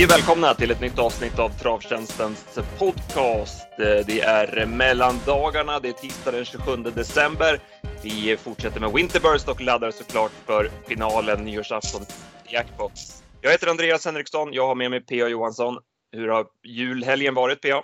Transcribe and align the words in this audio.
Hej 0.00 0.06
och 0.06 0.12
välkomna 0.12 0.54
till 0.54 0.70
ett 0.70 0.80
nytt 0.80 0.98
avsnitt 0.98 1.38
av 1.38 1.48
Travtjänstens 1.48 2.58
podcast. 2.78 3.66
Eh, 3.78 4.06
det 4.06 4.20
är 4.20 4.66
mellandagarna, 4.66 5.80
det 5.80 5.88
är 5.88 5.92
tisdag 5.92 6.30
den 6.30 6.44
27 6.44 6.76
december. 6.76 7.60
Vi 8.02 8.36
fortsätter 8.36 8.80
med 8.80 8.92
Winterburst 8.92 9.48
och 9.48 9.60
laddar 9.60 9.90
såklart 9.90 10.30
för 10.46 10.70
finalen 10.88 11.44
nyårsafton 11.44 12.02
i 12.48 12.52
Jackpot. 12.52 12.92
Jag 13.40 13.50
heter 13.50 13.66
Andreas 13.66 14.04
Henriksson, 14.04 14.52
jag 14.52 14.66
har 14.66 14.74
med 14.74 14.90
mig 14.90 15.00
P.A. 15.00 15.28
Johansson. 15.28 15.78
Hur 16.12 16.28
har 16.28 16.46
julhelgen 16.66 17.34
varit 17.34 17.62
P.A.? 17.62 17.82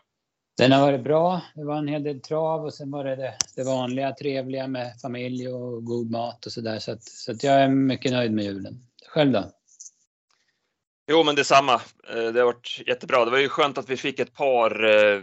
Den 0.59 0.73
har 0.73 0.81
varit 0.81 1.05
bra. 1.05 1.41
Det 1.55 1.65
var 1.65 1.77
en 1.77 1.89
hel 1.89 2.03
del 2.03 2.21
trav 2.21 2.65
och 2.65 2.75
sen 2.75 2.91
var 2.91 3.05
det 3.05 3.17
det, 3.17 3.35
det 3.57 3.65
vanliga 3.65 4.13
trevliga 4.13 4.67
med 4.67 5.01
familj 5.03 5.49
och 5.49 5.85
god 5.85 6.11
mat 6.11 6.47
och 6.47 6.53
sådär. 6.53 6.79
Så, 6.79 6.93
att, 6.93 7.03
så 7.03 7.33
att 7.33 7.45
jag 7.45 7.55
är 7.63 7.69
mycket 7.69 8.13
nöjd 8.13 8.33
med 8.33 8.45
julen. 8.45 8.75
Själv 9.09 9.33
då? 9.33 9.45
Jo, 11.09 11.23
men 11.23 11.35
detsamma. 11.35 11.75
Eh, 12.09 12.33
det 12.33 12.41
har 12.41 12.47
varit 12.47 12.83
jättebra. 12.87 13.25
Det 13.25 13.31
var 13.31 13.39
ju 13.39 13.49
skönt 13.49 13.79
att 13.79 13.91
vi 13.91 13.97
fick 13.97 14.19
ett 14.19 14.35
par 14.35 14.85
eh, 14.85 15.21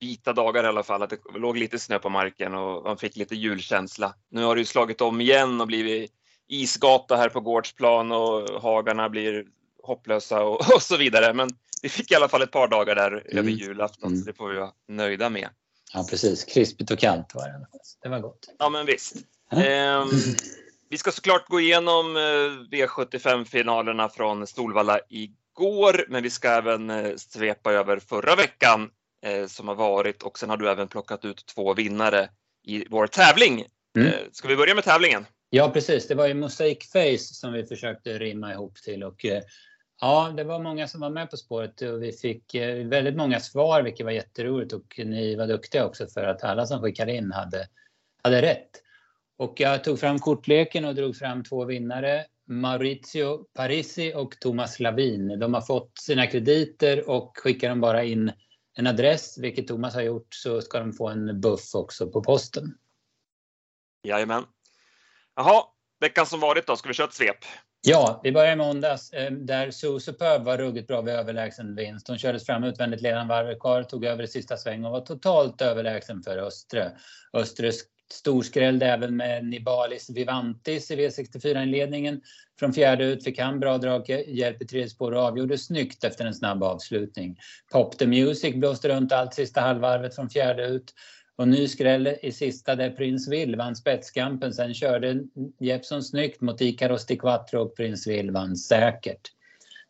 vita 0.00 0.32
dagar 0.32 0.64
i 0.64 0.66
alla 0.66 0.82
fall, 0.82 1.02
att 1.02 1.10
det 1.10 1.18
låg 1.34 1.56
lite 1.56 1.78
snö 1.78 1.98
på 1.98 2.08
marken 2.08 2.54
och 2.54 2.84
man 2.84 2.98
fick 2.98 3.16
lite 3.16 3.34
julkänsla. 3.34 4.14
Nu 4.30 4.44
har 4.44 4.54
det 4.54 4.60
ju 4.60 4.64
slagit 4.64 5.00
om 5.00 5.20
igen 5.20 5.60
och 5.60 5.66
blivit 5.66 6.12
isgata 6.48 7.16
här 7.16 7.28
på 7.28 7.40
gårdsplan 7.40 8.12
och 8.12 8.62
hagarna 8.62 9.08
blir 9.08 9.44
hopplösa 9.82 10.42
och, 10.42 10.60
och 10.74 10.82
så 10.82 10.96
vidare. 10.96 11.34
Men 11.34 11.50
vi 11.82 11.88
fick 11.88 12.12
i 12.12 12.14
alla 12.14 12.28
fall 12.28 12.42
ett 12.42 12.50
par 12.50 12.68
dagar 12.68 12.94
där 12.94 13.12
mm. 13.12 13.38
över 13.38 13.50
julafton, 13.50 14.08
mm. 14.08 14.20
så 14.20 14.30
det 14.30 14.36
får 14.36 14.48
vi 14.48 14.58
vara 14.58 14.70
nöjda 14.88 15.30
med. 15.30 15.48
Ja, 15.94 16.06
precis. 16.10 16.44
Krispigt 16.44 16.90
och 16.90 16.98
kallt 16.98 17.34
var 17.34 17.48
det. 17.48 17.66
Det 18.02 18.08
var 18.08 18.20
gott. 18.20 18.54
Ja, 18.58 18.68
men 18.68 18.86
visst. 18.86 19.16
Mm. 19.50 20.08
Vi 20.92 20.98
ska 20.98 21.12
såklart 21.12 21.48
gå 21.48 21.60
igenom 21.60 22.16
eh, 22.16 22.20
V75-finalerna 22.70 24.08
från 24.08 24.46
Solvalla 24.46 25.00
igår, 25.08 26.04
men 26.08 26.22
vi 26.22 26.30
ska 26.30 26.48
även 26.48 26.90
eh, 26.90 27.16
svepa 27.16 27.72
över 27.72 27.98
förra 27.98 28.36
veckan 28.36 28.90
eh, 29.26 29.46
som 29.46 29.68
har 29.68 29.74
varit 29.74 30.22
och 30.22 30.38
sen 30.38 30.50
har 30.50 30.56
du 30.56 30.70
även 30.70 30.88
plockat 30.88 31.24
ut 31.24 31.46
två 31.46 31.74
vinnare 31.74 32.28
i 32.66 32.84
vår 32.90 33.06
tävling. 33.06 33.64
Mm. 33.96 34.12
Ska 34.32 34.48
vi 34.48 34.56
börja 34.56 34.74
med 34.74 34.84
tävlingen? 34.84 35.26
Ja, 35.50 35.70
precis. 35.70 36.08
Det 36.08 36.14
var 36.14 36.26
ju 36.26 36.34
Mosaic 36.34 36.92
Face 36.92 37.34
som 37.34 37.52
vi 37.52 37.66
försökte 37.66 38.18
rimma 38.18 38.52
ihop 38.52 38.76
till 38.76 39.02
och 39.02 39.24
ja, 40.00 40.32
det 40.36 40.44
var 40.44 40.58
många 40.58 40.88
som 40.88 41.00
var 41.00 41.10
med 41.10 41.30
på 41.30 41.36
spåret 41.36 41.82
och 41.82 42.02
vi 42.02 42.12
fick 42.12 42.54
väldigt 42.84 43.16
många 43.16 43.40
svar, 43.40 43.82
vilket 43.82 44.06
var 44.06 44.12
jätteroligt 44.12 44.72
och 44.72 44.94
ni 44.98 45.36
var 45.36 45.46
duktiga 45.46 45.86
också 45.86 46.06
för 46.06 46.24
att 46.24 46.44
alla 46.44 46.66
som 46.66 46.80
skickade 46.80 47.12
in 47.12 47.32
hade, 47.32 47.68
hade 48.22 48.42
rätt. 48.42 48.82
Och 49.36 49.60
jag 49.60 49.84
tog 49.84 50.00
fram 50.00 50.18
kortleken 50.18 50.84
och 50.84 50.94
drog 50.94 51.16
fram 51.16 51.44
två 51.44 51.64
vinnare. 51.64 52.24
Maurizio 52.48 53.44
Parisi 53.54 54.12
och 54.14 54.40
Thomas 54.40 54.80
Lavin. 54.80 55.38
De 55.38 55.54
har 55.54 55.60
fått 55.60 55.98
sina 55.98 56.26
krediter 56.26 57.10
och 57.10 57.32
skickar 57.36 57.68
de 57.68 57.80
bara 57.80 58.04
in 58.04 58.32
en 58.74 58.86
adress, 58.86 59.38
vilket 59.38 59.68
Thomas 59.68 59.94
har 59.94 60.02
gjort, 60.02 60.34
så 60.34 60.60
ska 60.60 60.78
de 60.78 60.92
få 60.92 61.08
en 61.08 61.40
buff 61.40 61.74
också 61.74 62.10
på 62.10 62.22
posten. 62.22 62.74
Jajamän. 64.02 64.44
Jaha, 65.36 65.64
veckan 66.00 66.26
som 66.26 66.40
varit 66.40 66.66
då, 66.66 66.76
ska 66.76 66.88
vi 66.88 66.94
köra 66.94 67.06
ett 67.08 67.14
svep? 67.14 67.36
Ja, 67.80 68.20
vi 68.22 68.32
börjar 68.32 68.56
med 68.56 68.66
måndags 68.66 69.12
eh, 69.12 69.32
där 69.32 69.70
Sue 69.70 70.00
Superb 70.00 70.44
var 70.44 70.58
ruggigt 70.58 70.88
bra 70.88 71.00
vid 71.00 71.14
överlägsen 71.14 71.74
vinst. 71.74 72.08
Hon 72.08 72.18
kördes 72.18 72.46
fram 72.46 72.64
utvändigt 72.64 73.00
ledande 73.00 73.34
varvet 73.34 73.60
kvar, 73.60 73.82
tog 73.82 74.04
över 74.04 74.24
i 74.24 74.28
sista 74.28 74.56
sväng 74.56 74.84
och 74.84 74.92
var 74.92 75.00
totalt 75.00 75.62
överlägsen 75.62 76.22
för 76.22 76.38
Östre. 76.38 76.92
Östres 77.32 77.80
Storskrällde 78.12 78.86
även 78.86 79.16
med 79.16 79.44
Nibalis 79.44 80.10
Vivantis 80.10 80.90
i 80.90 80.96
V64-inledningen. 80.96 82.20
Från 82.58 82.72
fjärde 82.72 83.04
ut 83.04 83.24
fick 83.24 83.38
han 83.38 83.60
bra 83.60 83.78
draghjälp 83.78 84.62
i 84.62 84.66
tredje 84.66 84.88
spår 84.88 85.12
och 85.12 85.22
avgjorde 85.22 85.58
snyggt 85.58 86.04
efter 86.04 86.24
en 86.24 86.34
snabb 86.34 86.62
avslutning. 86.62 87.38
Pop 87.72 87.98
the 87.98 88.06
Music 88.06 88.54
blåste 88.54 88.88
runt 88.88 89.12
allt 89.12 89.34
sista 89.34 89.60
halvvarvet 89.60 90.14
från 90.14 90.30
fjärde 90.30 90.66
ut. 90.66 90.94
Och 91.36 91.48
ny 91.48 91.68
skräll 91.68 92.16
i 92.22 92.32
sista 92.32 92.74
där 92.74 92.90
Prins 92.90 93.28
Will 93.28 93.56
vann 93.56 93.76
spetskampen. 93.76 94.52
Sen 94.52 94.74
körde 94.74 95.20
Jeppson 95.60 96.02
snyggt 96.02 96.40
mot 96.40 96.60
Ikaros 96.60 97.06
Di 97.06 97.16
Quattro 97.16 97.60
och 97.60 97.76
Prins 97.76 98.06
Will 98.06 98.30
vann 98.30 98.56
säkert. 98.56 99.30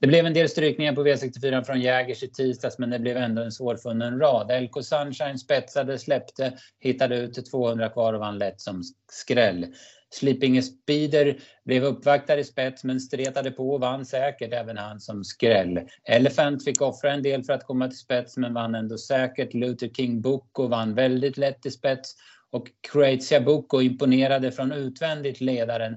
Det 0.02 0.08
blev 0.08 0.26
en 0.26 0.34
del 0.34 0.48
strykningar 0.48 0.92
på 0.92 1.04
V64 1.06 1.64
från 1.64 1.80
Jägers 1.80 2.22
i 2.22 2.28
tisdags 2.28 2.78
men 2.78 2.90
det 2.90 2.98
blev 2.98 3.16
ändå 3.16 3.42
en 3.42 3.52
svårfunnen 3.52 4.18
rad. 4.18 4.62
LK 4.62 4.84
Sunshine 4.84 5.38
spetsade, 5.38 5.98
släppte, 5.98 6.52
hittade 6.80 7.16
ut 7.16 7.50
200 7.50 7.88
kvar 7.88 8.14
och 8.14 8.20
vann 8.20 8.38
lätt 8.38 8.60
som 8.60 8.82
skräll. 9.10 9.66
Sleeping 10.10 10.62
Speeder 10.62 11.36
blev 11.64 11.84
uppvaktad 11.84 12.38
i 12.38 12.44
spets 12.44 12.84
men 12.84 13.00
stretade 13.00 13.50
på 13.50 13.70
och 13.70 13.80
vann 13.80 14.04
säkert 14.06 14.52
även 14.52 14.76
han 14.76 15.00
som 15.00 15.24
skräll. 15.24 15.80
Elephant 16.04 16.64
fick 16.64 16.80
offra 16.80 17.12
en 17.12 17.22
del 17.22 17.42
för 17.42 17.52
att 17.52 17.66
komma 17.66 17.88
till 17.88 17.98
spets 17.98 18.36
men 18.36 18.54
vann 18.54 18.74
ändå 18.74 18.98
säkert. 18.98 19.54
Luther 19.54 19.88
King 19.88 20.20
Boko 20.20 20.66
vann 20.66 20.94
väldigt 20.94 21.36
lätt 21.36 21.66
i 21.66 21.70
spets 21.70 22.14
och 22.50 22.66
Croatia 22.92 23.40
Boko 23.40 23.80
imponerade 23.80 24.52
från 24.52 24.72
utvändigt 24.72 25.40
ledaren 25.40 25.96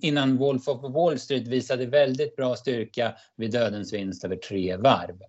innan 0.00 0.36
Wolf 0.36 0.68
of 0.68 0.94
Wall 0.94 1.18
Street 1.18 1.48
visade 1.48 1.86
väldigt 1.86 2.36
bra 2.36 2.56
styrka 2.56 3.14
vid 3.36 3.52
dödens 3.52 3.92
vinst 3.92 4.24
över 4.24 4.36
tre 4.36 4.76
varv. 4.76 5.20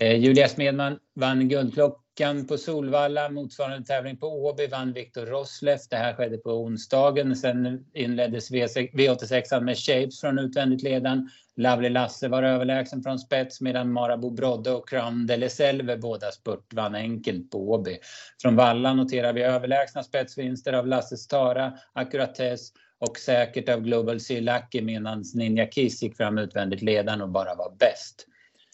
Eh, 0.00 0.16
Julia 0.16 0.48
Smedman 0.48 0.98
vann 1.14 1.48
Guldklockan 1.48 2.46
på 2.46 2.58
Solvalla. 2.58 3.28
Motsvarande 3.28 3.86
tävling 3.86 4.16
på 4.16 4.26
Åby 4.26 4.66
vann 4.66 4.92
Viktor 4.92 5.26
Rosleff. 5.26 5.88
Det 5.90 5.96
här 5.96 6.14
skedde 6.14 6.38
på 6.38 6.50
onsdagen. 6.50 7.36
Sen 7.36 7.84
inleddes 7.94 8.50
V86 8.50 9.60
med 9.60 9.78
Shapes 9.78 10.20
från 10.20 10.38
utvändigt 10.38 10.82
ledan. 10.82 11.30
Lovely 11.58 11.88
Lasse 11.88 12.28
var 12.28 12.42
överlägsen 12.42 13.02
från 13.02 13.18
spets 13.18 13.60
medan 13.60 13.92
Marabou 13.92 14.30
Brodde 14.30 14.70
och 14.70 14.88
Crown 14.88 15.26
de 15.26 15.50
Selve 15.50 15.96
båda 15.96 16.30
spurt 16.30 16.74
vann 16.74 16.94
enkelt 16.94 17.50
på 17.50 17.70
Åby. 17.70 17.98
Från 18.42 18.56
Valla 18.56 18.94
noterar 18.94 19.32
vi 19.32 19.42
överlägsna 19.42 20.02
spetsvinster 20.02 20.72
av 20.72 20.86
Lasses 20.86 21.26
Tara, 21.26 21.72
Accuratess 21.92 22.72
och 22.98 23.18
säkert 23.18 23.68
av 23.68 23.80
Global 23.80 24.20
Sea 24.20 24.40
Lucky 24.40 24.82
medan 24.82 25.24
Ninja 25.34 25.66
Kiss 25.66 26.02
gick 26.02 26.16
fram 26.16 26.38
utvändigt 26.38 26.82
ledande 26.82 27.24
och 27.24 27.30
bara 27.30 27.54
var 27.54 27.76
bäst. 27.78 28.26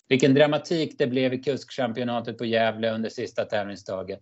Vilken 0.08 0.34
dramatik 0.34 0.98
det 0.98 1.06
blev 1.06 1.34
i 1.34 1.38
kuskchampionatet 1.38 2.38
på 2.38 2.44
Gävle 2.44 2.94
under 2.94 3.10
sista 3.10 3.44
tävlingsdagen. 3.44 4.18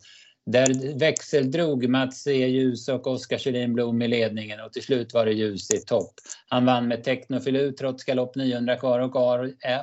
Där 0.47 0.99
växeldrog 0.99 1.89
Mats 1.89 2.27
E. 2.27 2.47
Ljus 2.47 2.89
och 2.89 3.07
Oskar 3.07 3.39
Kjellin 3.39 3.73
Blom 3.73 4.03
i 4.03 4.09
ledningen 4.09 4.61
och 4.61 4.73
till 4.73 4.83
slut 4.83 5.15
var 5.15 5.27
det 5.27 5.33
Ljus 5.33 5.71
i 5.71 5.79
topp. 5.79 6.15
Han 6.49 6.67
vann 6.67 6.89
med 6.89 7.05
Technofilu 7.05 7.73
trots 7.73 8.05
galopp 8.05 8.37
900 8.37 8.77
kvar 8.77 9.01
och 9.01 9.17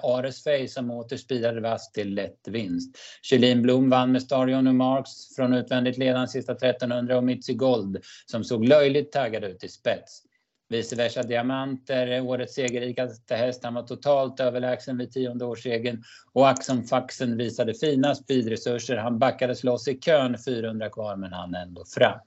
Ares 0.03 0.43
Fey 0.43 0.67
som 0.67 0.91
åter 0.91 1.17
spirade 1.17 1.61
vasst 1.61 1.93
till 1.93 2.13
lätt 2.13 2.47
vinst. 2.47 2.97
Kjellin 3.21 3.61
Blom 3.61 3.89
vann 3.89 4.11
med 4.11 4.21
Starion 4.21 4.67
och 4.67 4.75
Marks 4.75 5.35
från 5.35 5.53
utvändigt 5.53 5.97
ledande 5.97 6.27
sista 6.27 6.51
1300 6.51 7.17
och 7.17 7.23
Mitzi 7.23 7.53
Gold 7.53 7.97
som 8.25 8.43
såg 8.43 8.65
löjligt 8.65 9.11
taggad 9.11 9.43
ut 9.43 9.63
i 9.63 9.67
spets. 9.67 10.23
Vice 10.69 10.95
versa 10.95 11.23
Diamanter, 11.23 12.21
årets 12.21 12.53
segerrikaste 12.53 13.35
häst. 13.35 13.63
Han 13.63 13.73
var 13.73 13.83
totalt 13.83 14.39
överlägsen 14.39 14.97
vid 14.97 15.11
tionde 15.11 15.45
årssegern. 15.45 16.03
Och 16.33 16.49
Axon 16.49 16.83
Faxen 16.83 17.37
visade 17.37 17.73
fina 17.73 18.15
speedresurser. 18.15 18.97
Han 18.97 19.19
backades 19.19 19.63
loss 19.63 19.87
i 19.87 19.99
kön 19.99 20.37
400 20.45 20.89
kvar 20.89 21.15
men 21.15 21.33
han 21.33 21.55
ändå 21.55 21.85
fram. 21.85 22.19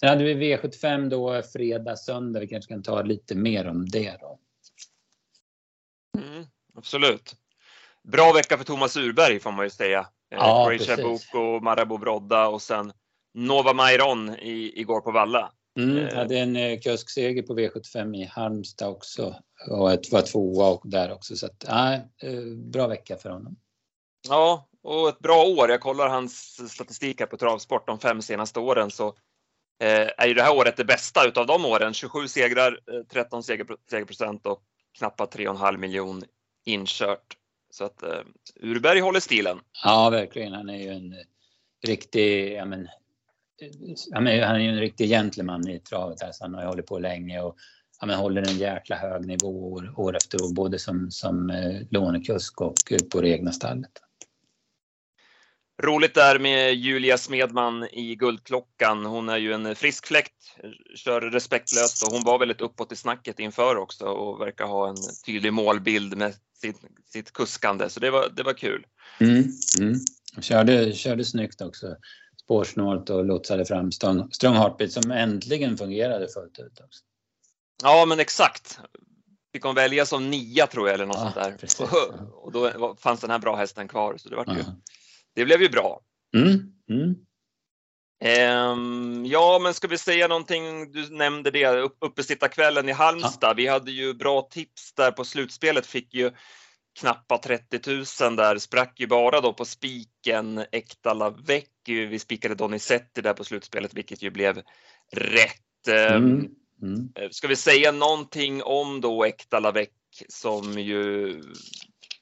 Sen 0.00 0.08
hade 0.08 0.24
vi 0.24 0.34
V75 0.34 1.08
då 1.08 1.42
fredag, 1.52 1.96
söndag. 1.96 2.40
Vi 2.40 2.46
kanske 2.46 2.72
kan 2.72 2.82
ta 2.82 3.02
lite 3.02 3.34
mer 3.34 3.68
om 3.68 3.88
det 3.88 4.16
då. 4.20 4.38
Mm, 6.18 6.44
absolut. 6.74 7.36
Bra 8.02 8.32
vecka 8.32 8.56
för 8.58 8.64
Thomas 8.64 8.96
Urberg 8.96 9.40
får 9.40 9.52
man 9.52 9.66
ju 9.66 9.70
säga. 9.70 9.98
Eh, 10.00 10.38
ja, 10.38 10.66
Croatia 10.68 10.96
Boko, 10.96 11.60
Marabou 11.60 11.98
Brodda 11.98 12.48
och 12.48 12.62
sen 12.62 12.92
Nova 13.34 13.72
Mairon 13.72 14.36
i, 14.38 14.80
igår 14.80 15.00
på 15.00 15.10
Valla. 15.10 15.52
Mm, 15.78 15.98
eh, 15.98 16.14
hade 16.14 16.38
en 16.38 16.56
eh, 16.56 16.80
kuskseger 16.80 17.42
på 17.42 17.58
V75 17.58 18.16
i 18.16 18.24
Halmstad 18.24 18.88
också 18.88 19.36
och 19.70 19.92
ett 19.92 20.12
var 20.12 20.22
tvåa 20.22 20.68
och 20.68 20.82
där 20.84 21.12
också. 21.12 21.36
Så 21.36 21.46
att, 21.46 21.64
eh, 21.64 22.40
bra 22.72 22.86
vecka 22.86 23.16
för 23.16 23.30
honom. 23.30 23.56
Ja, 24.28 24.68
och 24.82 25.08
ett 25.08 25.18
bra 25.18 25.44
år. 25.44 25.70
Jag 25.70 25.80
kollar 25.80 26.08
hans 26.08 26.60
statistik 26.72 27.20
här 27.20 27.26
på 27.26 27.36
Travsport 27.36 27.86
de 27.86 27.98
fem 27.98 28.22
senaste 28.22 28.60
åren 28.60 28.90
så 28.90 29.08
eh, 29.82 30.08
är 30.16 30.26
ju 30.26 30.34
det 30.34 30.42
här 30.42 30.56
året 30.56 30.76
det 30.76 30.84
bästa 30.84 31.28
utav 31.28 31.46
de 31.46 31.64
åren. 31.64 31.94
27 31.94 32.28
segrar, 32.28 32.80
13 33.12 33.42
seger, 33.42 33.66
segerprocent 33.90 34.46
och 34.46 34.62
knappt 34.98 35.20
3,5 35.20 35.76
miljon 35.76 36.22
inkört. 36.64 37.36
Så 37.70 37.84
att 37.84 38.02
eh, 38.02 38.20
Urberg 38.60 39.00
håller 39.00 39.20
stilen. 39.20 39.60
Ja, 39.84 40.10
verkligen. 40.10 40.52
Han 40.52 40.68
är 40.68 40.78
ju 40.78 40.88
en 40.88 41.14
riktig, 41.86 42.52
ja 42.52 42.64
men 42.64 42.88
han 44.12 44.26
är, 44.26 44.46
han 44.46 44.56
är 44.56 44.60
ju 44.60 44.68
en 44.68 44.80
riktig 44.80 45.08
gentleman 45.08 45.68
i 45.68 45.80
travet 45.80 46.22
här, 46.22 46.32
så 46.32 46.44
han 46.44 46.54
har 46.54 46.62
ju 46.62 46.68
hållit 46.68 46.86
på 46.86 46.98
länge 46.98 47.40
och 47.40 47.56
ja, 48.00 48.06
men 48.06 48.16
håller 48.16 48.42
en 48.42 48.58
jäkla 48.58 48.96
hög 48.96 49.26
nivå 49.26 49.72
år, 49.72 49.94
år 49.96 50.16
efter 50.16 50.42
år, 50.42 50.54
både 50.54 50.78
som, 50.78 51.10
som 51.10 51.50
eh, 51.50 51.80
lånekusk 51.90 52.60
och 52.60 52.74
på 53.12 53.20
det 53.20 53.28
egna 53.28 53.52
stallet. 53.52 53.90
Roligt 55.82 56.14
där 56.14 56.38
med 56.38 56.74
Julia 56.74 57.18
Smedman 57.18 57.88
i 57.92 58.14
Guldklockan. 58.14 59.04
Hon 59.06 59.28
är 59.28 59.36
ju 59.36 59.52
en 59.52 59.74
frisk 59.74 60.06
fläkt, 60.06 60.32
kör 60.96 61.20
respektlöst 61.20 62.06
och 62.06 62.12
hon 62.12 62.24
var 62.24 62.38
väldigt 62.38 62.60
uppåt 62.60 62.92
i 62.92 62.96
snacket 62.96 63.38
inför 63.38 63.76
också 63.76 64.04
och 64.04 64.40
verkar 64.40 64.64
ha 64.64 64.88
en 64.88 64.96
tydlig 65.26 65.52
målbild 65.52 66.16
med 66.16 66.34
sitt, 66.60 66.76
sitt 67.06 67.32
kuskande. 67.32 67.88
Så 67.88 68.00
det 68.00 68.10
var, 68.10 68.28
det 68.36 68.42
var 68.42 68.52
kul. 68.52 68.86
Mm, 69.20 69.44
mm. 69.80 69.94
Körde, 70.40 70.92
körde 70.92 71.24
snyggt 71.24 71.60
också. 71.60 71.96
Spårsnålt 72.44 73.10
och 73.10 73.24
lotsade 73.24 73.64
fram 73.64 73.92
Strong, 73.92 74.32
strong 74.32 74.54
Heartbeat 74.54 74.92
som 74.92 75.10
äntligen 75.10 75.76
fungerade 75.76 76.28
fullt 76.28 76.58
ut. 76.58 76.80
Också. 76.80 77.00
Ja, 77.82 78.04
men 78.06 78.20
exakt. 78.20 78.78
Fick 79.52 79.62
hon 79.64 79.74
välja 79.74 80.06
som 80.06 80.30
nia 80.30 80.66
tror 80.66 80.88
jag 80.88 80.94
eller 80.94 81.06
något 81.06 81.16
Ja, 81.16 81.22
sånt 81.22 81.34
där. 81.34 81.56
precis. 81.60 81.80
Och, 81.80 82.44
och 82.44 82.52
då 82.52 82.96
fanns 83.00 83.20
den 83.20 83.30
här 83.30 83.38
bra 83.38 83.56
hästen 83.56 83.88
kvar. 83.88 84.16
Så 84.16 84.28
det, 84.28 84.36
var 84.36 84.44
ju, 84.46 84.58
Ja. 84.58 84.64
det 85.34 85.44
blev 85.44 85.62
ju 85.62 85.68
bra. 85.68 86.00
Mm, 86.36 86.72
mm. 86.90 87.14
Ehm, 88.24 89.26
ja, 89.26 89.58
men 89.62 89.74
ska 89.74 89.88
vi 89.88 89.98
säga 89.98 90.28
någonting? 90.28 90.92
Du 90.92 91.08
nämnde 91.10 91.50
det, 91.50 91.66
upp, 91.66 91.96
uppesittarkvällen 92.00 92.88
i 92.88 92.92
Halmstad. 92.92 93.56
Vi 93.56 93.66
hade 93.66 93.90
ju 93.90 94.14
bra 94.14 94.42
tips 94.42 94.94
där 94.94 95.10
på 95.12 95.24
slutspelet. 95.24 95.86
Fick 95.86 96.14
ju 96.14 96.30
knappa 97.00 97.38
30 97.38 97.80
000 98.24 98.36
där. 98.36 98.58
Sprack 98.58 99.00
ju 99.00 99.06
bara 99.06 99.40
då 99.40 99.52
på 99.52 99.64
spiken 99.64 100.64
Ektala 100.72 101.30
Vecchi. 101.30 102.06
Vi 102.06 102.18
spikade 102.18 102.54
Donizetti 102.54 103.20
där 103.20 103.32
på 103.34 103.44
slutspelet, 103.44 103.94
vilket 103.94 104.22
ju 104.22 104.30
blev 104.30 104.62
rätt. 105.12 105.88
Ehm, 105.88 106.24
Mm. 106.24 106.46
Mm. 106.82 107.08
Eh, 107.14 107.28
Ska 107.30 107.48
vi 107.48 107.56
säga 107.56 107.92
någonting 107.92 108.62
om 108.62 109.00
då 109.00 109.26
Ektala 109.26 109.72
Vec 109.72 109.88
som 110.28 110.78
ju 110.78 111.40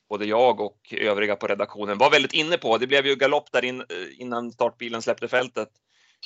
både 0.08 0.24
jag 0.24 0.60
och 0.60 0.78
övriga 0.92 1.36
på 1.36 1.46
redaktionen 1.46 1.98
var 1.98 2.10
väldigt 2.10 2.32
inne 2.32 2.58
på. 2.58 2.78
Det 2.78 2.86
blev 2.86 3.06
ju 3.06 3.14
galopp 3.16 3.52
där 3.52 3.64
in, 3.64 3.80
eh, 3.80 3.86
innan 4.18 4.52
startbilen 4.52 5.02
släppte 5.02 5.28
fältet. 5.28 5.68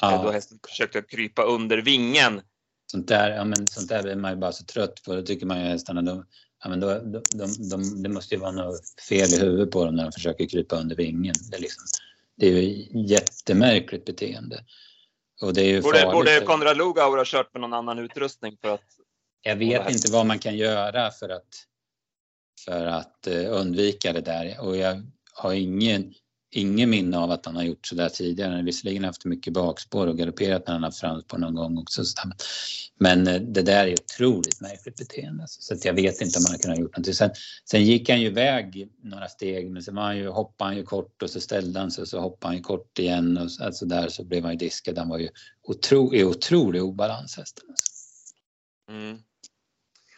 eh, 0.02 0.22
Då 0.24 0.30
hästen 0.30 0.58
försökte 0.68 1.02
krypa 1.02 1.42
under 1.42 1.78
vingen. 1.78 2.40
Sånt, 2.86 3.08
där, 3.08 3.30
ja, 3.30 3.44
men 3.44 3.66
sånt 3.66 3.88
där 3.88 4.02
blir 4.02 4.16
man 4.16 4.30
ju 4.30 4.36
bara 4.36 4.52
så 4.52 4.64
trött 4.64 5.02
på. 5.02 5.14
Då 5.14 5.22
tycker 5.22 5.46
man 5.46 5.60
ju 5.60 5.64
hästarna, 5.64 6.02
de, 6.02 6.26
ja, 6.62 6.68
men 6.68 6.80
då, 6.80 6.98
de, 6.98 7.22
de, 7.34 7.68
de, 7.70 8.02
det 8.02 8.08
måste 8.08 8.34
ju 8.34 8.40
vara 8.40 8.52
något 8.52 9.00
fel 9.08 9.34
i 9.34 9.38
huvudet 9.38 9.70
på 9.70 9.84
dem 9.84 9.96
när 9.96 10.02
de 10.02 10.12
försöker 10.12 10.46
krypa 10.46 10.76
under 10.76 10.96
vingen. 10.96 11.34
Det 11.50 11.56
är, 11.56 11.60
liksom, 11.60 11.84
det 12.36 12.46
är 12.46 12.52
ju 12.52 12.86
jättemärkligt 12.92 14.04
beteende. 14.04 14.64
Och 15.40 15.54
det 15.54 15.62
är 15.62 15.68
ju 15.68 15.82
Borde, 15.82 15.98
farligt. 15.98 16.14
borde 16.14 16.40
Konrad 16.40 16.76
Lugauer 16.76 17.16
ha 17.16 17.24
kört 17.26 17.54
med 17.54 17.60
någon 17.60 17.72
annan 17.72 17.98
utrustning 17.98 18.56
för 18.60 18.74
att 18.74 18.84
Jag 19.42 19.56
vet 19.56 19.90
inte 19.90 20.12
vad 20.12 20.26
man 20.26 20.38
kan 20.38 20.56
göra 20.56 21.10
för 21.10 21.28
att, 21.28 21.48
för 22.64 22.86
att 22.86 23.26
eh, 23.26 23.52
undvika 23.52 24.12
det 24.12 24.20
där. 24.20 24.56
Och 24.60 24.76
jag 24.76 25.02
har 25.32 25.52
ingen, 25.52 26.14
ingen 26.50 26.90
minne 26.90 27.18
av 27.18 27.30
att 27.30 27.46
han 27.46 27.56
har 27.56 27.62
gjort 27.62 27.86
så 27.86 27.94
där 27.94 28.08
tidigare. 28.08 28.48
Han 28.48 28.58
har 28.58 28.64
visserligen 28.64 29.04
haft 29.04 29.24
mycket 29.24 29.52
bakspår 29.52 30.06
och 30.06 30.18
galopperat 30.18 30.66
när 30.66 30.74
han 30.74 30.82
har 30.82 30.88
haft 30.88 31.00
framspår 31.00 31.38
någon 31.38 31.54
gång 31.54 31.78
också. 31.78 32.02
Men 32.98 33.26
eh, 33.26 33.40
det 33.40 33.62
där 33.62 33.86
är 33.86 33.92
otroligt 33.92 34.60
märkligt 34.60 34.96
beteende. 34.96 35.42
Alltså. 35.42 35.62
Så 35.62 35.74
att 35.74 35.84
jag 35.84 35.94
vet 35.94 36.20
inte 36.20 36.38
om 36.38 36.44
han 36.48 36.58
kunde 36.58 36.76
ha 36.76 36.82
gjort 36.82 36.96
någonting. 36.96 37.14
Sen, 37.14 37.30
sen 37.70 37.84
gick 37.84 38.08
han 38.08 38.20
ju 38.20 38.26
iväg 38.26 38.88
några 39.02 39.28
steg 39.28 39.70
men 39.70 39.82
sen 39.82 39.94
var 39.94 40.02
han 40.02 40.16
ju, 40.16 40.28
hoppade 40.28 40.70
han 40.70 40.76
ju 40.76 40.82
kort 40.82 41.22
och 41.22 41.30
så 41.30 41.40
ställde 41.40 41.80
han 41.80 41.90
sig 41.90 42.02
och 42.02 42.08
så 42.08 42.20
hoppade 42.20 42.48
han 42.48 42.56
ju 42.56 42.62
kort 42.62 42.98
igen 42.98 43.38
och 43.38 43.50
så, 43.50 43.64
alltså 43.64 43.86
där 43.86 44.08
så 44.08 44.24
blev 44.24 44.42
han 44.42 44.52
ju 44.52 44.58
diskad. 44.58 44.98
Han 44.98 45.08
var 45.08 45.18
ju 45.18 45.28
otro, 45.62 46.14
i 46.14 46.24
otrolig 46.24 46.82
obalans 46.82 47.36
hästen. 47.36 47.64
Alltså. 47.68 47.86
Mm. 48.90 49.18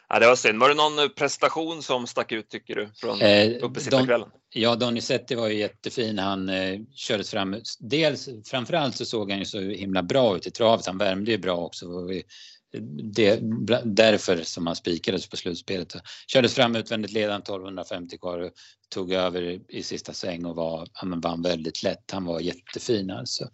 Ja, 0.08 0.18
det 0.18 0.26
var 0.26 0.36
synd. 0.36 0.60
Var 0.60 0.68
det 0.68 0.74
någon 0.74 1.14
prestation 1.16 1.82
som 1.82 2.06
stack 2.06 2.32
ut 2.32 2.48
tycker 2.48 2.74
du 2.74 2.90
från 2.94 3.20
Eh, 3.20 3.64
uppesittarkvällen? 3.64 4.28
Ja, 4.54 4.76
Donizetti 4.76 5.34
var 5.34 5.48
ju 5.48 5.58
jättefin. 5.58 6.18
Han 6.18 6.48
eh, 6.48 6.80
kördes 6.94 7.30
fram. 7.30 7.56
Dels 7.80 8.28
framförallt 8.44 8.96
så 8.96 9.04
såg 9.04 9.30
han 9.30 9.38
ju 9.38 9.44
så 9.44 9.60
himla 9.60 10.02
bra 10.02 10.36
ut 10.36 10.46
i 10.46 10.50
travet. 10.50 10.86
Han 10.86 10.98
värmde 10.98 11.30
ju 11.30 11.38
bra 11.38 11.56
också. 11.56 11.86
Det, 13.12 13.40
därför 13.84 14.42
som 14.42 14.66
han 14.66 14.76
spikades 14.76 15.28
på 15.28 15.36
slutspelet. 15.36 15.94
Kördes 16.26 16.54
fram 16.54 16.76
utvändigt 16.76 17.12
ledande 17.12 17.42
1250 17.42 18.18
kvar 18.18 18.38
och 18.38 18.52
tog 18.88 19.12
över 19.12 19.60
i 19.68 19.82
sista 19.82 20.12
sväng 20.12 20.44
och 20.44 20.56
var, 20.56 20.88
men 21.04 21.20
vann 21.20 21.42
väldigt 21.42 21.82
lätt. 21.82 22.10
Han 22.12 22.24
var 22.24 22.40
jättefin 22.40 23.10
alltså. 23.10 23.48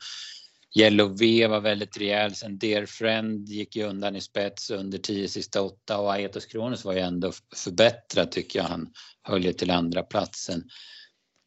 Yellow 0.76 1.18
V 1.18 1.46
var 1.46 1.60
väldigt 1.60 1.98
rejäl. 1.98 2.34
Sen 2.34 2.58
Dear 2.58 2.86
Friend 2.86 3.48
gick 3.48 3.76
ju 3.76 3.84
undan 3.84 4.16
i 4.16 4.20
spets 4.20 4.70
under 4.70 4.98
10 4.98 5.28
sista 5.28 5.62
åtta 5.62 5.98
och 5.98 6.12
Aetos 6.12 6.46
Kronos 6.46 6.84
var 6.84 6.92
ju 6.92 7.00
ändå 7.00 7.32
förbättrad 7.56 8.30
tycker 8.30 8.58
jag. 8.58 8.66
Han 8.66 8.88
höll 9.22 9.44
ju 9.44 9.52
till 9.52 9.70
andra 9.70 10.02
platsen. 10.02 10.64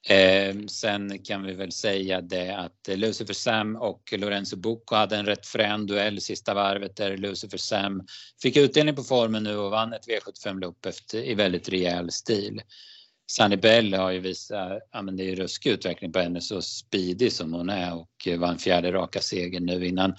Eh, 0.10 0.56
sen 0.68 1.24
kan 1.24 1.44
vi 1.44 1.54
väl 1.54 1.72
säga 1.72 2.22
det 2.22 2.58
att 2.58 2.88
Lucifer 2.88 3.34
Sam 3.34 3.76
och 3.76 4.14
Lorenzo 4.18 4.56
Bucco 4.56 4.96
hade 4.96 5.18
en 5.18 5.26
rätt 5.26 5.46
frän 5.46 5.86
duell 5.86 6.22
sista 6.22 6.54
varvet 6.54 6.96
där 6.96 7.18
Lucifer 7.18 7.58
Sam 7.58 8.04
fick 8.42 8.58
utdelning 8.58 8.96
på 8.96 9.04
formen 9.04 9.44
nu 9.44 9.58
och 9.58 9.72
vann 9.72 9.94
ett 9.94 10.08
V75-lopp 10.08 10.88
i 11.14 11.34
väldigt 11.34 11.70
rejäl 11.70 12.12
stil. 12.12 12.62
Sunny 13.30 13.58
Bell 13.58 13.94
har 13.94 14.12
ju 14.12 14.20
visat, 14.20 14.82
ja 14.92 15.02
men 15.02 15.16
det 15.18 15.24
är 15.24 15.26
ju 15.26 15.36
ruskig 15.36 15.70
utveckling 15.70 16.12
på 16.12 16.20
henne 16.20 16.42
så 16.42 16.62
speedig 16.62 17.32
som 17.34 17.54
hon 17.54 17.70
är 17.70 17.96
och 17.96 18.28
vann 18.38 18.58
fjärde 18.60 18.92
raka 18.92 19.22
seger 19.22 19.60
nu 19.60 19.86
innan 19.88 20.16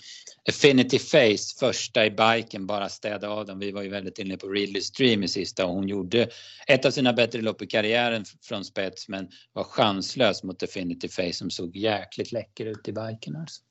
Affinity 0.49 0.99
Face 0.99 1.59
första 1.61 2.07
i 2.07 2.11
biken 2.11 2.67
bara 2.67 2.89
städa 2.89 3.29
av 3.29 3.47
dem. 3.47 3.59
Vi 3.59 3.71
var 3.73 3.83
ju 3.83 3.89
väldigt 3.89 4.19
inne 4.19 4.37
på 4.37 4.49
Ridley 4.49 4.83
Stream 4.83 5.23
i 5.23 5.29
sista 5.29 5.67
och 5.67 5.75
hon 5.75 5.89
gjorde 5.89 6.29
ett 6.67 6.85
av 6.85 6.91
sina 6.91 7.13
bättre 7.13 7.43
lopp 7.43 7.63
i 7.63 7.67
karriären 7.67 8.25
från 8.43 8.65
spets 8.65 9.09
men 9.09 9.29
var 9.53 9.65
chanslös 9.65 10.43
mot 10.43 10.63
Affinity 10.63 11.09
Face 11.09 11.33
som 11.33 11.51
såg 11.51 11.77
jäkligt 11.77 12.33
läcker 12.33 12.67
ut 12.67 12.89
i 12.89 12.93
biken 12.93 13.37
alltså. 13.37 13.63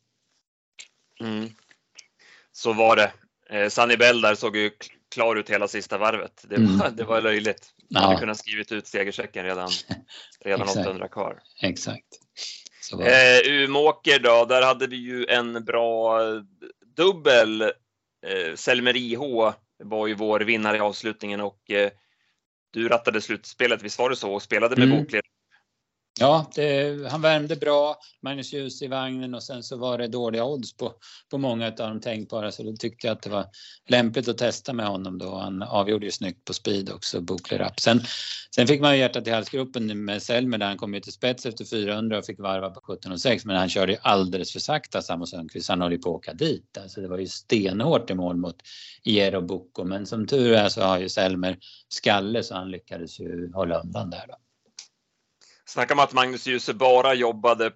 Mm. 1.23 1.49
Så 2.51 2.73
var 2.73 2.95
det. 2.95 3.11
Eh, 3.49 3.69
Sunny 3.69 3.97
Bell 3.97 4.21
där 4.21 4.35
såg 4.35 4.57
ju 4.57 4.71
klar 5.15 5.35
ut 5.35 5.49
hela 5.49 5.67
sista 5.67 5.97
varvet. 5.97 6.45
Det 6.49 6.55
var, 6.57 6.85
Mm. 6.85 6.95
det 6.95 7.03
var 7.03 7.21
löjligt. 7.21 7.73
Man 7.89 8.03
hade 8.03 8.15
Ja. 8.15 8.19
kunnat 8.19 8.37
skrivit 8.37 8.71
ut 8.71 8.87
segerchecken 8.87 9.45
redan, 9.45 9.69
redan 10.45 10.61
Exakt. 10.61 10.79
800 10.87 11.07
kvar. 11.07 11.39
Exakt. 11.61 12.05
Så 12.81 12.97
var, 12.97 13.05
Eh, 13.05 13.39
Umeåker 13.45 14.19
då, 14.19 14.45
där 14.45 14.61
hade 14.61 14.87
vi 14.87 14.95
ju 14.95 15.25
en 15.25 15.65
bra 15.65 16.21
eh, 16.23 16.41
dubbel. 16.95 17.61
Eh, 17.61 18.55
Selmer 18.55 18.97
IH 18.97 19.19
var 19.83 20.07
ju 20.07 20.13
vår 20.13 20.39
vinnare 20.39 20.77
i 20.77 20.79
avslutningen 20.79 21.41
och 21.41 21.71
eh, 21.71 21.91
du 22.71 22.87
rattade 22.87 23.21
slutspelet, 23.21 23.81
visst 23.81 23.99
var 23.99 24.09
det 24.09 24.15
så? 24.15 24.33
Och 24.33 24.41
spelade 24.41 24.75
med 24.75 24.87
Mm. 24.87 24.97
Bokled. 25.03 25.21
Ja, 26.19 26.51
det, 26.55 26.97
han 27.11 27.21
värmde 27.21 27.55
bra, 27.55 27.95
Magnus 28.21 28.53
Ljus 28.53 28.81
i 28.81 28.87
vagnen 28.87 29.33
och 29.33 29.43
sen 29.43 29.63
så 29.63 29.77
var 29.77 29.97
det 29.97 30.07
dåliga 30.07 30.45
odds 30.45 30.77
på, 30.77 30.93
på 31.31 31.37
många 31.37 31.67
av 31.67 31.73
de 31.75 32.01
tänkbara 32.01 32.51
så 32.51 32.63
då 32.63 32.75
tyckte 32.75 33.07
jag 33.07 33.13
att 33.13 33.21
det 33.21 33.29
var 33.29 33.45
lämpligt 33.89 34.27
att 34.27 34.37
testa 34.37 34.73
med 34.73 34.87
honom 34.87 35.17
då. 35.17 35.35
Han 35.35 35.63
avgjorde 35.63 36.05
ju 36.05 36.11
snyggt 36.11 36.45
på 36.45 36.53
speed 36.53 36.89
också, 36.89 37.21
Boklerap. 37.21 37.79
Sen, 37.79 38.01
sen 38.55 38.67
fick 38.67 38.81
man 38.81 38.93
ju 38.93 38.99
hjärtat 38.99 39.27
i 39.27 39.31
halsgropen 39.31 40.05
med 40.05 40.23
Selmer 40.23 40.57
där 40.57 40.65
han 40.65 40.77
kom 40.77 40.93
ju 40.93 40.99
till 40.99 41.13
spets 41.13 41.45
efter 41.45 41.65
400 41.65 42.17
och 42.17 42.25
fick 42.25 42.39
varva 42.39 42.69
på 42.69 42.79
17,6 42.79 43.41
men 43.45 43.55
han 43.55 43.69
körde 43.69 43.91
ju 43.91 43.97
alldeles 44.01 44.53
för 44.53 44.59
sakta 44.59 45.01
Samo 45.01 45.25
Sundqvist. 45.25 45.69
Han 45.69 45.81
höll 45.81 45.91
ju 45.91 45.97
på 45.97 46.09
att 46.09 46.15
åka 46.15 46.33
dit. 46.33 46.77
Alltså 46.81 47.01
det 47.01 47.07
var 47.07 47.17
ju 47.17 47.27
stenhårt 47.27 48.09
i 48.09 48.13
mål 48.13 48.37
mot 48.37 48.55
Jero 49.03 49.41
Bocco 49.41 49.83
men 49.83 50.05
som 50.05 50.27
tur 50.27 50.53
är 50.53 50.69
så 50.69 50.81
har 50.81 50.99
ju 50.99 51.09
Selmer 51.09 51.57
skalle 51.89 52.43
så 52.43 52.55
han 52.55 52.71
lyckades 52.71 53.19
ju 53.19 53.51
hålla 53.53 53.79
undan 53.79 54.09
där 54.09 54.25
då. 54.27 54.35
Snacka 55.67 55.93
om 55.93 55.99
att 55.99 56.13
Magnus 56.13 56.47
Djuse 56.47 56.73
bara 56.73 57.13
jobbade 57.13 57.71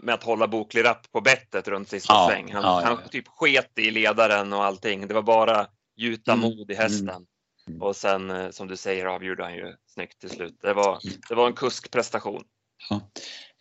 med 0.00 0.14
att 0.14 0.22
hålla 0.22 0.48
Bokli 0.48 0.82
rapp 0.82 1.12
på 1.12 1.20
bettet 1.20 1.68
runt 1.68 1.88
sista 1.88 2.12
Ja, 2.14 2.28
sväng. 2.30 2.52
Han, 2.52 2.62
ja, 2.62 2.82
ja, 2.82 2.86
han 2.86 3.08
typ 3.10 3.28
sket 3.28 3.78
i 3.78 3.90
ledaren 3.90 4.52
och 4.52 4.64
allting. 4.64 5.08
Det 5.08 5.14
var 5.14 5.22
bara 5.22 5.66
gjuta 5.96 6.32
Mm, 6.32 6.42
mod 6.42 6.70
i 6.70 6.74
hästen. 6.74 7.26
mm. 7.68 7.82
Och 7.82 7.96
sen 7.96 8.30
eh, 8.30 8.50
som 8.50 8.68
du 8.68 8.76
säger 8.76 9.06
avgjorde 9.06 9.42
han 9.42 9.54
ju 9.54 9.74
snyggt 9.86 10.20
till 10.20 10.30
slut. 10.30 10.58
Det 10.62 10.72
var, 10.72 10.98
Mm. 11.04 11.20
det 11.28 11.34
var 11.34 11.46
en 11.46 11.52
kuskprestation. 11.52 12.44
Ja. 12.90 12.96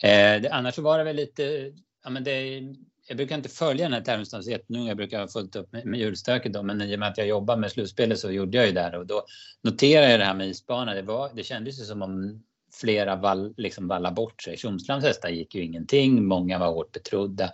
Eh, 0.09 0.41
det, 0.41 0.49
annars 0.51 0.75
så 0.75 0.81
var 0.81 0.97
det 0.97 1.03
väl 1.03 1.15
lite, 1.15 1.71
ja 2.03 2.09
men 2.09 2.23
det, 2.23 2.61
jag 3.07 3.17
brukar 3.17 3.35
inte 3.35 3.49
följa 3.49 3.85
den 3.85 3.93
här 3.93 4.01
tävlingsdagen 4.01 4.51
jättenoga, 4.51 4.87
jag 4.87 4.97
brukar 4.97 5.19
ha 5.19 5.27
fullt 5.27 5.55
upp 5.55 5.71
med, 5.71 5.85
med 5.85 5.99
julstöket 5.99 6.53
då, 6.53 6.63
men 6.63 6.81
i 6.81 6.95
och 6.95 6.99
med 6.99 7.09
att 7.09 7.17
jag 7.17 7.27
jobbar 7.27 7.57
med 7.57 7.71
slutspelet 7.71 8.19
så 8.19 8.31
gjorde 8.31 8.57
jag 8.57 8.65
ju 8.67 8.71
det 8.71 8.81
här 8.81 8.95
och 8.95 9.05
då 9.07 9.25
noterade 9.63 10.11
jag 10.11 10.19
det 10.19 10.25
här 10.25 10.33
med 10.33 10.47
isbana. 10.47 10.93
Det, 10.93 11.01
var, 11.01 11.29
det 11.33 11.43
kändes 11.43 11.79
ju 11.79 11.83
som 11.83 12.01
om 12.01 12.43
flera 12.81 13.15
vall, 13.15 13.53
liksom 13.57 13.87
valla 13.87 14.11
bort 14.11 14.41
sig. 14.41 14.57
Tjomslams 14.57 15.03
hästar 15.03 15.29
gick 15.29 15.55
ju 15.55 15.63
ingenting, 15.63 16.25
många 16.25 16.59
var 16.59 16.67
hårt 16.67 16.91
betrodda. 16.91 17.51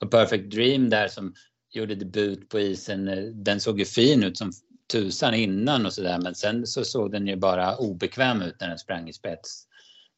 Och 0.00 0.10
Perfect 0.10 0.50
Dream 0.50 0.90
där 0.90 1.08
som 1.08 1.34
gjorde 1.72 1.94
debut 1.94 2.48
på 2.48 2.60
isen, 2.60 3.08
eh, 3.08 3.24
den 3.24 3.60
såg 3.60 3.78
ju 3.78 3.84
fin 3.84 4.22
ut 4.22 4.38
som 4.38 4.52
tusan 4.92 5.34
innan 5.34 5.86
och 5.86 5.92
sådär 5.92 6.18
men 6.22 6.34
sen 6.34 6.66
så 6.66 6.84
såg 6.84 7.12
den 7.12 7.26
ju 7.26 7.36
bara 7.36 7.76
obekväm 7.76 8.42
ut 8.42 8.60
när 8.60 8.68
den 8.68 8.78
sprang 8.78 9.08
i 9.08 9.12
spets. 9.12 9.64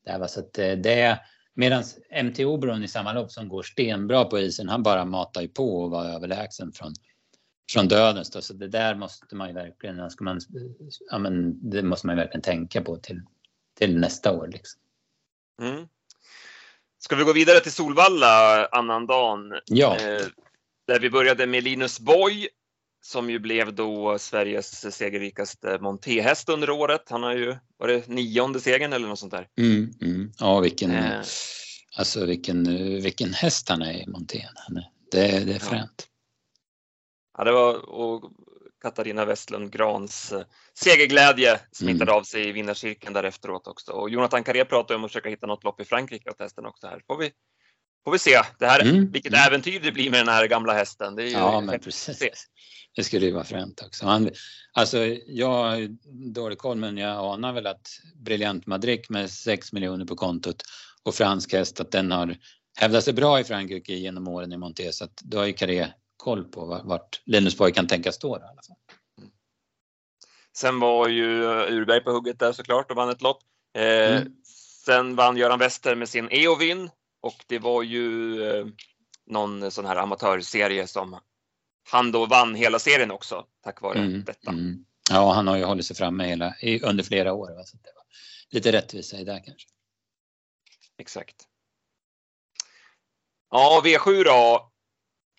Det 0.07 0.19
var 0.19 0.27
så 0.27 0.41
att 0.41 0.59
eh, 0.59 0.73
det 0.73 1.19
Medan 1.57 1.85
MT 2.25 2.45
Oberon 2.45 2.85
i 2.85 2.89
samma 2.89 3.13
lopp 3.13 3.31
som 3.31 3.49
går 3.49 3.63
stenbra 3.63 4.25
på 4.25 4.39
isen, 4.39 4.69
han 4.69 4.83
bara 4.83 5.05
matar 5.05 5.41
ju 5.41 5.49
på 5.49 5.83
och 5.83 5.91
var 5.91 6.05
överlägsen 6.05 6.73
från, 6.73 6.95
från 7.73 7.89
dödens. 7.89 8.31
Då. 8.31 8.41
Så 8.41 8.55
det 8.55 8.69
där 8.69 8.95
måste 8.95 9.37
man 9.37 9.49
ju 9.49 9.55
verkligen, 9.55 10.11
ska 10.11 10.25
man, 10.25 10.37
eh, 10.37 10.43
ja, 11.11 11.19
men 11.19 11.59
det 11.71 11.83
måste 11.83 12.07
man 12.07 12.17
ju 12.17 12.23
verkligen 12.23 12.43
tänka 12.43 12.83
på 12.83 12.97
till, 12.97 13.23
till 13.75 13.99
nästa 13.99 14.33
år. 14.33 14.49
Liksom. 14.49 14.81
Mm. 15.63 15.89
Ska 16.99 17.17
vi 17.17 17.25
gå 17.25 17.33
vidare 17.33 17.61
till 17.61 17.73
Solvalla 17.73 18.67
annandagen? 18.67 19.53
Ja, 19.67 19.97
Eh, 19.97 20.27
där 20.87 21.01
vi 21.01 21.11
började 21.11 21.47
med 21.47 21.65
Linus 21.65 22.01
Boy 22.01 22.49
som 23.03 23.31
ju 23.31 23.39
blev 23.39 23.75
då 23.75 24.19
Sveriges 24.19 24.95
segerrikaste 24.95 25.79
montéhäst 25.81 26.49
under 26.49 26.71
året. 26.71 27.11
Han 27.11 27.23
har 27.23 27.35
ju, 27.35 27.57
var 27.77 27.89
det 27.89 28.09
nionde 28.09 28.61
segern 28.61 28.93
eller 28.93 29.09
något 29.09 29.19
sånt 29.19 29.33
där? 29.33 29.49
Mm, 29.59 29.95
mm. 30.03 30.33
Ja, 30.39 30.61
vilken, 30.61 30.91
eh. 30.91 31.23
alltså 31.97 32.25
vilken, 32.27 32.65
vilken 33.03 33.33
häst 33.35 33.69
han 33.69 33.83
är 33.83 33.93
i 33.93 34.07
montén. 34.07 34.51
Det, 35.11 35.45
det 35.45 35.55
är 35.55 35.59
fränt. 35.59 36.09
Ja. 37.37 37.39
ja, 37.39 37.45
det 37.45 37.53
var 37.53 37.75
och 37.91 38.33
Katarina 38.85 39.25
Westlund 39.25 39.73
Grans 39.73 40.33
eh, 40.33 40.43
segerglädje 40.75 41.61
smittade 41.73 42.11
mm. 42.11 42.15
av 42.15 42.23
sig 42.23 42.49
i 42.49 42.53
vinnarcirkeln 42.53 43.15
där 43.15 43.25
efteråt 43.25 43.67
också. 43.67 43.93
Och 43.93 44.11
Jonathan 44.11 44.45
Carré 44.45 44.65
pratade 44.65 44.97
om 44.97 45.05
att 45.05 45.11
försöka 45.11 45.29
hitta 45.29 45.47
något 45.47 45.65
lopp 45.65 45.81
i 45.81 45.85
Frankrike 45.85 46.31
och 46.31 46.37
testen 46.37 46.67
också 46.67 46.87
här. 46.87 47.01
Får 47.07 47.17
vi, 47.17 47.31
får 48.05 48.13
vi 48.13 48.19
se. 48.19 48.41
Det 48.59 48.67
här, 48.67 48.81
mm. 48.81 49.11
Vilket 49.11 49.33
mm. 49.33 49.47
äventyr 49.47 49.81
det 49.81 49.93
blir 49.93 50.11
med 50.11 50.21
den 50.21 50.29
här 50.29 50.47
gamla 50.47 50.73
hästen. 50.73 51.17
Det 51.17 51.29
ja, 51.29 51.61
men 51.61 51.81
precis. 51.81 52.47
Det 52.97 53.05
skulle 53.05 53.27
ju 53.27 53.33
vara 53.33 53.45
fränt 53.45 53.83
också. 53.87 54.07
Han, 54.07 54.31
alltså, 54.73 54.99
jag 55.27 55.49
har 55.49 55.89
dålig 56.33 56.59
koll, 56.59 56.77
men 56.77 56.99
jag 56.99 57.33
anar 57.35 57.53
väl 57.53 57.67
att 57.67 57.89
Brilliant 58.25 58.67
Madrid 58.67 59.05
med 59.09 59.31
6 59.31 59.73
miljoner 59.73 60.05
på 60.05 60.17
kontot 60.17 60.63
och 61.03 61.15
fransk 61.15 61.53
häst, 61.53 61.81
att 61.81 61.91
den 61.91 62.13
har 62.13 62.37
hävdat 62.77 63.05
sig 63.05 63.13
bra 63.13 63.41
i 63.41 63.45
Frankrike 63.45 63.95
genom 63.95 64.29
åren 64.29 64.53
i 64.53 64.57
Monté. 64.57 64.93
Så 64.93 65.05
att 65.05 65.17
då 65.25 65.39
har 65.39 65.47
ju 65.47 65.53
Carré 65.53 65.87
koll 66.17 66.45
på 66.45 66.81
vart 66.85 67.23
Linus 67.25 67.59
Borg 67.59 67.73
kan 67.73 67.87
tänka 67.87 68.13
stå 68.13 68.39
där, 68.39 68.45
i 68.45 68.49
alla 68.49 68.63
fall. 68.63 68.77
Sen 70.57 70.81
var 70.81 71.09
ju 71.09 71.43
Urberg 71.69 72.01
på 72.01 72.11
hugget 72.11 72.39
där 72.39 72.53
såklart 72.53 72.91
och 72.91 72.97
vann 72.97 73.11
ett 73.11 73.23
lopp. 73.23 73.43
Eh, 73.75 74.17
mm. 74.17 74.33
Sen 74.85 75.17
vann 75.17 75.37
Göran 75.37 75.59
Wester 75.59 75.95
med 75.95 76.09
sin 76.09 76.29
Eovin 76.31 76.91
och 77.21 77.45
det 77.47 77.59
var 77.59 77.83
ju 77.83 78.43
eh, 78.43 78.67
någon 79.27 79.71
sån 79.71 79.87
här 79.87 79.97
amatörserie 79.97 80.87
som 80.87 81.21
han 81.91 82.13
då 82.13 82.27
vann 82.27 82.55
hela 82.55 82.79
serien 82.79 83.11
också 83.11 83.47
tack 83.63 83.81
vare 83.81 83.99
mm. 83.99 84.25
detta. 84.25 84.51
Mm. 84.51 84.85
Ja, 85.11 85.33
han 85.33 85.47
har 85.47 85.57
ju 85.57 85.65
hållit 85.65 85.87
sig 85.87 85.97
framme 85.97 86.25
hela, 86.25 86.55
under 86.83 87.05
flera 87.05 87.33
år. 87.33 87.57
Va? 87.57 87.65
Så 87.65 87.77
det 87.77 87.93
var 87.97 88.05
lite 88.51 88.73
rättvisa 88.73 89.17
i 89.17 89.25
det 89.25 89.43
kanske. 89.47 89.69
Exakt. 90.99 91.49
Ja, 93.51 93.83
V7 93.85 94.25
då. 94.25 94.73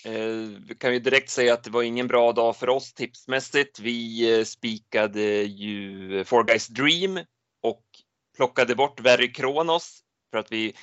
Eh, 0.06 0.60
vi 0.68 0.76
kan 0.80 0.94
ju 0.94 1.00
direkt 1.00 1.30
säga 1.30 1.54
att 1.54 1.64
det 1.64 1.70
var 1.70 1.84
ingen 1.84 2.08
bra 2.08 2.32
dag 2.32 2.58
för 2.58 2.70
oss 2.70 2.94
tipsmässigt. 2.94 3.80
Vi 3.80 4.32
eh, 4.38 4.44
spikade 4.44 5.22
ju 5.44 6.24
Four 6.24 6.44
Guys 6.44 6.68
Dream 6.68 7.20
och 7.62 7.84
plockade 8.36 8.76
bort 8.76 9.00
Very 9.00 9.34
Kronos 9.34 10.00
för 10.32 10.38
att 10.38 10.52
vi 10.52 10.74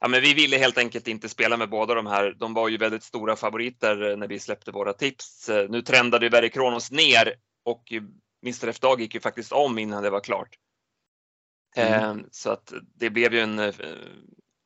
Ja, 0.00 0.08
men 0.08 0.20
vi 0.20 0.34
ville 0.34 0.56
helt 0.56 0.78
enkelt 0.78 1.08
inte 1.08 1.28
spela 1.28 1.56
med 1.56 1.70
båda 1.70 1.94
de 1.94 2.06
här. 2.06 2.34
De 2.38 2.54
var 2.54 2.68
ju 2.68 2.76
väldigt 2.76 3.02
stora 3.02 3.36
favoriter 3.36 4.16
när 4.16 4.28
vi 4.28 4.38
släppte 4.38 4.70
våra 4.70 4.92
tips. 4.92 5.50
Nu 5.68 5.82
trendade 5.82 6.28
Very 6.28 6.50
Kronos 6.50 6.90
ner 6.90 7.34
och 7.64 7.92
Mr 8.42 8.68
F 8.68 8.80
Dag 8.80 9.00
gick 9.00 9.14
ju 9.14 9.20
faktiskt 9.20 9.52
om 9.52 9.78
innan 9.78 10.02
det 10.02 10.10
var 10.10 10.20
klart. 10.20 10.56
Mm. 11.76 12.24
Så 12.30 12.50
att 12.50 12.72
det 12.94 13.10
blev 13.10 13.34
ju 13.34 13.40
en 13.40 13.72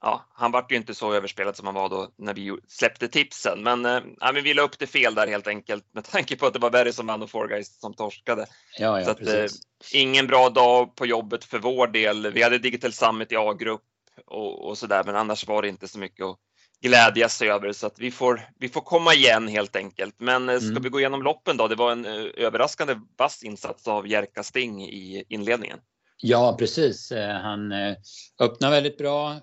ja, 0.03 0.27
han 0.35 0.53
vart 0.53 0.73
ju 0.73 0.77
inte 0.77 0.95
så 0.95 1.15
överspelad 1.15 1.57
som 1.57 1.67
han 1.67 1.75
var 1.75 1.89
då 1.89 2.09
när 2.19 2.35
vi 2.35 2.57
släppte 2.69 3.09
tipsen. 3.09 3.63
Men 3.63 3.87
eh, 3.87 4.01
ja, 4.21 4.33
vi 4.33 4.55
la 4.55 4.63
upp 4.63 4.79
det 4.79 4.87
fel 4.87 5.15
där 5.15 5.27
helt 5.27 5.47
enkelt 5.47 5.85
med 5.95 6.05
tanke 6.05 6.37
på 6.37 6.47
att 6.47 6.53
det 6.53 6.59
var 6.59 6.71
Berry 6.71 6.93
som 6.93 7.07
vann 7.07 7.23
och 7.23 7.31
Four 7.31 7.49
Guys 7.49 7.81
som 7.81 7.95
torskade. 7.95 8.47
Ja, 8.79 8.99
ja, 8.99 9.05
så 9.05 9.11
att, 9.11 9.27
eh, 9.27 9.47
ingen 9.93 10.27
bra 10.27 10.49
dag 10.49 10.97
på 10.97 11.07
jobbet 11.07 11.45
för 11.45 11.59
vår 11.59 11.87
del. 11.87 12.33
Vi 12.33 12.43
hade 12.43 12.59
Digital 12.59 12.93
Summit 12.93 13.33
i 13.33 13.37
A-grupp 13.37 13.83
och, 14.27 14.69
och 14.69 14.79
så 14.79 14.87
där, 14.87 15.05
men 15.05 15.17
annars 15.17 15.47
var 15.47 15.63
det 15.63 15.69
inte 15.69 15.89
så 15.89 15.99
mycket 15.99 16.25
att 16.25 16.39
glädjas 16.83 17.43
över 17.43 17.73
så 17.73 17.87
att 17.87 17.99
vi 17.99 18.11
får, 18.11 18.41
vi 18.59 18.69
får 18.69 18.81
komma 18.81 19.15
igen 19.15 19.49
helt 19.49 19.77
enkelt. 19.77 20.15
Men 20.19 20.49
eh, 20.49 20.59
ska 20.59 20.71
mm. 20.71 20.83
vi 20.83 20.89
gå 20.89 21.01
igenom 21.01 21.23
loppen 21.23 21.57
då? 21.57 21.69
Det 21.69 21.75
var 21.75 21.93
en 21.93 22.07
eh, 22.07 22.27
överraskande 22.37 22.95
vass 23.19 23.43
insats 23.43 23.89
av 23.89 24.09
Jerka 24.09 24.43
Sting 24.43 24.83
i 24.83 25.25
inledningen. 25.29 25.79
Ja, 26.25 26.57
precis. 26.59 27.13
Eh, 27.13 27.37
han 27.37 27.73
eh, 27.73 27.97
öppnade 28.41 28.75
väldigt 28.75 28.99
bra, 28.99 29.41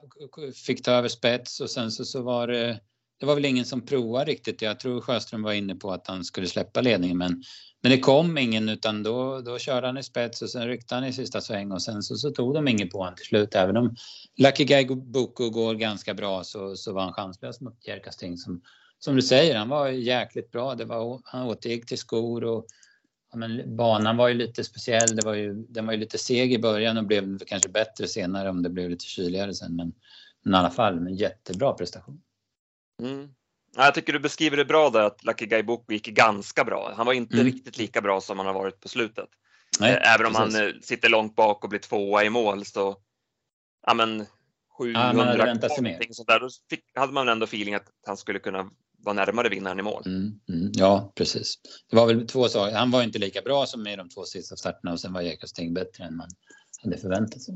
fick 0.65 0.83
ta 0.83 0.91
över 0.91 1.07
spets 1.07 1.59
och 1.59 1.69
sen 1.69 1.91
så, 1.91 2.05
så 2.05 2.21
var 2.21 2.47
det, 2.47 2.79
det 3.19 3.25
var 3.25 3.35
väl 3.35 3.45
ingen 3.45 3.65
som 3.65 3.85
provade 3.85 4.31
riktigt. 4.31 4.61
Jag 4.61 4.79
tror 4.79 5.01
Sjöström 5.01 5.43
var 5.43 5.53
inne 5.53 5.75
på 5.75 5.91
att 5.91 6.07
han 6.07 6.23
skulle 6.23 6.47
släppa 6.47 6.81
ledningen 6.81 7.17
men, 7.17 7.43
men 7.83 7.91
det 7.91 7.99
kom 7.99 8.37
ingen 8.37 8.69
utan 8.69 9.03
då, 9.03 9.41
då 9.41 9.57
körde 9.59 9.87
han 9.87 9.97
i 9.97 10.03
spets 10.03 10.41
och 10.41 10.49
sen 10.49 10.67
ryckte 10.67 10.95
han 10.95 11.05
i 11.05 11.13
sista 11.13 11.41
sväng 11.41 11.71
och 11.71 11.81
sen 11.81 12.03
så, 12.03 12.15
så 12.15 12.31
tog 12.31 12.53
de 12.53 12.67
ingen 12.67 12.89
på 12.89 12.97
honom 12.97 13.15
till 13.15 13.25
slut. 13.25 13.55
Även 13.55 13.77
om 13.77 13.95
Lucky 14.37 14.63
Guy 14.63 14.85
Boko 14.85 15.49
går 15.49 15.75
ganska 15.75 16.13
bra 16.13 16.43
så, 16.43 16.75
så 16.75 16.93
var 16.93 17.01
han 17.01 17.13
chanslös 17.13 17.61
mot 17.61 17.87
Jerka 17.87 18.11
Sting 18.11 18.37
som, 18.37 18.61
som 18.99 19.15
du 19.15 19.21
säger, 19.21 19.55
han 19.55 19.69
var 19.69 19.87
jäkligt 19.87 20.51
bra. 20.51 20.75
Det 20.75 20.85
var, 20.85 21.21
han 21.23 21.47
återgick 21.47 21.85
till 21.85 21.97
skor 21.97 22.43
och 22.43 22.65
ja, 23.31 23.37
men 23.37 23.75
banan 23.75 24.17
var 24.17 24.27
ju 24.27 24.33
lite 24.33 24.63
speciell. 24.63 25.15
Det 25.15 25.25
var 25.25 25.33
ju, 25.33 25.53
den 25.53 25.85
var 25.85 25.93
ju 25.93 25.99
lite 25.99 26.17
seg 26.17 26.53
i 26.53 26.59
början 26.59 26.97
och 26.97 27.05
blev 27.05 27.39
kanske 27.39 27.69
bättre 27.69 28.07
senare 28.07 28.49
om 28.49 28.63
det 28.63 28.69
blev 28.69 28.89
lite 28.89 29.05
kyligare 29.05 29.53
sen. 29.53 29.75
Men, 29.75 29.93
men 30.43 30.53
i 30.53 30.57
alla 30.57 30.71
fall 30.71 30.97
en 30.97 31.15
jättebra 31.15 31.73
prestation. 31.73 32.21
Mm. 33.01 33.29
Jag 33.75 33.93
tycker 33.93 34.13
du 34.13 34.19
beskriver 34.19 34.57
det 34.57 34.65
bra 34.65 34.89
där 34.89 35.03
att 35.03 35.25
Lucky 35.25 35.45
Guy 35.45 35.63
Book 35.63 35.91
gick 35.91 36.07
ganska 36.07 36.63
bra. 36.63 36.93
Han 36.95 37.05
var 37.05 37.13
inte 37.13 37.33
mm. 37.33 37.45
riktigt 37.45 37.77
lika 37.77 38.01
bra 38.01 38.21
som 38.21 38.37
han 38.37 38.47
har 38.47 38.53
varit 38.53 38.79
på 38.79 38.87
slutet. 38.87 39.29
Nej, 39.79 39.93
eh, 39.93 40.13
Även 40.13 40.25
om 40.25 40.33
precis. 40.33 40.55
han 40.55 40.67
eh, 40.67 40.73
sitter 40.81 41.09
långt 41.09 41.35
bak 41.35 41.63
och 41.63 41.69
blir 41.69 41.79
tvåa 41.79 42.23
i 42.23 42.29
mål 42.29 42.65
så 42.65 42.97
ja 43.85 43.93
men 43.93 44.25
700 44.77 45.01
ja, 45.01 45.13
man 45.13 45.27
hade 45.27 45.45
väntat 45.45 45.71
sig 45.71 45.83
mer. 45.83 45.99
Sånt 46.11 46.27
där, 46.27 46.39
då 46.39 46.49
fick, 46.69 46.83
hade 46.95 47.13
man 47.13 47.29
ändå 47.29 47.43
feeling 47.43 47.75
att 47.75 47.87
han 48.05 48.17
skulle 48.17 48.39
kunna 48.39 48.69
var 49.01 49.13
närmare 49.13 49.49
vinnaren 49.49 49.79
i 49.79 49.83
mål. 49.83 50.03
Mm, 50.05 50.39
mm, 50.49 50.71
ja, 50.73 51.13
precis. 51.15 51.59
Det 51.89 51.95
var 51.95 52.07
väl 52.07 52.27
två 52.27 52.47
saker. 52.47 52.75
Han 52.75 52.91
var 52.91 53.03
inte 53.03 53.19
lika 53.19 53.41
bra 53.41 53.65
som 53.65 53.87
i 53.87 53.95
de 53.95 54.09
två 54.09 54.23
sista 54.23 54.55
starterna 54.55 54.91
och 54.91 54.99
sen 54.99 55.13
var 55.13 55.21
Jägersting 55.21 55.73
bättre 55.73 56.03
än 56.03 56.15
man 56.15 56.29
hade 56.83 56.97
förväntat 56.97 57.41
sig. 57.41 57.53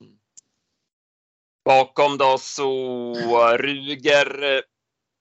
Mm. 0.00 0.12
Bakom 1.64 2.18
då 2.18 2.36
så 2.38 3.14
Ruger 3.58 4.56
eh, 4.56 4.60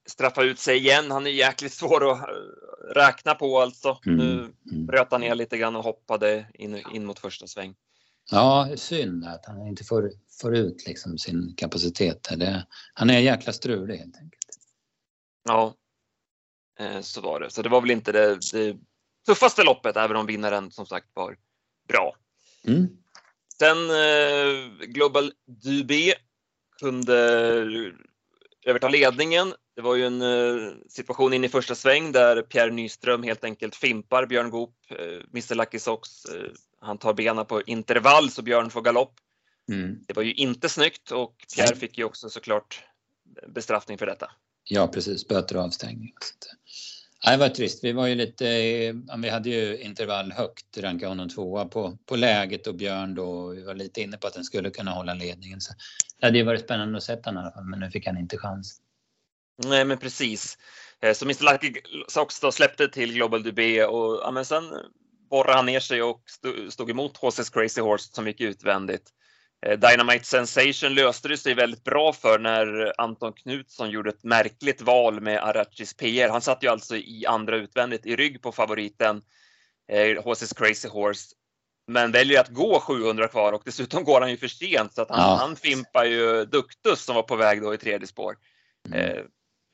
straffar 0.09 0.43
ut 0.43 0.59
sig 0.59 0.77
igen. 0.77 1.11
Han 1.11 1.27
är 1.27 1.31
jäkligt 1.31 1.73
svår 1.73 2.11
att 2.11 2.19
eh, 2.19 2.93
räkna 2.95 3.35
på 3.35 3.59
alltså. 3.59 3.99
Mm, 4.05 4.17
nu 4.17 4.53
mm. 4.71 4.85
bröt 4.85 5.07
han 5.11 5.21
ner 5.21 5.35
lite 5.35 5.57
grann 5.57 5.75
och 5.75 5.83
hoppade 5.83 6.47
in, 6.53 6.83
in 6.93 7.05
mot 7.05 7.19
första 7.19 7.47
sväng. 7.47 7.75
Ja, 8.31 8.69
synd 8.75 9.25
att 9.25 9.45
han 9.45 9.67
inte 9.67 9.83
får, 9.83 10.11
får 10.41 10.55
ut 10.55 10.87
liksom 10.87 11.17
sin 11.17 11.53
kapacitet. 11.57 12.27
Det, 12.37 12.65
han 12.93 13.09
är 13.09 13.19
jäkla 13.19 13.53
strulig 13.53 13.97
helt 13.97 14.17
enkelt. 14.17 14.40
Ja, 15.43 15.75
eh, 16.79 17.01
så 17.01 17.21
var 17.21 17.39
det. 17.39 17.49
Så 17.49 17.61
det 17.61 17.69
var 17.69 17.81
väl 17.81 17.91
inte 17.91 18.11
det, 18.11 18.39
det 18.53 18.77
tuffaste 19.25 19.63
loppet, 19.63 19.97
även 19.97 20.17
om 20.17 20.25
vinnaren 20.25 20.71
som 20.71 20.85
sagt 20.85 21.07
var 21.13 21.37
bra. 21.87 22.15
Mm. 22.67 22.87
Sen 23.59 23.89
eh, 23.89 24.87
Global 24.87 25.31
Dubé 25.47 26.13
kunde 26.79 27.15
överta 28.65 28.89
ledningen. 28.89 29.53
Det 29.75 29.81
var 29.81 29.95
ju 29.95 30.05
en 30.05 30.21
eh, 30.21 30.71
situation 30.89 31.33
in 31.33 31.43
i 31.43 31.49
första 31.49 31.75
sväng 31.75 32.11
där 32.11 32.41
Pierre 32.41 32.71
Nyström 32.71 33.23
helt 33.23 33.43
enkelt 33.43 33.75
fimpar 33.75 34.25
Björn 34.25 34.49
Goop, 34.49 34.75
eh, 34.89 34.97
Mr 35.31 35.55
Lucky 35.55 35.79
Sox. 35.79 36.09
Han 36.79 36.97
tar 36.97 37.13
benen 37.13 37.45
på 37.45 37.61
intervall 37.61 38.29
så 38.29 38.41
Björn 38.41 38.69
får 38.69 38.81
galopp. 38.81 39.13
Mm. 39.71 39.99
Det 40.07 40.13
var 40.13 40.23
ju 40.23 40.33
inte 40.33 40.69
snyggt 40.69 41.11
och 41.11 41.45
Pierre 41.55 41.75
fick 41.75 41.97
ju 41.97 42.03
också 42.03 42.29
såklart 42.29 42.83
bestraffning 43.47 43.97
för 43.97 44.05
detta. 44.05 44.31
Ja, 44.63 44.87
precis. 44.87 45.27
Böter 45.27 45.57
och 45.57 45.63
avstängning. 45.63 46.13
det 47.25 47.37
var 47.37 47.49
trist. 47.49 47.83
Vi 47.83 47.91
var 47.91 48.07
ju 48.07 48.15
lite, 48.15 48.45
vi 49.17 49.29
hade 49.29 49.49
ju 49.49 49.77
intervall 49.77 50.31
högt, 50.31 50.77
rankade 50.77 51.09
honom 51.09 51.29
tvåa 51.29 51.65
på, 51.65 51.97
på 52.05 52.15
läget 52.15 52.67
och 52.67 52.75
Björn 52.75 53.15
då, 53.15 53.47
vi 53.47 53.63
var 53.63 53.75
lite 53.75 54.01
inne 54.01 54.17
på 54.17 54.27
att 54.27 54.33
den 54.33 54.43
skulle 54.43 54.69
kunna 54.69 54.91
hålla 54.91 55.13
ledningen. 55.13 55.61
Så 55.61 55.73
det 56.19 56.25
hade 56.25 56.37
ju 56.37 56.43
varit 56.43 56.61
spännande 56.61 56.97
att 56.97 57.03
sätta 57.03 57.29
honom 57.29 57.43
i 57.43 57.45
alla 57.45 57.53
fall, 57.53 57.65
men 57.65 57.79
nu 57.79 57.91
fick 57.91 58.07
han 58.07 58.17
inte 58.17 58.37
chans. 58.37 58.81
Nej, 59.65 59.85
men 59.85 59.97
precis. 59.97 60.57
Eh, 61.01 61.13
så 61.13 61.25
Mr 61.25 61.51
Lucky 61.51 61.73
också 62.17 62.51
släppte 62.51 62.87
till 62.87 63.13
Global 63.13 63.43
Dubé 63.43 63.85
och 63.85 64.19
ja, 64.23 64.31
men 64.31 64.45
sen 64.45 64.63
borrade 65.29 65.57
han 65.57 65.65
ner 65.65 65.79
sig 65.79 66.01
och 66.01 66.23
stod 66.69 66.89
emot 66.89 67.17
HC's 67.17 67.53
Crazy 67.53 67.81
Horse 67.81 68.13
som 68.13 68.27
gick 68.27 68.41
utvändigt. 68.41 69.13
Eh, 69.65 69.79
Dynamite 69.79 70.25
Sensation 70.25 70.93
löste 70.93 71.27
det 71.27 71.37
sig 71.37 71.53
väldigt 71.53 71.83
bra 71.83 72.13
för 72.13 72.39
när 72.39 72.93
Anton 73.01 73.33
Knutsson 73.33 73.89
gjorde 73.89 74.09
ett 74.09 74.23
märkligt 74.23 74.81
val 74.81 75.21
med 75.21 75.43
Arachis 75.43 75.93
PR. 75.93 76.29
Han 76.29 76.41
satt 76.41 76.63
ju 76.63 76.67
alltså 76.67 76.95
i 76.95 77.25
andra 77.27 77.57
utvändigt 77.57 78.05
i 78.05 78.15
rygg 78.15 78.41
på 78.41 78.51
favoriten 78.51 79.21
eh, 79.91 80.23
HC's 80.23 80.57
Crazy 80.57 80.87
Horse 80.87 81.35
men 81.87 82.11
väljer 82.11 82.41
att 82.41 82.49
gå 82.49 82.79
700 82.79 83.27
kvar 83.27 83.53
och 83.53 83.61
dessutom 83.65 84.03
går 84.03 84.21
han 84.21 84.31
ju 84.31 84.37
för 84.37 84.47
sent 84.47 84.93
så 84.93 85.01
att 85.01 85.09
han, 85.09 85.19
ja. 85.19 85.35
han 85.35 85.55
fimpar 85.55 86.05
ju 86.05 86.45
Duktus 86.45 87.03
som 87.05 87.15
var 87.15 87.23
på 87.23 87.35
väg 87.35 87.61
då 87.61 87.73
i 87.73 87.77
tredje 87.77 88.07
spår. 88.07 88.35
Mm. 88.87 88.99
Eh, 88.99 89.23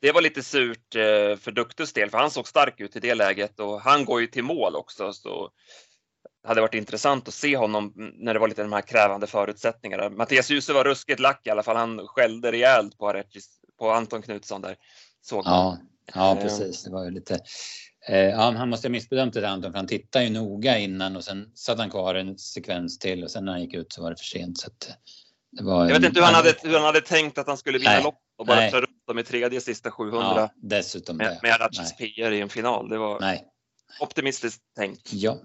det 0.02 0.12
var 0.12 0.22
lite 0.22 0.44
surt 0.44 0.96
eh, 0.96 1.38
för 1.38 1.52
Duktus 1.52 1.94
del 1.94 2.10
för 2.10 2.18
han 2.18 2.32
såg 2.32 2.48
stark 2.48 2.80
ut 2.80 2.96
i 2.96 3.00
det 3.00 3.16
läget 3.16 3.60
och 3.60 3.82
han 3.82 4.06
går 4.06 4.22
ju 4.22 4.28
till 4.28 4.44
mål 4.44 4.76
också 4.76 5.14
så 5.14 5.52
hade 6.48 6.62
varit 6.62 6.74
intressant 6.74 7.28
att 7.28 7.34
se 7.34 7.58
honom 7.58 7.94
när 7.96 8.34
det 8.34 8.40
var 8.40 8.48
lite 8.48 8.62
de 8.62 8.74
här 8.74 8.82
krävande 8.82 9.28
förutsättningarna. 9.28 10.10
Mattias 10.10 10.50
Djuse 10.50 10.74
var 10.74 10.84
ruskigt 10.84 11.20
lack 11.20 11.48
i 11.48 11.50
alla 11.50 11.64
fall. 11.64 11.76
Han 11.76 12.08
skällde 12.08 12.52
rejält 12.52 12.98
på, 12.98 13.24
på 13.80 13.92
Anton 13.92 14.22
Knutsson 14.22 14.62
där. 14.62 14.76
Såg 15.22 15.46
ja, 15.46 15.78
ja, 16.14 16.38
precis. 16.42 16.84
Det 16.84 16.92
var 16.92 17.04
ju 17.04 17.12
lite 17.12 17.40
Eh, 18.10 18.20
ja, 18.20 18.54
han 18.58 18.70
måste 18.70 18.88
ha 18.88 18.92
missbedömt 18.92 19.34
det 19.34 19.50
Anton 19.50 19.72
för 19.72 19.78
han 19.78 19.88
tittade 19.88 20.26
ju 20.26 20.32
noga 20.32 20.78
innan 20.78 21.16
och 21.16 21.24
sen 21.24 21.52
satt 21.56 21.80
han 21.80 21.90
kvar 21.90 22.16
en 22.16 22.38
sekvens 22.38 23.00
till 23.00 23.24
och 23.24 23.32
sen 23.32 23.46
när 23.46 23.52
han 23.52 23.62
gick 23.62 23.74
ut 23.74 23.94
så 23.94 24.02
var 24.02 24.10
det 24.10 24.16
för 24.18 24.26
sent. 24.26 24.58
Så 24.58 24.68
att, 24.68 24.90
det 25.52 25.64
var 25.64 25.86
jag 25.86 25.94
vet 25.94 26.04
inte 26.04 26.20
hur 26.20 26.26
han, 26.26 26.36
hade, 26.36 26.56
hur 26.64 26.74
han 26.74 26.84
hade 26.84 27.02
tänkt 27.02 27.38
att 27.38 27.48
han 27.48 27.58
skulle 27.58 27.78
vinna 27.78 28.00
lopp 28.00 28.20
och 28.38 28.46
bara 28.46 28.60
Nej. 28.60 28.72
köra 28.72 28.84
upp 28.84 29.06
dem 29.08 29.20
i 29.20 29.24
tredje 29.24 29.62
sista 29.62 29.92
700 29.92 30.22
ja, 30.36 30.50
dessutom 30.56 31.18
med, 31.18 31.28
det. 31.28 31.40
med 31.42 31.62
Ratchis 31.62 31.96
PR 31.96 32.32
i 32.32 32.42
en 32.42 32.50
final. 32.50 32.90
Det 32.90 32.98
var 32.98 33.20
Nej. 33.20 33.44
optimistiskt 34.00 34.62
tänkt. 34.76 35.14
Ja. 35.14 35.38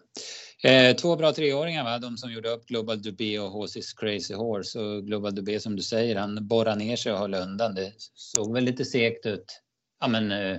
Eh, 0.65 0.97
två 0.97 1.17
bra 1.17 1.33
treåringar, 1.33 1.85
va? 1.85 1.99
de 1.99 2.17
som 2.17 2.33
gjorde 2.33 2.51
upp 2.51 2.67
Global 2.67 3.03
Dubé 3.03 3.39
och 3.39 3.51
HC's 3.53 3.97
Crazy 3.97 4.35
Horse. 4.35 4.79
Och 4.81 5.07
Global 5.07 5.35
Dubé 5.35 5.61
som 5.61 5.77
du 5.77 5.83
säger, 5.83 6.17
han 6.17 6.49
borrar 6.49 6.77
ner 6.77 6.97
sig 6.97 7.13
och 7.13 7.19
höll 7.19 7.35
undan. 7.35 7.75
Det 7.75 7.93
såg 8.15 8.55
väl 8.55 8.65
lite 8.65 8.85
segt 8.85 9.27
ut. 9.27 9.61
Ja, 10.01 10.09
men 10.09 10.33
eh, 10.33 10.59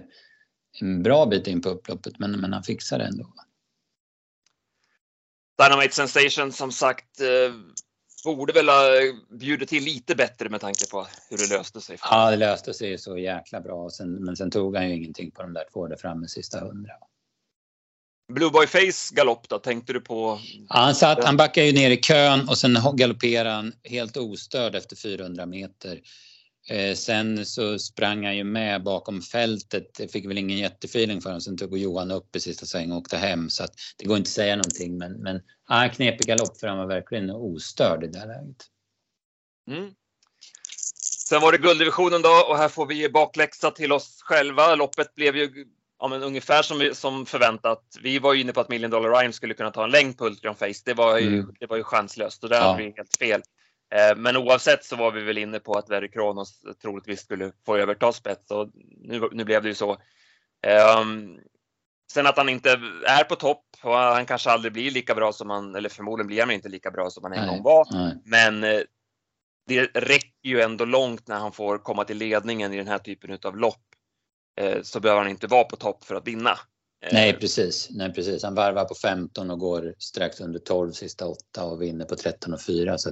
en 0.82 1.04
bra 1.04 1.26
bit 1.26 1.48
in 1.48 1.62
på 1.62 1.70
upploppet, 1.70 2.20
men, 2.20 2.32
men 2.32 2.54
han 2.54 2.64
fixade 2.64 3.04
det 3.04 3.08
ändå. 3.08 3.34
Dynamite 5.58 5.96
Sensation 5.96 6.52
som 6.52 6.72
sagt 6.72 7.22
eh, 7.22 7.54
borde 8.26 8.54
väl 8.54 8.70
ha 8.70 8.82
bjudit 9.40 9.70
till 9.70 9.84
lite 9.84 10.16
bättre 10.16 10.50
med 10.50 10.62
tanke 10.62 10.86
på 10.92 11.08
hur 11.30 11.38
det 11.38 11.58
löste 11.58 11.82
sig. 11.82 11.98
Ja, 12.02 12.32
det 12.32 12.38
löste 12.38 12.74
sig 12.74 12.98
så 12.98 13.18
jäkla 13.18 13.62
bra. 13.62 13.90
Sen, 13.90 14.14
men 14.14 14.36
sen 14.36 14.52
tog 14.52 14.76
han 14.76 14.90
ju 14.90 14.96
ingenting 14.96 15.32
på 15.32 15.42
de 15.42 15.54
där 15.54 15.66
två 15.74 15.88
där 15.88 15.96
framme 15.96 16.28
sista 16.28 16.60
hundra. 16.60 16.94
Blue 18.28 18.50
Boy 18.50 18.68
Face 18.68 19.16
galopp 19.16 19.50
då, 19.50 19.60
tänkte 19.60 19.94
du 19.94 20.02
på? 20.02 20.40
Ja, 20.70 20.76
han, 20.76 20.96
satt, 20.96 21.24
han 21.24 21.38
backade 21.38 21.68
ju 21.68 21.74
ner 21.74 21.90
i 21.90 21.98
kön 21.98 22.50
och 22.50 22.58
sen 22.58 22.78
galopperade 22.94 23.50
han 23.50 23.74
helt 23.84 24.18
ostörd 24.18 24.76
efter 24.76 24.96
400 24.96 25.46
meter. 25.46 26.00
Eh, 26.70 26.96
sen 26.96 27.46
så 27.46 27.80
sprang 27.80 28.26
han 28.26 28.38
ju 28.38 28.44
med 28.44 28.84
bakom 28.84 29.22
fältet. 29.22 30.00
Jag 30.00 30.12
fick 30.12 30.26
väl 30.26 30.38
ingen 30.38 30.58
jättefeeling 30.58 31.22
för 31.22 31.30
honom. 31.30 31.42
Sen 31.42 31.58
tog 31.58 31.78
Johan 31.78 32.12
upp 32.12 32.36
i 32.36 32.40
sista 32.40 32.66
sväng 32.66 32.92
och 32.92 32.98
åkte 32.98 33.18
hem. 33.18 33.50
Så 33.50 33.64
att 33.64 33.74
det 33.98 34.06
går 34.06 34.18
inte 34.18 34.28
att 34.28 34.32
säga 34.32 34.56
någonting. 34.56 34.98
Men, 34.98 35.14
men 35.14 35.42
ja, 35.70 35.90
knepig 35.94 36.28
galopp 36.28 36.60
för 36.60 36.68
han 36.68 36.78
var 36.78 36.88
verkligen 36.88 37.30
ostörd 37.30 38.04
i 38.04 38.08
det 38.08 38.26
läget. 38.26 38.66
Mm. 39.72 39.94
Sen 41.30 41.42
var 41.42 41.52
det 41.52 41.58
gulddivisionen 41.58 42.22
då 42.22 42.46
och 42.50 42.58
här 42.58 42.70
får 42.70 42.86
vi 42.86 42.96
ge 42.96 43.10
bakläxa 43.10 43.72
till 43.72 43.92
oss 43.92 44.22
själva. 44.22 44.76
Loppet 44.76 45.16
blev 45.16 45.36
ju 45.36 45.66
ja, 46.04 46.10
men 46.10 46.24
ungefär 46.24 46.62
som, 46.62 46.90
som 46.94 47.26
förväntat. 47.26 47.84
Vi 48.02 48.20
var 48.20 48.34
ju 48.34 48.42
inne 48.42 48.54
på 48.54 48.62
att 48.62 48.70
Million 48.70 48.92
Dollar 48.92 49.20
Rhyme 49.20 49.34
skulle 49.34 49.54
kunna 49.54 49.72
ta 49.72 49.84
en 49.84 49.90
längd 49.90 50.18
på 50.18 50.26
Ultrion 50.26 50.56
Face. 50.56 50.82
Det 50.86 50.94
var 50.94 51.20
ju, 51.20 51.28
mm. 51.28 51.54
det 51.60 51.66
var 51.66 51.78
ju 51.78 51.84
chanslöst 51.84 52.44
och 52.44 52.50
där 52.50 52.58
ja. 52.58 52.64
hade 52.64 52.84
vi 52.84 52.94
helt 52.98 53.18
fel. 53.20 53.42
Eh, 53.96 54.18
men 54.18 54.38
oavsett 54.38 54.86
så 54.86 54.96
var 54.96 55.12
vi 55.12 55.22
väl 55.22 55.38
inne 55.38 55.60
på 55.60 55.74
att 55.74 55.90
Verry 55.90 56.12
Kronos 56.12 56.62
troligtvis 56.82 57.22
skulle 57.22 57.52
få 57.66 57.78
överta 57.78 58.12
spets 58.12 58.52
och 58.52 58.70
nu, 59.02 59.30
nu 59.32 59.44
blev 59.44 59.64
det 59.64 59.68
ju 59.70 59.76
så. 59.76 59.92
Um, 61.02 61.40
sen 62.12 62.28
att 62.28 62.38
han 62.38 62.50
inte 62.50 62.72
är 63.08 63.24
på 63.24 63.36
topp 63.36 63.66
och 63.84 63.96
han 63.96 64.26
kanske 64.26 64.50
aldrig 64.50 64.74
blir 64.74 64.92
lika 64.92 65.16
bra 65.16 65.34
som 65.34 65.50
han, 65.50 65.76
eller 65.76 65.90
förmodligen 65.90 66.28
blir 66.28 66.40
han 66.40 66.52
inte 66.52 66.70
lika 66.70 66.92
bra 66.92 67.10
som 67.10 67.24
han 67.24 67.34
en 67.34 67.48
gång 67.48 67.64
var. 67.64 67.88
Nej. 67.92 68.22
Men 68.26 68.64
eh, 68.64 68.82
det 69.68 69.86
räcker 69.86 70.50
ju 70.50 70.62
ändå 70.62 70.86
långt 70.86 71.28
när 71.28 71.40
han 71.40 71.52
får 71.52 71.78
komma 71.78 72.04
till 72.04 72.18
ledningen 72.18 72.74
i 72.74 72.78
den 72.78 72.88
här 72.88 72.98
typen 72.98 73.40
av 73.44 73.58
lopp. 73.58 73.93
Eh, 74.56 74.82
så 74.82 75.00
behöver 75.00 75.22
han 75.22 75.32
inte 75.32 75.48
vara 75.48 75.64
på 75.64 75.76
topp 75.76 76.04
för 76.04 76.16
att 76.16 76.28
vinna. 76.28 76.60
Nej 77.12 77.34
precis, 77.34 77.90
nej 77.92 78.14
precis. 78.14 78.44
Han 78.44 78.56
varvar 78.56 78.86
på 78.86 78.96
15 78.96 79.52
och 79.52 79.60
går 79.60 79.96
strax 79.98 80.42
under 80.42 80.60
12 80.60 80.92
sista 80.92 81.28
åtta 81.28 81.64
och 81.64 81.82
vinner 81.82 82.06
på 82.06 82.16
13 82.16 82.54
och 82.54 82.62
4. 82.62 82.98
Så 82.98 83.12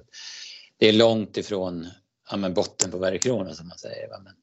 det 0.77 0.89
är 0.89 0.93
långt 0.93 1.37
ifrån 1.37 1.87
ja, 2.29 2.37
men 2.37 2.53
botten 2.53 2.91
på 2.91 2.99
Bergkrona 2.99 3.53
som 3.53 3.67
man 3.67 3.77
säger. 3.77 4.09
Men, 4.09 4.33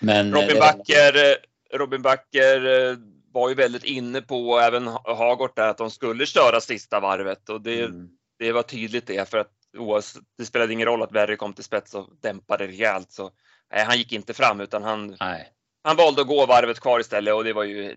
men, 0.00 0.42
Robin, 0.42 0.58
Backer, 0.58 1.36
Robin 1.72 2.02
Backer 2.02 2.98
var 3.32 3.48
ju 3.48 3.54
väldigt 3.54 3.84
inne 3.84 4.22
på, 4.22 4.58
även 4.58 4.86
Hagort 4.86 5.56
där, 5.56 5.68
att 5.68 5.78
de 5.78 5.90
skulle 5.90 6.26
köra 6.26 6.60
sista 6.60 7.00
varvet 7.00 7.48
och 7.48 7.60
det, 7.60 7.82
mm. 7.82 8.08
det 8.38 8.52
var 8.52 8.62
tydligt 8.62 9.06
det 9.06 9.28
för 9.28 9.38
att 9.38 9.52
oavsett, 9.76 10.22
det 10.38 10.44
spelade 10.44 10.72
ingen 10.72 10.86
roll 10.86 11.02
att 11.02 11.12
Verry 11.12 11.36
kom 11.36 11.52
till 11.52 11.64
spets 11.64 11.94
och 11.94 12.08
dämpade 12.22 12.66
rejält 12.66 13.12
så 13.12 13.30
nej, 13.74 13.84
han 13.84 13.98
gick 13.98 14.12
inte 14.12 14.34
fram 14.34 14.60
utan 14.60 14.82
han, 14.82 15.16
nej. 15.20 15.52
han 15.82 15.96
valde 15.96 16.20
att 16.20 16.28
gå 16.28 16.46
varvet 16.46 16.80
kvar 16.80 17.00
istället 17.00 17.34
och 17.34 17.44
det 17.44 17.52
var 17.52 17.64
ju 17.64 17.96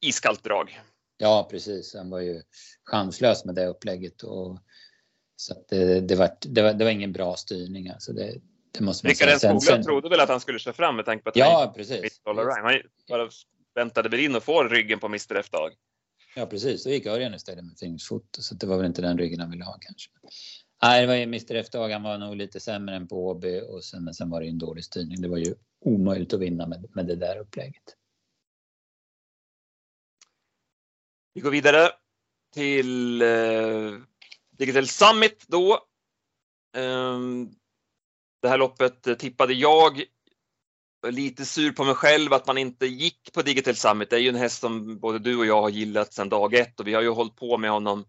iskallt 0.00 0.44
drag. 0.44 0.80
Ja 1.18 1.48
precis, 1.50 1.94
han 1.94 2.10
var 2.10 2.20
ju 2.20 2.42
chanslös 2.84 3.44
med 3.44 3.54
det 3.54 3.66
upplägget 3.66 4.22
och 4.22 4.58
så 5.36 5.52
att 5.52 5.68
det, 5.68 6.00
det, 6.00 6.14
var, 6.14 6.30
det, 6.40 6.62
var, 6.62 6.72
det 6.72 6.84
var 6.84 6.90
ingen 6.90 7.12
bra 7.12 7.36
styrning. 7.36 7.88
Alltså 7.88 8.12
det, 8.12 8.34
det 8.72 8.84
måste 8.84 9.06
man 9.06 9.10
Rickard 9.10 9.38
Skoglund 9.38 9.62
sen... 9.62 9.82
trodde 9.82 10.08
väl 10.08 10.20
att 10.20 10.28
han 10.28 10.40
skulle 10.40 10.58
köra 10.58 10.74
fram 10.74 10.96
med 10.96 11.04
tanke 11.04 11.22
på 11.22 11.28
att 11.28 11.36
ja, 11.36 11.64
han 11.64 11.74
precis. 11.74 12.20
Han 12.24 12.36
bara 13.08 13.28
väntade 13.74 14.08
väl 14.08 14.20
in 14.20 14.36
och 14.36 14.42
få 14.42 14.64
ryggen 14.64 14.98
på 14.98 15.06
Mr 15.06 15.36
F-dag. 15.36 15.72
Ja 16.36 16.46
precis, 16.46 16.84
då 16.84 16.90
gick 16.90 17.06
Örjan 17.06 17.34
istället 17.34 17.64
med 17.64 17.78
fingersfot 17.78 18.24
så 18.38 18.54
det 18.54 18.66
var 18.66 18.76
väl 18.76 18.86
inte 18.86 19.02
den 19.02 19.18
ryggen 19.18 19.40
han 19.40 19.50
ville 19.50 19.64
ha 19.64 19.78
kanske. 19.80 20.10
Nej, 20.82 21.00
det 21.00 21.06
var 21.06 21.14
ju 21.14 21.22
Mr 21.22 21.54
F-dag, 21.54 21.88
han 21.88 22.02
var 22.02 22.18
nog 22.18 22.36
lite 22.36 22.60
sämre 22.60 22.96
än 22.96 23.08
på 23.08 23.28
Åby 23.28 23.60
och 23.60 23.84
sen, 23.84 24.04
men 24.04 24.14
sen 24.14 24.30
var 24.30 24.40
det 24.40 24.46
ju 24.46 24.50
en 24.50 24.58
dålig 24.58 24.84
styrning. 24.84 25.20
Det 25.20 25.28
var 25.28 25.38
ju 25.38 25.54
omöjligt 25.84 26.34
att 26.34 26.40
vinna 26.40 26.66
med, 26.66 26.86
med 26.94 27.06
det 27.06 27.16
där 27.16 27.38
upplägget. 27.38 27.96
Vi 31.34 31.40
går 31.40 31.50
vidare 31.50 31.90
till 32.54 33.22
eh, 33.22 33.92
Digital 34.50 34.86
Summit 34.86 35.44
då. 35.48 35.78
Ehm, 36.76 37.50
det 38.42 38.48
här 38.48 38.58
loppet 38.58 39.18
tippade 39.18 39.54
jag. 39.54 40.02
Lite 41.08 41.44
sur 41.44 41.72
på 41.72 41.84
mig 41.84 41.94
själv 41.94 42.32
att 42.32 42.46
man 42.46 42.58
inte 42.58 42.86
gick 42.86 43.32
på 43.32 43.42
Digital 43.42 43.74
Summit. 43.76 44.10
Det 44.10 44.16
är 44.16 44.20
ju 44.20 44.28
en 44.28 44.34
häst 44.34 44.60
som 44.60 44.98
både 44.98 45.18
du 45.18 45.36
och 45.36 45.46
jag 45.46 45.62
har 45.62 45.68
gillat 45.68 46.12
sedan 46.12 46.28
dag 46.28 46.54
ett 46.54 46.80
och 46.80 46.86
vi 46.86 46.94
har 46.94 47.02
ju 47.02 47.08
hållit 47.08 47.36
på 47.36 47.58
med 47.58 47.70
honom 47.70 48.04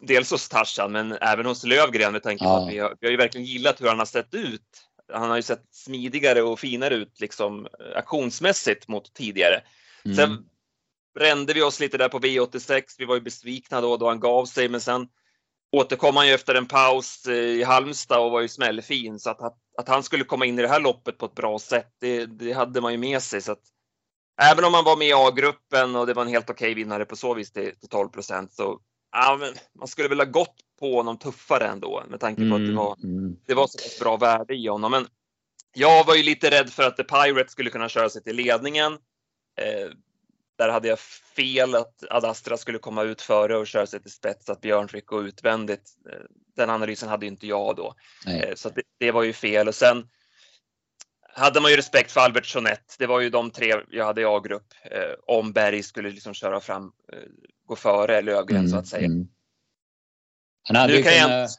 dels 0.00 0.30
hos 0.30 0.48
Tarzan 0.48 0.92
men 0.92 1.12
även 1.12 1.46
hos 1.46 1.64
Lövgren 1.64 2.12
med 2.12 2.22
tanke 2.22 2.44
på 2.44 2.50
Ja. 2.50 2.62
att 2.62 2.72
vi 2.72 2.78
har, 2.78 2.96
vi 3.00 3.06
har 3.06 3.10
ju 3.10 3.16
verkligen 3.16 3.46
gillat 3.46 3.80
hur 3.80 3.88
han 3.88 3.98
har 3.98 4.06
sett 4.06 4.34
ut. 4.34 4.84
Han 5.12 5.30
har 5.30 5.36
ju 5.36 5.42
sett 5.42 5.64
smidigare 5.70 6.42
och 6.42 6.60
finare 6.60 6.94
ut 6.94 7.20
liksom 7.20 7.68
aktionsmässigt 7.94 8.88
mot 8.88 9.14
tidigare. 9.14 9.62
Mm. 10.04 10.16
Sen 10.16 10.44
brände 11.18 11.52
vi 11.54 11.62
oss 11.62 11.80
lite 11.80 11.98
där 11.98 12.08
på 12.08 12.18
V86. 12.18 12.82
Vi 12.98 13.04
var 13.04 13.14
ju 13.14 13.20
besvikna 13.20 13.80
då, 13.80 13.96
då 13.96 14.08
han 14.08 14.20
gav 14.20 14.44
sig, 14.44 14.68
men 14.68 14.80
sen 14.80 15.08
återkom 15.72 16.16
han 16.16 16.26
ju 16.26 16.34
efter 16.34 16.54
en 16.54 16.66
paus 16.66 17.26
eh, 17.26 17.34
i 17.34 17.62
Halmstad 17.62 18.20
och 18.20 18.30
var 18.30 18.40
ju 18.40 18.48
smällfin. 18.48 19.18
Så 19.18 19.30
att, 19.30 19.42
att, 19.42 19.56
att 19.78 19.88
han 19.88 20.02
skulle 20.02 20.24
komma 20.24 20.46
in 20.46 20.58
i 20.58 20.62
det 20.62 20.68
här 20.68 20.80
loppet 20.80 21.18
på 21.18 21.26
ett 21.26 21.34
bra 21.34 21.58
sätt, 21.58 21.92
det, 22.00 22.26
det 22.26 22.52
hade 22.52 22.80
man 22.80 22.92
ju 22.92 22.98
med 22.98 23.22
sig. 23.22 23.42
Så 23.42 23.52
att, 23.52 23.62
även 24.42 24.64
om 24.64 24.72
man 24.72 24.84
var 24.84 24.96
med 24.96 25.08
i 25.08 25.12
A-gruppen 25.12 25.96
och 25.96 26.06
det 26.06 26.14
var 26.14 26.22
en 26.22 26.28
helt 26.28 26.50
okej 26.50 26.74
vinnare 26.74 27.04
på 27.04 27.16
så 27.16 27.34
vis 27.34 27.52
till, 27.52 27.76
till 27.76 27.88
12 27.88 28.08
procent 28.08 28.52
så 28.52 28.80
ja, 29.12 29.36
men 29.40 29.54
man 29.78 29.88
skulle 29.88 30.08
väl 30.08 30.18
ha 30.18 30.24
gått 30.24 30.56
på 30.80 30.96
honom 30.96 31.18
tuffare 31.18 31.66
ändå 31.66 32.04
med 32.08 32.20
tanke 32.20 32.48
på 32.48 32.56
att 32.56 32.66
det 32.66 32.72
var, 32.72 32.96
mm. 33.04 33.36
det 33.46 33.54
var 33.54 33.66
så 33.66 34.04
bra 34.04 34.16
värde 34.16 34.54
i 34.54 34.68
honom. 34.68 34.90
Men 34.90 35.06
jag 35.74 36.04
var 36.04 36.14
ju 36.14 36.22
lite 36.22 36.50
rädd 36.50 36.70
för 36.70 36.82
att 36.82 36.96
The 36.96 37.04
Pirate 37.04 37.50
skulle 37.50 37.70
kunna 37.70 37.88
köra 37.88 38.08
sig 38.08 38.22
till 38.22 38.36
ledningen. 38.36 38.92
Eh, 39.60 39.90
där 40.58 40.68
hade 40.68 40.88
jag 40.88 40.98
fel 41.36 41.74
att 41.74 42.04
Ad 42.10 42.28
Astra 42.28 42.56
skulle 42.56 42.78
komma 42.78 43.02
ut 43.02 43.22
före 43.22 43.56
och 43.56 43.66
köra 43.66 43.86
sig 43.86 44.02
till 44.02 44.12
spets, 44.12 44.50
att 44.50 44.60
Björn 44.60 44.88
fick 44.88 45.06
gå 45.06 45.22
utvändigt. 45.22 45.96
Eh, 46.12 46.20
Den 46.56 46.70
analysen 46.70 47.08
hade 47.08 47.26
inte 47.26 47.46
jag 47.46 47.76
då. 47.76 47.94
Nej. 48.26 48.40
Eh, 48.40 48.54
Så 48.54 48.68
det, 48.68 48.82
det 48.98 49.10
var 49.10 49.22
ju 49.22 49.32
fel 49.32 49.68
och 49.68 49.74
sen 49.74 50.08
hade 51.32 51.60
man 51.60 51.70
ju 51.70 51.76
respekt 51.76 52.12
för 52.12 52.20
Albert 52.20 52.54
Jeanette. 52.54 52.94
Det 52.98 53.06
var 53.06 53.20
ju 53.20 53.30
de 53.30 53.50
tre 53.50 53.74
jag 53.90 54.04
hade 54.04 54.20
i 54.20 54.24
A-grupp. 54.24 54.74
Eh, 54.90 55.00
om 55.26 55.52
Berg 55.52 55.82
skulle 55.82 56.10
liksom 56.10 56.34
köra 56.34 56.60
fram, 56.60 56.92
eh, 57.12 57.18
gå 57.66 57.76
före 57.76 58.22
Lövgren 58.22 58.68
så 58.68 58.76
att 58.76 58.86
säga. 58.86 59.06
mm. 59.06 59.28
Han 60.62 60.76
hade 60.76 60.92
Nu 60.92 61.00
jag 61.00 61.22
kunnat, 61.22 61.50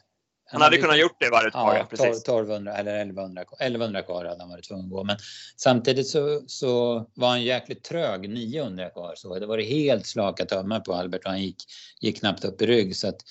Han 0.51 0.62
hade 0.62 0.77
kunnat 0.77 0.99
gjort 0.99 1.19
det 1.19 1.25
kvar, 1.27 1.49
Ja, 1.53 1.77
ja, 1.77 1.86
precis. 1.89 2.23
1200 2.23 2.73
eller 2.73 2.95
1100, 3.01 3.43
1100 3.60 4.01
kvar 4.01 4.25
hade 4.25 4.41
han 4.41 4.49
varit 4.49 4.67
tvungen 4.67 4.86
att 4.86 4.91
gå. 4.91 5.03
Men 5.03 5.17
samtidigt 5.58 6.08
så, 6.08 6.43
så 6.47 7.05
var 7.13 7.29
han 7.29 7.43
jäkligt 7.43 7.84
trög 7.84 8.29
900 8.29 8.89
kvar. 8.89 9.13
Så 9.15 9.39
det 9.39 9.45
var 9.45 9.58
det 9.58 9.63
helt 9.63 10.05
slaka 10.05 10.45
tömmar 10.45 10.79
på 10.79 10.93
Albert 10.93 11.25
och 11.25 11.32
han 11.32 11.41
gick, 11.41 11.63
gick 11.99 12.19
knappt 12.19 12.45
upp 12.45 12.62
i 12.62 12.65
rygg. 12.65 12.95
Så 12.95 13.08
att 13.08 13.21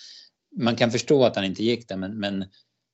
man 0.56 0.76
kan 0.76 0.90
förstå 0.90 1.24
att 1.24 1.36
han 1.36 1.44
inte 1.44 1.64
gick 1.64 1.88
där 1.88 1.96
men, 1.96 2.18
men 2.18 2.44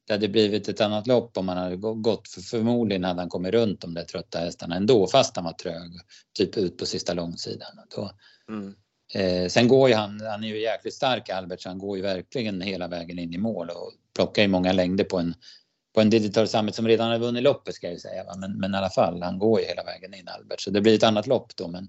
det 0.06 0.12
hade 0.12 0.28
blivit 0.28 0.68
ett 0.68 0.80
annat 0.80 1.06
lopp 1.06 1.38
om 1.38 1.48
han 1.48 1.58
hade 1.58 1.76
gå- 1.76 1.94
gått. 1.94 2.28
För 2.28 2.40
förmodligen 2.40 3.04
hade 3.04 3.20
han 3.20 3.28
kommit 3.28 3.52
runt 3.54 3.80
de 3.80 3.94
där 3.94 4.04
trötta 4.04 4.38
hästarna 4.38 4.76
ändå 4.76 5.06
fast 5.06 5.36
han 5.36 5.44
var 5.44 5.52
trög. 5.52 5.90
Typ 6.38 6.56
ut 6.56 6.78
på 6.78 6.86
sista 6.86 7.14
långsidan. 7.14 7.70
Då, 7.96 8.10
Mm. 8.48 8.74
Eh, 9.14 9.48
sen 9.48 9.68
går 9.68 9.88
ju 9.88 9.94
han, 9.94 10.20
han 10.20 10.44
är 10.44 10.48
ju 10.48 10.60
jäkligt 10.60 10.94
stark 10.94 11.30
Albert, 11.30 11.60
så 11.60 11.68
han 11.68 11.78
går 11.78 11.96
ju 11.96 12.02
verkligen 12.02 12.60
hela 12.60 12.88
vägen 12.88 13.18
in 13.18 13.34
i 13.34 13.38
mål 13.38 13.70
och 13.70 13.92
plockar 14.16 14.42
ju 14.42 14.48
många 14.48 14.72
längder 14.72 15.04
på 15.04 15.18
en, 15.18 15.34
på 15.94 16.00
en 16.00 16.10
Digital 16.10 16.48
Summit 16.48 16.74
som 16.74 16.88
redan 16.88 17.10
har 17.10 17.18
vunnit 17.18 17.42
loppet 17.42 17.74
ska 17.74 17.86
jag 17.86 17.94
ju 17.94 18.00
säga. 18.00 18.24
Men, 18.36 18.58
men 18.58 18.74
i 18.74 18.76
alla 18.76 18.90
fall, 18.90 19.22
han 19.22 19.38
går 19.38 19.60
ju 19.60 19.66
hela 19.66 19.84
vägen 19.84 20.14
in 20.14 20.28
Albert. 20.28 20.60
Så 20.60 20.70
det 20.70 20.80
blir 20.80 20.94
ett 20.94 21.02
annat 21.02 21.26
lopp 21.26 21.56
då, 21.56 21.68
men 21.68 21.88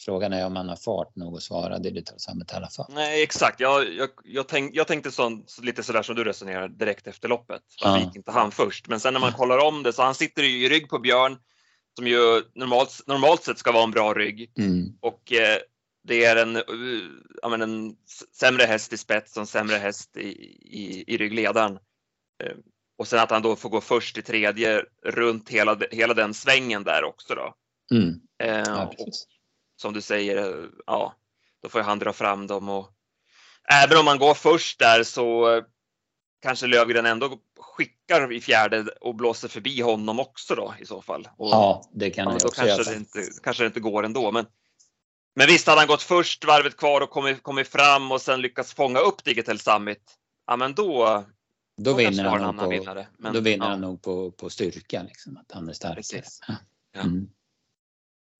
frågan 0.00 0.32
är 0.32 0.46
om 0.46 0.56
han 0.56 0.68
har 0.68 0.76
fart 0.76 1.16
nog 1.16 1.36
att 1.36 1.42
svara 1.42 1.78
Digital 1.78 2.18
Summit 2.20 2.52
i 2.52 2.54
alla 2.54 2.68
fall. 2.68 2.86
Nej, 2.94 3.22
exakt. 3.22 3.60
Jag, 3.60 3.92
jag, 3.94 4.08
jag, 4.24 4.48
tänk, 4.48 4.74
jag 4.76 4.86
tänkte 4.86 5.10
så, 5.10 5.42
så 5.46 5.62
lite 5.62 5.82
sådär 5.82 6.02
som 6.02 6.16
du 6.16 6.24
resonerar 6.24 6.68
direkt 6.68 7.06
efter 7.06 7.28
loppet. 7.28 7.62
Varför 7.82 7.98
Ja. 7.98 8.04
gick 8.04 8.16
inte 8.16 8.30
han 8.30 8.50
först? 8.50 8.88
Men 8.88 9.00
sen 9.00 9.12
när 9.12 9.20
man 9.20 9.32
kollar 9.32 9.58
om 9.58 9.82
det 9.82 9.92
så 9.92 10.02
han 10.02 10.14
sitter 10.14 10.42
i 10.42 10.68
rygg 10.68 10.88
på 10.88 10.98
Björn. 10.98 11.36
som 11.96 12.06
ju 12.06 12.42
normalt, 12.54 13.00
normalt 13.06 13.42
sett 13.44 13.58
ska 13.58 13.72
vara 13.72 13.84
en 13.84 13.90
bra 13.90 14.14
rygg. 14.14 14.52
Mm. 14.58 14.86
Och 15.00 15.32
eh, 15.32 15.58
det 16.08 16.24
är 16.24 16.36
en, 16.36 16.62
ja, 17.42 17.48
men 17.48 17.62
en 17.62 17.96
sämre 18.40 18.62
häst 18.64 18.92
i 18.92 18.96
spets 18.96 19.36
och 19.36 19.40
en 19.40 19.46
sämre 19.46 19.76
häst 19.76 20.16
i, 20.16 20.28
i, 20.78 21.04
i 21.06 21.16
ryggledaren. 21.16 21.72
Eh, 22.44 22.52
och 22.98 23.08
sen 23.08 23.18
att 23.18 23.30
han 23.30 23.42
då 23.42 23.56
får 23.56 23.68
gå 23.68 23.80
först 23.80 24.18
i 24.18 24.22
tredje 24.22 24.82
runt 25.04 25.48
hela, 25.48 25.78
hela 25.90 26.14
den 26.14 26.34
svängen 26.34 26.84
där 26.84 27.04
också 27.04 27.34
då. 27.34 27.54
Mm. 27.96 28.14
Eh, 28.42 28.62
Ja, 28.66 28.86
och. 28.98 29.08
Som 29.80 29.92
du 29.92 30.00
säger, 30.00 30.36
eh, 30.36 30.68
ja, 30.86 31.14
då 31.62 31.68
får 31.68 31.80
han 31.80 31.98
dra 31.98 32.12
fram 32.12 32.46
dem 32.46 32.68
och 32.68 32.90
även 33.70 33.98
om 33.98 34.04
man 34.04 34.18
går 34.18 34.34
först 34.34 34.78
där 34.78 35.02
så 35.02 35.56
eh, 35.56 35.64
kanske 36.42 36.66
Lövgren 36.66 37.06
ändå 37.06 37.38
skickar 37.60 38.32
i 38.32 38.40
fjärde 38.40 38.82
och 39.00 39.14
blåser 39.14 39.48
förbi 39.48 39.80
honom 39.80 40.20
också 40.20 40.54
då 40.54 40.74
i 40.80 40.86
så 40.86 41.02
fall. 41.02 41.28
Och, 41.36 41.48
Ja, 41.48 41.90
det 41.92 42.10
kan 42.10 42.24
ja, 42.24 42.32
jag 42.32 42.40
då 42.40 42.48
också 42.48 42.66
göra. 42.66 42.76
kanske 42.76 42.92
det, 42.92 42.96
inte, 42.96 43.24
kanske 43.42 43.62
det 43.62 43.66
inte 43.66 43.80
går 43.80 44.04
ändå. 44.04 44.32
Men, 44.32 44.46
men 45.34 45.46
visst, 45.46 45.66
hade 45.66 45.80
han 45.80 45.88
gått 45.88 46.02
först 46.02 46.44
varvet 46.44 46.76
kvar 46.76 47.00
och 47.00 47.10
kommit, 47.10 47.42
kommit 47.42 47.68
fram 47.68 48.12
och 48.12 48.20
sen 48.20 48.40
lyckats 48.40 48.74
fånga 48.74 48.98
upp 48.98 49.24
Digital 49.24 49.58
Summit, 49.58 50.14
ja 50.46 50.56
men 50.56 50.74
då, 50.74 51.24
Då 51.76 51.90
då 51.90 51.94
vinner 51.94 52.24
han 52.24 52.42
annan 52.42 52.64
på, 52.64 52.70
vinnare. 52.70 53.08
Men, 53.18 53.34
då 53.34 53.40
vinner 53.40 53.66
ja, 53.66 53.70
han 53.70 53.80
nog 53.80 54.02
på, 54.02 54.30
på 54.30 54.50
styrka, 54.50 55.02
liksom, 55.02 55.36
att 55.36 55.52
han 55.52 55.68
är 55.68 55.72
starkare. 55.72 56.22
Ja. 56.48 56.54
Ja. 56.92 57.00
Mm. 57.00 57.28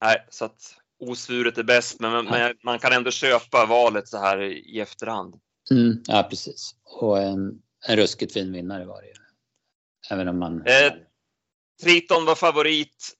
Nej, 0.02 0.26
så 0.28 0.44
att 0.44 0.74
osvuret 1.00 1.58
är 1.58 1.62
bäst, 1.62 2.00
men, 2.00 2.24
men 2.24 2.54
man 2.64 2.78
kan 2.78 2.92
ändå 2.92 3.10
köpa 3.10 3.66
valet 3.66 4.08
så 4.08 4.18
här 4.18 4.42
i 4.42 4.80
efterhand. 4.80 5.34
Mm. 5.70 6.02
Ja, 6.06 6.26
precis. 6.30 6.74
Och 6.84 7.22
en, 7.22 7.62
en 7.88 7.96
ruskigt 7.96 8.32
fin 8.32 8.52
vinnare 8.52 8.84
var 8.84 9.00
det 9.02 9.06
ju. 9.06 9.14
Även 10.10 10.28
om 10.28 10.38
man... 10.38 10.66
Eh, 10.66 10.92
Triton 11.82 12.24
var 12.24 12.34
favorit. 12.34 13.14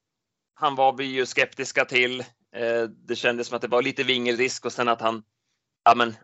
Han 0.55 0.75
var 0.75 0.97
vi 0.97 1.05
ju 1.05 1.27
skeptiska 1.27 1.85
till. 1.85 2.21
Eh, 2.57 2.83
det 3.07 3.17
kändes 3.17 3.47
som 3.47 3.57
att 3.57 3.63
det 3.63 3.69
var 3.69 3.83
lite 3.83 4.03
vingelrisk 4.03 4.65
och 4.65 4.73
sen 4.73 4.89
att 4.89 5.01
han, 5.01 5.23
ja 5.85 5.95
men, 5.95 6.15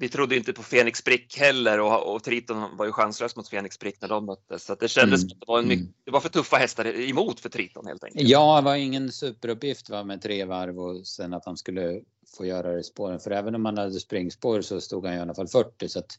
vi 0.00 0.08
trodde 0.08 0.36
inte 0.36 0.52
på 0.52 0.62
Fenix 0.62 1.04
Brick 1.04 1.36
heller 1.38 1.80
och, 1.80 2.14
och 2.14 2.22
Triton 2.24 2.76
var 2.76 2.86
ju 2.86 2.92
chanslös 2.92 3.36
mot 3.36 3.48
Fenix 3.48 3.78
Brick 3.78 4.00
när 4.00 4.08
de 4.08 4.26
möttes. 4.26 4.64
Så 4.64 4.74
det 4.74 4.88
kändes 4.88 5.20
Mm. 5.22 5.28
som 5.28 5.36
att 5.36 5.40
det 5.40 5.46
var, 5.52 5.58
en, 5.58 5.68
mycket- 5.68 5.82
Mm. 5.82 5.94
det 6.04 6.10
var 6.10 6.20
för 6.20 6.28
tuffa 6.28 6.56
hästar 6.56 6.86
emot 6.86 7.40
för 7.40 7.48
Triton 7.48 7.86
helt 7.86 8.04
enkelt. 8.04 8.28
Ja, 8.28 8.56
det 8.60 8.64
var 8.64 8.74
ingen 8.74 9.12
superuppgift 9.12 9.90
va, 9.90 10.04
med 10.04 10.22
tre 10.22 10.44
varv 10.44 10.78
och 10.80 11.06
sen 11.06 11.34
att 11.34 11.44
han 11.46 11.56
skulle 11.56 12.00
få 12.36 12.46
göra 12.46 12.72
det 12.72 12.80
i 12.80 12.82
spåren. 12.84 13.20
För 13.20 13.30
även 13.30 13.54
om 13.54 13.64
han 13.64 13.78
hade 13.78 14.00
springspår 14.00 14.60
så 14.62 14.80
stod 14.80 15.06
han 15.06 15.14
i 15.14 15.20
alla 15.20 15.34
fall 15.34 15.48
40 15.48 15.88
så 15.88 15.98
att 15.98 16.18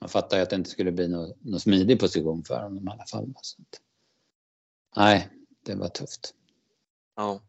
man 0.00 0.08
fattar 0.08 0.36
ju 0.36 0.42
att 0.42 0.50
det 0.50 0.56
inte 0.56 0.70
skulle 0.70 0.92
bli 0.92 1.08
någon, 1.08 1.32
någon 1.40 1.60
smidig 1.60 2.00
position 2.00 2.44
för 2.44 2.62
honom 2.62 2.88
i 2.88 2.90
alla 2.90 3.06
fall. 3.06 3.32
Så 3.42 3.62
att, 3.62 3.80
nej, 4.96 5.28
det 5.66 5.74
var 5.74 5.88
tufft. 5.88 6.34
Ja. 7.16 7.40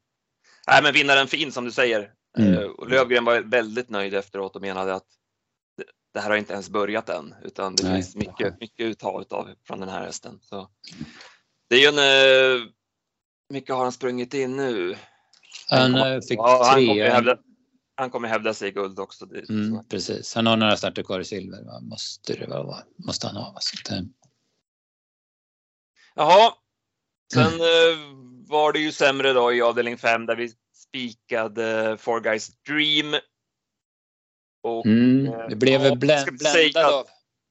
Nej, 0.68 0.84
men 0.84 0.94
vinnaren 0.94 1.28
fin 1.28 1.52
som 1.52 1.66
du 1.66 1.72
säger. 1.72 2.14
Mm. 2.38 2.54
Eh, 2.54 2.60
och 2.64 2.90
Lövgren 2.90 3.26
var 3.26 3.42
väldigt 3.42 3.90
nöjd 3.90 4.14
efteråt 4.14 4.56
och 4.56 4.62
menade 4.62 4.94
att 4.94 5.06
det, 6.14 6.20
här 6.20 6.30
har 6.30 6.38
inte 6.38 6.54
ens 6.54 6.70
börjat 6.70 7.10
än, 7.10 7.36
utan 7.44 7.76
det 7.76 7.84
Nej. 7.84 7.96
finns 7.96 8.16
mycket, 8.16 8.60
mycket 8.60 8.86
uttaget 8.86 9.32
av 9.32 9.50
från 9.68 9.80
den 9.80 9.90
här 9.90 10.06
hästen. 10.06 10.40
Så 10.42 10.70
det 11.70 11.76
är 11.76 11.80
ju 11.80 11.88
en, 11.88 12.62
eh, 12.62 12.68
mycket 13.50 13.76
har 13.76 13.84
han 13.84 13.92
sprungit 13.92 14.34
in 14.34 14.56
nu. 14.58 14.96
Han 15.70 15.96
eh, 15.96 16.20
fick 16.22 16.40
Ja, 16.40 16.64
han, 16.66 16.76
kommer 16.86 16.94
tre. 16.94 17.10
hävda, 17.12 17.38
han 17.96 18.10
kommer 18.10 18.28
hävda 18.28 18.54
sig 18.54 18.68
i 18.70 18.72
guld 18.72 19.00
också. 19.00 19.26
Mm, 19.50 19.88
precis. 19.90 20.36
Han 20.36 20.48
har 20.48 20.58
några 20.58 20.78
starter 20.78 21.04
kvar 21.04 21.20
i 21.20 21.26
silver. 21.26 21.64
Va? 21.64 21.80
Måste 21.82 22.34
det 22.34 22.48
vara. 22.48 22.84
Måste 23.06 23.28
han 23.28 23.36
ha. 23.36 23.58
Så 23.60 23.78
att, 23.94 23.98
eh, 24.00 24.06
Jaha, 26.16 26.54
sen 27.34 27.54
Mm. 27.54 28.46
var 28.48 28.74
det 28.74 28.80
ju 28.80 28.92
sämre 28.92 29.34
då 29.34 29.54
i 29.54 29.62
avdelning 29.62 29.98
5 29.98 30.26
där 30.26 30.36
vi 30.36 30.52
spikade 30.76 31.98
Four 31.98 32.20
Guys 32.20 32.50
Dream. 32.64 33.16
Och 34.64 34.86
Mm, 34.86 35.26
eh, 35.34 35.48
vi 35.50 35.56
blev 35.56 35.82
ja, 35.82 35.96
blä, 35.96 36.26
bländade 36.32 36.88
av. 36.88 37.08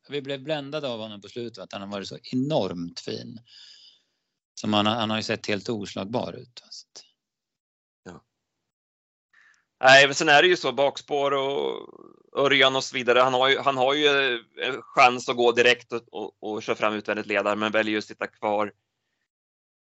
Vi 0.08 0.22
blev 0.22 0.42
bländade 0.42 0.88
av 0.88 1.00
honom 1.00 1.20
på 1.20 1.28
slutet. 1.28 1.58
Att 1.64 1.72
han 1.72 1.82
har 1.82 1.88
varit 1.88 2.08
så 2.08 2.18
enormt 2.32 3.00
fin. 3.00 3.38
Som 4.60 4.72
han, 4.72 4.86
han 4.86 5.10
har 5.10 5.16
ju 5.16 5.22
sett 5.22 5.46
helt 5.46 5.68
oslagbar 5.68 6.32
ut. 6.32 6.62
att- 6.64 7.04
Nej, 9.84 10.06
men 10.06 10.14
sen 10.14 10.28
är 10.28 10.42
det 10.42 10.48
ju 10.48 10.56
så 10.56 10.72
bakspår 10.72 11.32
och 11.32 11.88
Örjan 12.36 12.76
och 12.76 12.84
så 12.84 12.94
vidare. 12.96 13.18
Han 13.18 13.34
har 13.34 13.48
ju, 13.48 13.58
han 13.58 13.76
har 13.76 13.94
ju 13.94 14.06
eh, 14.06 14.38
en 14.68 14.82
chans 14.82 15.28
att 15.28 15.36
gå 15.36 15.52
direkt 15.52 15.92
och, 15.92 16.14
och, 16.14 16.36
och 16.40 16.62
köra 16.62 16.76
fram 16.76 16.94
utvändigt 16.94 17.26
ledare, 17.26 17.56
men 17.56 17.72
väljer 17.72 17.92
ju 17.92 17.98
att 17.98 18.04
sitta 18.04 18.26
kvar. 18.26 18.72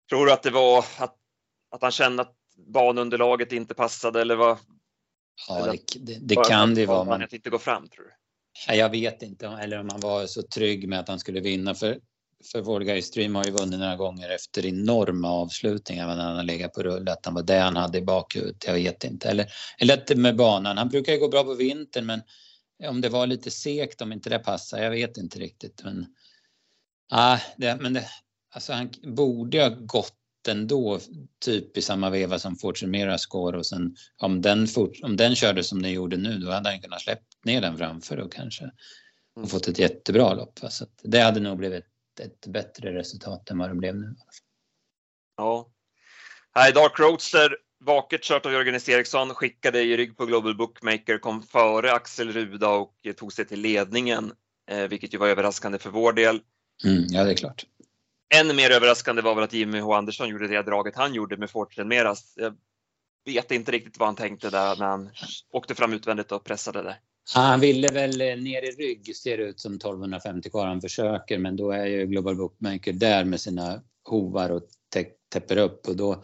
Tror 0.09 0.27
du 0.27 0.33
att 0.33 0.43
det 0.43 0.51
var 0.51 0.79
att, 0.79 1.17
att 1.71 1.83
han 1.83 1.91
kände 1.93 2.23
att 2.23 2.37
banunderlaget 2.57 3.53
inte 3.53 3.75
passade 3.75 4.21
eller 4.21 4.37
vad? 4.37 4.59
Ja, 5.49 5.67
det, 5.67 5.99
det, 6.01 6.19
det 6.21 6.35
kan 6.49 6.75
det 6.75 6.87
vara. 6.87 7.05
Men 7.05 7.23
Att 7.23 7.33
inte 7.33 7.51
gå 7.51 7.59
fram 7.59 7.89
tror 7.89 8.05
du? 8.05 8.13
Jag 8.75 8.91
vet 8.91 9.23
inte. 9.23 9.47
Eller 9.47 9.81
om 9.81 9.89
han 9.91 10.01
var 10.01 10.27
så 10.27 10.43
trygg 10.43 10.89
med 10.89 11.01
att 11.01 11.09
han 11.09 11.19
skulle 11.19 11.41
vinna. 11.41 11.75
För, 11.75 11.99
för 12.53 12.81
Guy 12.81 13.03
Stream 13.03 13.35
har 13.35 13.45
ju 13.45 13.51
vunnit 13.51 13.81
några 13.81 13.97
gånger 13.97 14.31
efter 14.31 14.67
enorma 14.67 15.29
avslutningar. 15.29 16.07
När 16.07 16.25
han 16.25 16.37
har 16.37 16.43
legat 16.43 16.73
på 16.73 16.83
rull. 16.83 17.09
Att 17.09 17.25
han 17.25 17.35
var 17.35 17.43
det 17.43 17.59
han 17.59 17.77
hade 17.77 17.99
i 17.99 18.03
bakhuvudet. 18.03 18.65
Jag 18.67 18.75
vet 18.75 19.05
inte. 19.05 19.29
Eller, 19.29 19.47
eller 19.79 20.17
med 20.17 20.37
banan. 20.37 20.79
Han 20.79 20.89
brukar 20.89 21.13
ju 21.13 21.19
gå 21.19 21.29
bra 21.29 21.45
på 21.45 21.55
vintern. 21.55 22.07
Men 22.07 22.23
om 22.89 23.01
det 23.01 23.09
var 23.09 23.27
lite 23.27 23.51
segt, 23.51 24.03
om 24.03 24.13
inte 24.13 24.31
det 24.31 24.39
passar. 24.39 24.83
Jag 24.83 24.91
vet 24.91 25.17
inte 25.17 25.39
riktigt. 25.39 25.85
Men, 25.85 26.07
ah, 27.11 27.39
det, 27.57 27.77
men 27.81 27.93
det, 27.93 28.09
alltså 28.55 28.73
han 28.73 28.91
borde 29.17 29.63
ha 29.63 29.69
gått 29.69 30.15
ändå 30.49 31.01
typ 31.45 31.77
i 31.77 31.83
samma 31.83 32.11
veva 32.11 32.39
som 32.39 32.57
Fortune 32.57 32.99
Miras 32.99 33.27
går 33.27 33.53
och 33.53 33.67
sen 33.67 33.97
om 34.17 34.43
den, 34.43 34.67
fort, 34.67 34.93
om 35.03 35.17
den 35.17 35.35
körde 35.35 35.65
som 35.65 35.83
den 35.83 35.93
gjorde 35.93 36.17
nu 36.17 36.39
då 36.39 36.51
hade 36.51 36.71
han 36.71 36.81
kunnat 36.81 37.03
släppt 37.03 37.45
ner 37.45 37.61
den 37.61 37.79
framför 37.79 38.17
och 38.17 38.33
kanske 38.33 38.71
Mm. 39.37 39.45
och 39.45 39.51
fått 39.51 39.69
ett 39.69 39.79
jättebra 39.79 40.35
lopp. 40.35 40.59
Så 40.69 40.85
att 40.85 41.01
det 41.03 41.21
hade 41.21 41.41
nog 41.41 41.59
blivit 41.59 41.85
ett, 41.85 42.27
ett 42.27 42.47
bättre 42.47 42.95
resultat 42.95 43.51
än 43.51 43.59
vad 43.59 43.71
det 43.71 43.75
blev 43.75 43.97
nu. 43.97 44.15
Ja. 45.37 45.71
Nej, 46.55 46.73
Dark 46.73 46.99
Roadster, 46.99 47.57
vaket 47.85 48.23
kört 48.23 48.47
av 48.47 48.53
Jörgen 48.53 48.75
S. 48.75 48.89
Eriksson, 48.89 49.35
skickade 49.35 49.83
i 49.83 49.97
rygg 49.97 50.17
på 50.17 50.27
Global 50.27 50.57
Bookmaker, 50.57 51.19
kom 51.19 51.43
före 51.43 51.93
Axel 51.93 52.33
Ruda 52.33 52.69
och 52.69 52.95
tog 53.17 53.33
sig 53.33 53.47
till 53.47 53.61
ledningen, 53.61 54.33
eh, 54.71 54.89
vilket 54.89 55.15
ju 55.15 55.19
var 55.19 55.29
överraskande 55.29 55.79
för 55.79 55.91
vår 55.91 56.13
del. 56.13 56.41
Mm, 56.85 57.05
ja, 57.09 57.25
det 57.25 57.31
är 57.31 57.37
klart. 57.37 57.65
Ännu 58.35 58.55
mer 58.55 58.71
överraskande 58.71 59.23
var 59.23 59.35
väl 59.35 59.45
att 59.45 59.53
Jimmy 59.53 59.81
H 59.81 59.95
Andersson 59.95 60.29
gjorde 60.29 60.49
det 60.49 60.63
draget 60.63 60.97
han 60.97 61.15
gjorde 61.15 61.37
med 61.37 61.51
Fortune 61.51 61.89
Meras. 61.89 62.35
Jag 62.37 62.55
vet 63.25 63.51
inte 63.51 63.73
riktigt 63.73 63.99
vad 63.99 64.09
han 64.09 64.17
tänkte 64.17 64.51
där 64.51 64.77
när 64.77 64.87
han 64.87 65.11
åkte 65.53 65.75
fram 65.75 65.93
utvändigt 65.93 66.33
och 66.33 66.45
pressade 66.45 66.83
där. 66.83 67.01
Ja, 67.35 67.41
han 67.41 67.61
ville 67.61 67.89
väl 67.89 68.21
eh, 68.21 68.37
ner 68.37 68.63
i 68.63 68.71
rygg 68.71 69.17
ser 69.17 69.39
det 69.39 69.45
ut 69.45 69.61
som 69.61 69.75
1250 69.75 70.51
kvar 70.51 70.67
han 70.67 70.81
försöker 70.81 71.39
men 71.39 71.57
då 71.57 71.71
är 71.71 71.87
ju 71.87 72.07
Global 72.07 72.37
Bookmaker 72.37 72.93
där 72.93 73.25
med 73.25 73.41
sina 73.41 73.83
hovar 74.05 74.51
och 74.51 74.63
täpper 75.33 75.57
upp 75.57 75.89
och 75.89 75.97
då 75.97 76.23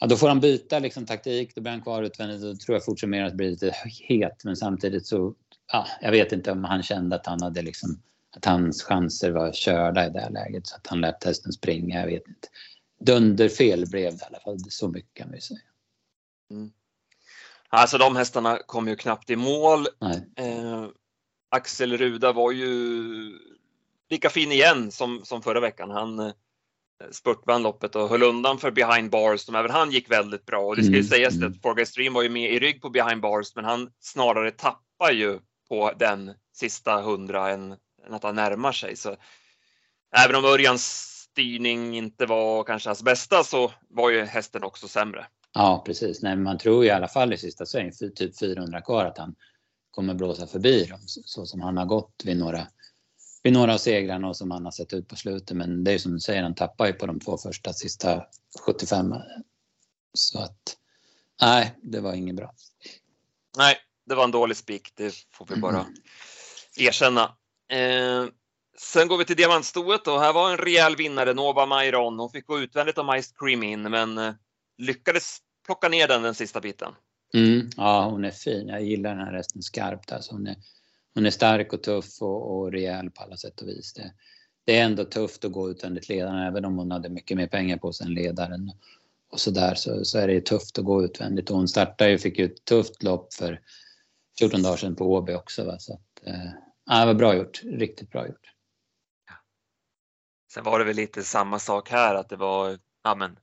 Ja, 0.00 0.06
då 0.06 0.16
får 0.16 0.28
han 0.28 0.40
byta 0.40 0.78
liksom 0.78 1.06
taktik, 1.06 1.54
då 1.54 1.60
blir 1.60 1.72
han 1.72 1.82
kvar 1.82 2.02
utvändigt 2.02 2.42
och 2.42 2.48
då 2.48 2.56
tror 2.56 2.76
jag 2.76 2.84
fortsätter 2.84 3.22
att 3.22 3.34
bli 3.34 3.50
lite 3.50 3.74
het 4.08 4.44
men 4.44 4.56
samtidigt 4.56 5.06
så 5.06 5.34
ja, 5.72 5.86
jag 6.00 6.10
vet 6.10 6.32
inte 6.32 6.52
om 6.52 6.64
han 6.64 6.82
kände 6.82 7.16
att 7.16 7.26
han 7.26 7.42
hade 7.42 7.62
liksom 7.62 8.02
att 8.38 8.44
hans 8.44 8.82
chanser 8.82 9.30
var 9.30 9.52
körda 9.52 10.06
i 10.06 10.10
det 10.10 10.28
läget 10.30 10.66
så 10.66 10.76
att 10.76 10.86
han 10.86 11.00
lät 11.00 11.24
hästen 11.24 11.52
springa, 11.52 12.00
jag 12.00 12.06
vet 12.06 12.28
inte. 12.28 12.48
Dunderfel 13.00 13.86
blev 13.90 14.16
det 14.16 14.22
i 14.22 14.26
alla 14.26 14.40
fall, 14.40 14.58
så 14.68 14.88
mycket 14.88 15.14
kan 15.14 15.32
vi 15.32 15.40
säga. 15.40 15.60
Alltså 17.68 17.98
de 17.98 18.16
hästarna 18.16 18.58
kom 18.66 18.88
ju 18.88 18.96
knappt 18.96 19.30
i 19.30 19.36
mål. 19.36 19.86
Eh, 20.36 20.86
Axel 21.50 21.96
Ruda 21.96 22.32
var 22.32 22.52
ju 22.52 22.72
lika 24.10 24.30
fin 24.30 24.52
igen 24.52 24.90
som, 24.90 25.20
som 25.24 25.42
förra 25.42 25.60
veckan. 25.60 25.90
Han 25.90 26.18
eh, 26.18 26.32
spurtvann 27.10 27.62
loppet 27.62 27.96
och 27.96 28.08
höll 28.08 28.22
undan 28.22 28.58
för 28.58 28.70
behind 28.70 29.10
bars 29.10 29.40
som 29.40 29.54
även 29.54 29.70
han 29.70 29.90
gick 29.90 30.10
väldigt 30.10 30.46
bra. 30.46 30.60
Och 30.60 30.76
det 30.76 30.82
ska 30.82 30.92
ju 30.92 30.98
Mm, 30.98 31.08
sägas 31.08 31.34
mm. 31.34 31.50
att 31.52 31.62
Forguy 31.62 31.86
Stream 31.86 32.12
var 32.12 32.22
ju 32.22 32.28
med 32.28 32.52
i 32.52 32.58
rygg 32.58 32.82
på 32.82 32.90
behind 32.90 33.20
bars 33.20 33.56
men 33.56 33.64
han 33.64 33.90
snarare 34.00 34.50
tappar 34.50 35.12
ju 35.12 35.38
på 35.68 35.92
den 35.98 36.34
sista 36.52 37.02
hundra 37.02 37.50
än, 37.50 37.76
än 38.08 38.14
att 38.14 38.22
han 38.22 38.34
närmar 38.34 38.72
sig. 38.72 38.96
Så 38.96 39.16
även 40.16 40.36
om 40.36 40.44
Örjans 40.44 41.14
styrning 41.30 41.96
inte 41.96 42.26
var 42.26 42.64
kanske 42.64 42.88
hans 42.88 43.02
bästa 43.02 43.44
så 43.44 43.72
var 43.88 44.10
ju 44.10 44.24
hästen 44.24 44.64
också 44.64 44.88
sämre. 44.88 45.26
Ja, 45.52 45.82
precis. 45.86 46.22
Nej, 46.22 46.36
men 46.36 46.42
man 46.42 46.58
tror 46.58 46.84
ju 46.84 46.88
i 46.88 46.92
alla 46.92 47.08
fall 47.08 47.32
i 47.32 47.38
sista 47.38 47.66
sväng, 47.66 47.92
typ 48.16 48.38
400 48.38 48.80
kvar, 48.80 49.04
att 49.04 49.18
han 49.18 49.34
kommer 49.90 50.14
blåsa 50.14 50.46
förbi 50.46 50.84
dem 50.84 50.98
så, 51.06 51.46
som 51.46 51.60
han 51.60 51.76
har 51.76 51.86
gått 51.86 52.22
vid 52.24 52.36
några, 52.36 52.66
vid 53.42 53.52
några 53.52 53.74
av 53.74 53.78
segrarna 53.78 54.28
och 54.28 54.36
som 54.36 54.50
han 54.50 54.64
har 54.64 54.72
sett 54.72 54.92
ut 54.92 55.08
på 55.08 55.16
slutet. 55.16 55.56
Men 55.56 55.84
det 55.84 55.90
är 55.90 55.92
ju 55.92 55.98
som 55.98 56.12
du 56.12 56.20
säger, 56.20 56.42
han 56.42 56.54
tappar 56.54 56.86
ju 56.86 56.92
på 56.92 57.06
de 57.06 57.20
två 57.20 57.38
första 57.38 57.72
sista 57.72 58.26
75. 58.66 59.14
Så 60.14 60.38
att 60.38 60.76
nej, 61.40 61.78
det 61.82 62.00
var 62.00 62.14
inget 62.14 62.36
bra. 62.36 62.54
Nej, 63.56 63.76
det 64.06 64.14
var 64.14 64.24
en 64.24 64.30
dålig 64.30 64.56
spik. 64.56 64.92
Det 64.94 65.14
får 65.30 65.46
vi 65.46 65.56
bara 65.56 65.86
erkänna. 66.76 67.36
Eh, 67.68 68.26
Sen 68.80 69.08
går 69.08 69.18
vi 69.18 69.24
till 69.24 69.36
diamantstoet 69.36 70.06
och 70.06 70.20
här 70.20 70.32
var 70.32 70.50
en 70.50 70.58
rejäl 70.58 70.96
vinnare, 70.96 71.34
Nova 71.34 71.66
Mairon. 71.66 72.18
Hon 72.18 72.30
fick 72.30 72.46
gå 72.46 72.60
utvändigt 72.60 72.98
om 72.98 73.20
Ice 73.22 73.32
Cream 73.38 73.62
in, 73.62 73.82
men 73.82 74.18
eh, 74.18 74.32
lyckades 74.78 75.38
plocka 75.66 75.88
ner 75.88 76.08
den 76.08 76.22
den 76.22 76.34
sista 76.34 76.60
biten. 76.60 76.92
Mm, 77.34 77.70
ja, 77.76 78.08
hon 78.10 78.24
är 78.24 78.30
fin. 78.30 78.68
Jag 78.68 78.82
gillar 78.82 79.16
den 79.16 79.26
här 79.26 79.32
hästen 79.32 79.62
skarpt. 79.62 80.12
Alltså 80.12 80.32
hon, 80.32 80.46
är, 80.46 80.56
hon 81.14 81.26
är 81.26 81.30
stark 81.30 81.72
och 81.72 81.82
tuff 81.82 82.22
och, 82.22 82.58
och 82.58 82.72
rejäl 82.72 83.10
på 83.10 83.22
alla 83.22 83.36
sätt 83.36 83.60
och 83.60 83.68
vis. 83.68 83.92
Det, 83.92 84.12
det 84.64 84.78
är 84.78 84.84
ändå 84.84 85.04
tufft 85.04 85.44
att 85.44 85.52
gå 85.52 85.70
utvändigt 85.70 86.08
ledaren, 86.08 86.46
även 86.46 86.64
om 86.64 86.78
hon 86.78 86.90
hade 86.90 87.08
mycket 87.08 87.36
mer 87.36 87.46
pengar 87.46 87.76
på 87.76 87.92
sig 87.92 88.06
än 88.06 88.14
ledaren. 88.14 88.72
Och 89.30 89.40
så 89.40 89.50
där 89.50 89.74
så, 89.74 90.04
så 90.04 90.18
är 90.18 90.28
det 90.28 90.40
tufft 90.40 90.78
att 90.78 90.84
gå 90.84 91.04
utvändigt. 91.04 91.50
Och 91.50 91.56
hon 91.56 91.68
startade 91.68 92.10
ju, 92.10 92.18
fick 92.18 92.38
ju 92.38 92.44
ett 92.44 92.64
tufft 92.64 93.02
lopp 93.02 93.34
för 93.34 93.60
14 94.38 94.62
dagar 94.62 94.76
sedan 94.76 94.96
på 94.96 95.12
Åby 95.12 95.34
också. 95.34 95.64
Va? 95.64 95.78
Så 95.78 95.92
att, 95.92 96.26
eh, 96.26 96.50
det 96.88 97.06
var 97.06 97.14
bra 97.14 97.34
gjort. 97.34 97.62
Riktigt 97.64 98.10
bra 98.10 98.26
gjort. 98.26 98.52
Sen 100.52 100.64
var 100.64 100.78
det 100.78 100.84
väl 100.84 100.96
lite 100.96 101.22
samma 101.22 101.58
sak 101.58 101.90
här 101.90 102.14
att 102.14 102.28
det 102.28 102.36
var, 102.36 102.78
ja 103.02 103.14
men, 103.14 103.38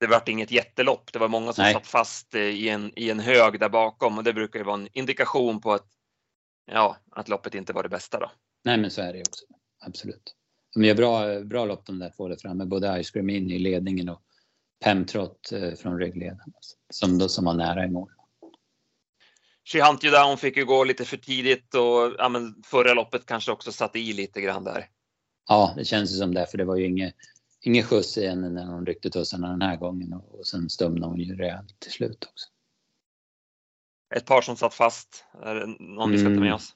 det 0.00 0.06
vart 0.06 0.28
inget 0.28 0.50
jättelopp. 0.50 1.12
Det 1.12 1.18
var 1.18 1.28
många 1.28 1.52
som 1.52 1.62
Nej. 1.62 1.74
satt 1.74 1.86
fast 1.86 2.34
eh, 2.34 2.40
i 2.40 2.68
en, 2.68 2.92
i 2.96 3.10
en 3.10 3.20
hög 3.20 3.60
där 3.60 3.68
bakom 3.68 4.18
och 4.18 4.24
det 4.24 4.32
brukar 4.32 4.58
ju 4.58 4.64
vara 4.64 4.74
en 4.74 4.88
indikation 4.92 5.60
på 5.60 5.72
att, 5.72 5.86
ja, 6.66 6.96
att 7.10 7.28
loppet 7.28 7.54
inte 7.54 7.72
var 7.72 7.82
det 7.82 7.88
bästa 7.88 8.18
då. 8.18 8.30
Nej, 8.64 8.78
men 8.78 8.90
så 8.90 9.02
är 9.02 9.12
det 9.12 9.20
också. 9.20 9.44
Absolut. 9.80 10.36
De 10.74 10.84
gör 10.84 10.94
bra, 10.94 11.40
bra 11.40 11.64
lopp 11.64 11.86
de 11.86 11.98
där 11.98 12.12
två 12.16 12.28
där 12.28 12.36
framme, 12.36 12.64
både 12.64 13.04
Ice 13.04 13.10
Cream 13.10 13.30
In 13.30 13.50
i 13.50 13.58
ledningen 13.58 14.08
och 14.08 14.22
Pemtrot 14.84 15.52
eh, 15.52 15.72
från 15.74 15.98
ryggledaren 15.98 16.52
som, 16.90 17.18
då, 17.18 17.28
som 17.28 17.44
var 17.44 17.54
nära 17.54 17.84
i 17.84 17.88
mål. 17.88 18.10
She 19.72 19.82
Hunt 19.82 20.04
You 20.04 20.14
Down 20.14 20.38
fick 20.38 20.56
ju 20.56 20.64
gå 20.64 20.84
lite 20.84 21.04
för 21.04 21.16
tidigt 21.16 21.74
och 21.74 22.14
ja, 22.18 22.28
men 22.28 22.62
förra 22.66 22.94
loppet 22.94 23.26
kanske 23.26 23.52
också 23.52 23.72
satte 23.72 23.98
i 23.98 24.12
lite 24.12 24.40
grann 24.40 24.64
där. 24.64 24.88
Ja, 25.48 25.74
det 25.76 25.84
känns 25.84 26.12
ju 26.12 26.16
som 26.16 26.34
det, 26.34 26.46
för 26.46 26.58
det 26.58 26.64
var 26.64 26.76
ju 26.76 26.86
inget, 26.86 27.14
ingen 27.60 27.84
skjuts 27.84 28.18
i 28.18 28.26
henne 28.26 28.48
när 28.48 28.66
hon 28.66 28.86
ryckte 28.86 29.10
tussarna 29.10 29.48
den 29.48 29.62
här 29.62 29.76
gången 29.76 30.12
och, 30.12 30.38
och 30.38 30.46
sen 30.46 30.70
stumnade 30.70 31.12
hon 31.12 31.20
ju 31.20 31.36
rejält 31.36 31.80
till 31.80 31.90
slut 31.90 32.24
också. 32.24 32.48
Ett 34.14 34.26
par 34.26 34.42
som 34.42 34.56
satt 34.56 34.74
fast. 34.74 35.24
Är 35.42 35.54
det 35.54 35.66
någon 35.78 36.12
vi 36.12 36.18
ska 36.18 36.24
ta 36.24 36.30
med 36.30 36.38
mm. 36.38 36.54
oss? 36.54 36.74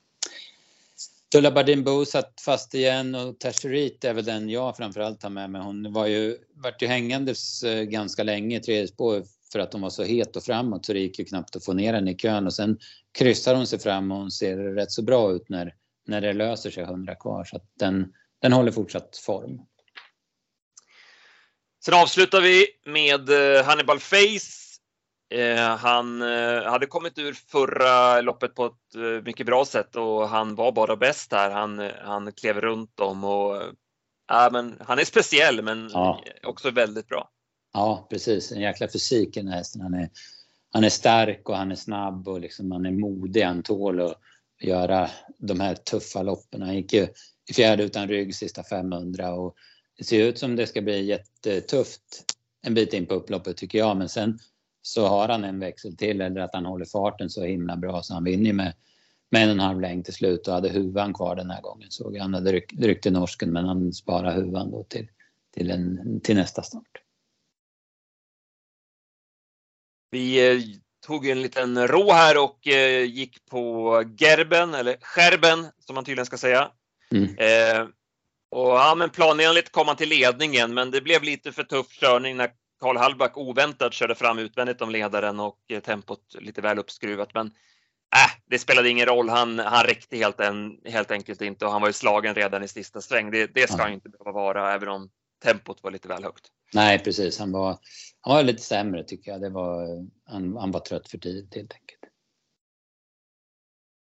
Tulla 1.33 1.50
Bardin 1.50 1.85
Bo 1.85 2.04
satt 2.04 2.40
fast 2.40 2.74
igen 2.74 3.14
och 3.14 3.38
Tercerit 3.38 4.04
är 4.04 4.14
väl 4.14 4.24
den 4.24 4.48
jag 4.48 4.76
framförallt 4.76 5.22
har 5.22 5.30
med 5.30 5.50
mig. 5.50 5.62
Hon 5.62 5.92
var 5.92 6.07
ju, 6.07 6.38
vart 6.54 6.83
ju 6.83 6.87
hängandes 6.87 7.62
eh, 7.62 7.83
ganska 7.83 8.22
länge 8.22 8.57
i 8.57 8.61
tredje 8.61 8.88
spår 8.88 9.24
för 9.54 9.58
att 9.58 9.72
hon 9.72 9.82
var 9.82 9.90
så 9.90 10.02
het 10.02 10.36
och 10.36 10.42
framåt 10.42 10.86
så 10.86 10.92
det 10.92 10.98
gick 10.98 11.18
ju 11.18 11.24
knappt 11.24 11.56
att 11.56 11.64
få 11.64 11.72
ner 11.72 11.94
henne 11.94 12.10
i 12.10 12.14
kön 12.14 12.46
och 12.46 12.54
sen 12.54 12.78
kryssar 13.18 13.54
hon 13.54 13.66
sig 13.66 13.78
fram 13.78 14.12
och 14.12 14.18
hon 14.18 14.30
ser 14.30 14.56
rätt 14.56 14.92
så 14.92 15.02
bra 15.02 15.32
ut 15.32 15.48
när, 15.48 15.74
när 16.06 16.20
det 16.20 16.32
löser 16.32 16.70
sig 16.70 16.82
100 16.82 17.14
kvar 17.14 17.44
så 17.44 17.56
att 17.56 17.72
den, 17.78 18.12
den 18.42 18.52
håller 18.52 18.72
fortsatt 18.72 19.16
form. 19.16 19.60
Sen 21.84 21.94
avslutar 21.94 22.40
vi 22.40 22.66
med 22.86 23.30
eh, 23.30 23.64
Hannibal 23.64 23.98
Face. 23.98 24.78
Eh, 25.34 25.76
han 25.76 26.22
eh, 26.22 26.62
hade 26.62 26.86
kommit 26.86 27.18
ur 27.18 27.32
förra 27.32 28.20
loppet 28.20 28.54
på 28.54 28.66
ett 28.66 29.24
mycket 29.24 29.46
bra 29.46 29.64
sätt 29.64 29.96
och 29.96 30.28
han 30.28 30.54
var 30.54 30.72
bara 30.72 30.96
bäst 30.96 31.30
där. 31.30 31.50
Han, 31.50 31.90
han 32.04 32.32
klev 32.32 32.60
runt 32.60 32.96
dem 32.96 33.24
och 33.24 33.62
ja, 34.28 34.48
men 34.52 34.76
han 34.86 34.98
är 34.98 35.04
speciell 35.04 35.62
men 35.62 35.90
ja. 35.92 36.20
också 36.42 36.70
väldigt 36.70 37.08
bra. 37.08 37.30
Ja, 37.74 38.06
precis. 38.10 38.52
En 38.52 38.60
jäkla 38.60 38.88
fysik 38.88 39.37
i 39.37 39.40
den 39.40 39.48
här 39.48 39.56
hästen. 39.56 39.80
Han 39.80 39.94
är, 39.94 40.10
han 40.72 40.84
är 40.84 40.88
stark 40.88 41.48
och 41.48 41.56
han 41.56 41.70
är 41.70 41.76
snabb 41.76 42.28
och 42.28 42.40
liksom 42.40 42.72
han 42.72 42.87
är 42.87 42.90
modig. 42.90 43.42
Han 43.42 43.62
tål 43.62 44.00
att 44.00 44.18
göra 44.60 45.10
de 45.38 45.60
här 45.60 45.74
tuffa 45.74 46.22
loppen. 46.22 46.62
Han 46.62 46.76
gick 46.76 46.92
ju 46.92 47.06
i 47.50 47.52
fjärde 47.54 47.84
utan 47.84 48.08
rygg 48.08 48.34
sista 48.34 48.62
500 48.62 49.34
och 49.34 49.54
det 49.98 50.04
ser 50.04 50.24
ut 50.24 50.38
som 50.38 50.56
det 50.56 50.66
ska 50.66 50.82
bli 50.82 51.04
jättetufft 51.04 52.24
en 52.62 52.74
bit 52.74 52.92
in 52.92 53.06
på 53.06 53.14
upploppet 53.14 53.56
tycker 53.56 53.78
jag. 53.78 53.96
Men 53.96 54.08
sen 54.08 54.38
så 54.82 55.06
har 55.06 55.28
han 55.28 55.44
en 55.44 55.58
växel 55.58 55.96
till 55.96 56.20
eller 56.20 56.40
att 56.40 56.54
han 56.54 56.66
håller 56.66 56.84
farten 56.84 57.30
så 57.30 57.44
himla 57.44 57.76
bra 57.76 58.02
så 58.02 58.14
han 58.14 58.24
vinner 58.24 58.52
med, 58.52 58.72
med 59.30 59.42
en 59.42 59.48
och 59.48 59.54
en 59.54 59.60
halv 59.60 59.80
längd 59.80 60.04
till 60.04 60.14
slut 60.14 60.48
och 60.48 60.54
hade 60.54 60.68
huvan 60.68 61.14
kvar 61.14 61.37
den 61.37 61.50
här 61.50 61.62
gången 61.62 61.90
såg 61.90 62.16
jag. 62.16 62.22
Han 62.22 62.34
hade 62.34 62.52
ryckt, 62.52 62.80
ryckt 62.80 63.06
i 63.06 63.10
norsken 63.10 63.52
men 63.52 63.64
han 63.64 63.92
sparar 63.92 64.34
huvan 64.34 64.70
då 64.70 64.84
till, 64.84 65.08
till, 65.54 65.70
en, 65.70 66.20
till 66.20 66.37
nästa 66.37 66.62
start. 66.62 67.03
Vi 70.14 70.50
eh, 70.50 70.61
tog 71.07 71.27
en 71.27 71.42
liten 71.42 71.88
rå 71.88 72.12
här 72.12 72.38
och 72.42 72.68
eh, 72.68 73.05
gick 73.05 73.46
på 73.50 74.03
Gerben, 74.18 74.74
eller 74.74 74.96
Scherben 75.00 75.66
som 75.79 75.94
man 75.94 76.05
tydligen 76.05 76.27
ska 76.27 76.37
säga. 76.37 76.70
Mm. 77.12 77.38
Eh, 77.38 77.87
och 78.50 78.70
ja, 78.70 78.94
men 78.94 79.11
planenligt 79.11 79.72
kom 79.72 79.87
han 79.87 79.96
till 79.96 80.09
ledningen, 80.09 80.74
men 80.74 80.90
det 80.90 81.00
blev 81.00 81.22
lite 81.22 81.53
för 81.53 81.62
tuff 81.62 81.87
körning 81.88 82.37
när 82.37 82.50
Karl 82.81 82.96
Hallback 82.96 83.37
oväntat 83.37 83.92
körde 83.92 84.14
fram 84.14 84.38
utvändigt 84.38 84.81
om 84.81 84.90
ledaren 84.90 85.40
och 85.40 85.59
tempot 85.85 86.20
lite 86.38 86.61
väl 86.61 86.79
uppskruvat. 86.79 87.35
Men 87.35 87.46
äh, 87.46 88.31
det 88.50 88.59
spelade 88.59 88.88
ingen 88.88 89.07
roll. 89.07 89.29
Han, 89.29 89.59
han 89.59 89.85
räckte 89.85 90.16
helt, 90.16 90.40
en, 90.40 90.81
helt 90.85 91.11
enkelt 91.11 91.42
inte 91.42 91.66
och 91.66 91.72
han 91.72 91.81
var 91.81 91.88
ju 91.88 91.92
slagen 91.92 92.35
redan 92.35 92.62
i 92.62 92.68
sista 92.68 93.00
sväng. 93.00 93.31
Det, 93.31 93.55
det 93.55 93.70
ska 93.70 93.83
ja. 93.83 93.88
inte 93.88 94.09
behöva 94.09 94.33
vara, 94.33 94.74
även 94.74 94.88
om 94.88 95.11
tempot 95.44 95.83
var 95.83 95.90
lite 95.90 96.09
väl 96.09 96.24
högt. 96.24 96.48
Nej, 96.74 96.98
precis. 96.98 97.38
Han 97.38 97.52
var, 97.52 97.78
han 98.20 98.35
var 98.35 98.42
lite 98.42 98.62
sämre 98.62 99.04
tycker 99.04 99.30
jag. 99.30 99.40
Det 99.40 99.50
var, 99.50 100.07
han, 100.24 100.57
han 100.57 100.70
var 100.70 100.80
trött 100.80 101.09
för 101.09 101.18
tidigt 101.18 101.54
helt 101.54 101.72
enkelt. 101.72 102.00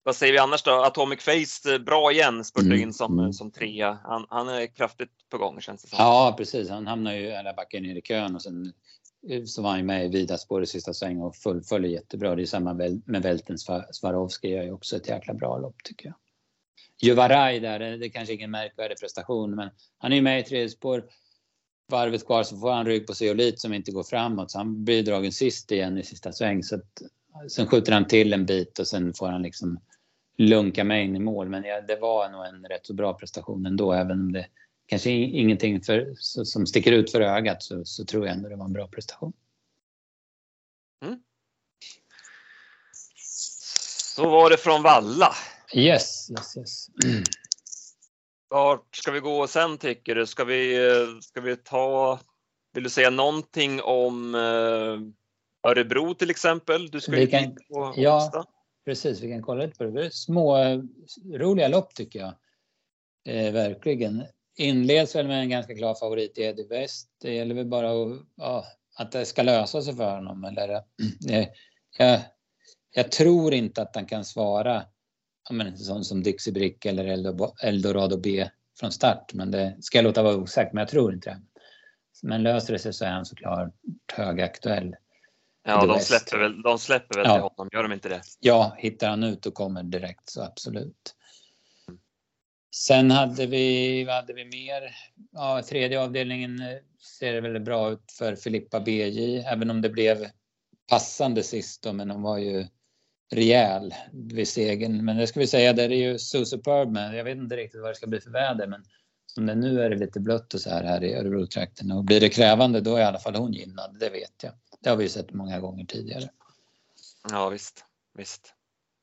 Vad 0.04 0.16
säger 0.16 0.34
vi 0.34 0.40
annars 0.40 0.64
då? 0.64 0.72
Atomic 0.72 1.24
Face, 1.24 1.74
eh, 1.74 1.80
bra 1.80 2.12
igen, 2.12 2.44
spurtade 2.44 2.76
mm. 2.76 2.82
in 2.82 2.94
som, 2.94 3.20
mm. 3.20 3.34
som 3.34 3.52
trea. 3.52 4.00
Han, 4.04 4.26
han, 4.30 4.50
är 4.50 4.68
kraftigt 4.68 5.10
på 5.30 5.38
gång 5.38 5.62
känns 5.62 5.82
det 5.82 5.88
som. 5.88 5.98
Ja, 6.00 6.36
precis. 6.38 6.70
Han 6.70 6.88
hamnar 6.88 7.14
ju 7.14 7.32
alla 7.32 7.54
backen 7.54 7.84
ner 7.84 7.96
i 7.96 8.02
kön 8.02 8.36
och 8.36 8.42
sen 8.42 8.74
eh, 9.30 9.44
så 9.44 9.62
var 9.62 9.70
han 9.70 9.86
med 9.86 10.06
i 10.06 10.08
vida 10.08 10.38
spår 10.38 10.64
i 10.64 10.66
sista 10.66 10.94
sväng 10.94 11.22
och 11.22 11.36
fullföljer 11.36 11.92
jättebra. 11.92 12.36
Det 12.36 12.42
är 12.42 12.46
samma 12.46 12.74
med 13.06 13.24
Välten 13.24 13.58
Swarovski 13.92 14.48
gör 14.48 14.64
ju 14.64 14.72
också 14.72 14.96
ett 14.96 15.08
jäkla 15.08 15.34
bra 15.34 15.58
lopp 15.58 15.84
tycker 15.84 16.06
jag. 16.06 16.16
Juvaraj 17.02 17.60
där, 17.60 17.80
det 17.80 18.06
är 18.06 18.10
kanske 18.10 18.34
ingen 18.34 18.52
märkvärdig 18.52 19.00
prestation 19.00 19.56
men 19.56 19.70
han 19.98 20.12
är 20.12 20.16
ju 20.16 20.22
med 20.22 20.40
i 20.40 20.44
tredje 20.44 20.70
spår. 20.70 21.04
Varvet 21.90 22.26
kvar 22.26 22.44
så 22.44 22.58
får 22.58 22.72
han 22.72 22.86
rygg 22.86 23.08
på 23.08 23.14
Zeolit 23.14 23.60
som 23.60 23.74
inte 23.74 23.92
går 23.92 24.04
framåt 24.04 24.52
så 24.52 24.58
han 24.58 24.84
blir 24.84 25.04
dragen 25.04 25.32
sist 25.32 25.72
igen 25.72 25.98
i 25.98 26.04
sista 26.04 26.34
sväng. 26.34 26.64
Så 26.64 26.76
att, 26.76 27.02
sen 27.50 27.68
skjuter 27.68 27.92
han 27.92 28.08
till 28.08 28.34
en 28.34 28.46
bit 28.46 28.80
och 28.80 28.88
sen 28.88 29.14
får 29.14 29.28
han 29.28 29.42
liksom 29.42 29.80
lunka 30.38 30.84
mig 30.84 31.04
in 31.04 31.16
i 31.16 31.20
mål. 31.20 31.50
Men 31.50 31.64
ja, 31.64 31.82
det 31.82 31.96
var 31.96 32.30
nog 32.30 32.46
en 32.46 32.66
rätt 32.66 32.86
så 32.86 32.94
bra 32.94 33.14
prestation 33.14 33.66
ändå. 33.66 33.94
Även 33.94 34.20
om 34.20 34.32
det 34.32 34.48
kanske 34.86 35.12
ingenting 35.12 35.82
för, 35.82 36.16
som 36.46 36.66
sticker 36.66 36.92
ut 36.92 37.12
för 37.12 37.22
ögat 37.22 37.64
så, 37.64 37.86
så 37.86 38.06
tror 38.06 38.28
jag 38.28 38.36
ändå 38.36 38.50
det 38.50 38.56
var 38.56 38.66
en 38.66 38.74
bra 38.74 38.88
prestation. 38.88 39.34
Mm. 41.06 41.20
Så 44.16 44.30
var 44.30 44.50
det 44.50 44.58
från 44.58 44.84
Valla. 44.84 45.34
Yes, 45.74 46.32
yes, 46.32 46.58
yes. 46.58 46.88
Vart 48.50 48.96
ska 48.96 49.12
vi 49.12 49.20
gå 49.20 49.48
sen 49.48 49.78
tycker 49.78 50.16
du? 50.16 50.26
Ska 50.26 50.44
vi, 50.44 50.78
ska 51.22 51.42
vi 51.42 51.56
ta, 51.56 52.20
vill 52.74 52.84
du 52.84 52.90
säga 52.90 53.10
någonting 53.10 53.82
om 53.82 54.36
eh, 54.36 55.70
Örebro 55.72 56.14
till 56.14 56.30
exempel? 56.30 56.92
Du 56.92 57.02
ska 57.02 57.12
vi 57.12 57.22
ju 57.22 57.28
kan, 57.28 57.56
på 57.56 57.94
ja, 57.96 58.46
Precis, 58.86 59.22
vi 59.22 59.32
kan 59.32 59.42
kolla 59.42 59.66
lite 59.66 59.78
på 59.78 59.84
det. 59.84 60.14
små 60.14 60.58
roliga 61.34 61.68
lopp 61.68 61.96
tycker 61.96 62.20
jag. 62.20 62.34
Eh, 63.28 63.54
verkligen. 63.54 64.24
Inleds 64.56 65.16
väl 65.16 65.28
med 65.28 65.40
en 65.40 65.50
ganska 65.50 65.76
klar 65.76 65.96
favorit 65.96 66.38
i 66.38 66.42
Eddie 66.42 66.68
West. 66.68 67.10
Det 67.22 67.34
gäller 67.34 67.56
väl 67.56 67.66
bara 67.66 67.92
att, 67.92 68.20
ja, 68.36 68.66
att 68.96 69.12
det 69.12 69.26
ska 69.26 69.44
lösa 69.44 69.82
sig 69.82 69.96
för 69.96 70.16
honom. 70.16 70.44
Eller, 70.44 70.70
eh, 71.30 71.48
jag, 71.98 72.20
jag 72.92 73.12
tror 73.12 73.54
inte 73.54 73.82
att 73.82 73.96
han 73.96 74.06
kan 74.06 74.26
svara 74.26 74.84
men, 75.50 75.78
sån 75.78 76.06
som 76.06 76.24
Dixie 76.24 76.54
Brick 76.54 76.86
eller 76.86 77.06
Eldorado 77.64 78.18
B 78.18 78.50
från 78.80 78.92
start. 78.92 79.34
Men 79.34 79.52
det 79.52 79.78
ska 79.80 79.98
jag 79.98 80.04
låta 80.04 80.24
vara 80.24 80.36
osagt, 80.36 80.74
men 80.74 80.82
jag 80.82 80.90
tror 80.90 81.14
inte 81.14 81.30
det. 81.30 81.42
Men 82.24 82.44
löser 82.44 82.74
det 82.74 82.80
sig 82.80 82.94
så 82.94 83.06
är 83.06 83.10
han 83.10 83.26
såklart 83.26 83.74
högaktuell. 84.14 84.96
Ja, 85.64 85.86
de 85.86 86.00
släpper, 86.00 86.38
väl, 86.38 86.62
de 86.62 86.80
släpper 86.80 87.16
väl 87.16 87.26
ja. 87.28 87.34
till 87.34 87.42
honom, 87.42 87.70
gör 87.72 87.84
de 87.84 87.94
inte 87.94 88.10
det? 88.10 88.22
Ja, 88.40 88.76
hittar 88.78 89.10
han 89.10 89.24
ut 89.24 89.46
och 89.46 89.54
kommer 89.54 89.84
direkt 89.84 90.30
så 90.30 90.42
absolut. 90.42 91.16
Sen 92.76 93.12
hade 93.12 93.46
vi, 93.46 94.04
vad 94.04 94.16
hade 94.16 94.34
vi 94.34 94.46
mer? 94.46 94.96
Ja, 95.32 95.64
tredje 95.70 96.02
avdelningen 96.02 96.60
eh, 96.60 96.78
ser 97.20 97.34
det 97.34 97.42
väl 97.42 97.60
bra 97.60 97.92
ut 97.92 98.12
för 98.18 98.36
Filippa 98.36 98.80
BJ, 98.80 99.38
även 99.38 99.70
om 99.70 99.82
det 99.82 99.90
blev 99.90 100.28
passande 100.90 101.44
sist 101.44 101.84
då, 101.84 101.94
men 101.94 102.10
hon 102.10 102.22
var 102.22 102.38
ju 102.38 102.68
rejäl 103.30 103.94
vid 104.12 104.48
segern. 104.48 105.06
Men 105.06 105.18
det 105.18 105.28
ska 105.28 105.40
vi 105.40 105.48
säga, 105.48 105.74
där 105.74 105.92
är 105.92 106.12
ju 106.12 106.20
So 106.20 106.46
Superb 106.46 106.92
med. 106.92 107.16
Jag 107.16 107.24
vet 107.24 107.38
inte 107.38 107.56
riktigt 107.56 107.82
vad 107.82 107.92
det 107.92 107.96
ska 107.96 108.08
bli 108.08 108.22
för 108.22 108.32
väder, 108.32 108.68
men 108.68 108.84
som 109.26 109.46
det 109.46 109.56
nu 109.56 109.82
är 109.82 109.90
det 109.90 109.96
lite 109.96 110.20
blött 110.20 110.54
och 110.54 110.62
så 110.62 110.70
här, 110.70 110.84
här 110.84 111.04
i 111.04 111.14
Örebro-trakten. 111.14 111.92
Och 111.92 112.04
blir 112.04 112.20
det 112.20 112.30
krävande 112.30 112.82
då 112.82 112.96
är 112.96 113.02
i 113.02 113.04
alla 113.04 113.20
fall 113.20 113.36
hon 113.36 113.54
gynnad, 113.54 113.98
det 114.00 114.10
vet 114.10 114.44
jag. 114.44 114.54
Det 114.80 114.90
har 114.90 114.98
vi 114.98 115.10
sett 115.10 115.34
många 115.34 115.60
gånger 115.60 115.86
tidigare. 115.86 116.30
Ja 117.30 117.50
visst, 117.50 117.86
visst. 118.18 118.54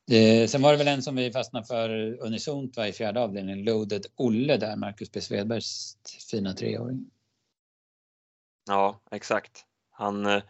Det, 0.06 0.48
sen 0.48 0.62
var 0.62 0.72
det 0.72 0.78
väl 0.78 0.88
en 0.88 1.02
som 1.02 1.16
vi 1.16 1.32
fastnade 1.32 1.66
för 1.66 1.88
unisont 2.22 2.76
var 2.76 2.86
i 2.86 2.92
fjärde 2.92 3.20
avdelningen, 3.20 3.64
Loaded 3.64 4.06
Olle 4.16 4.56
där, 4.56 4.76
Marcus 4.76 5.12
B 5.12 5.20
Svedbergs 5.20 5.96
fina 6.30 6.52
treåring. 6.52 7.10
Ja, 8.66 9.00
exakt. 9.10 9.64
Han 9.90 10.26
eh, 10.26 10.42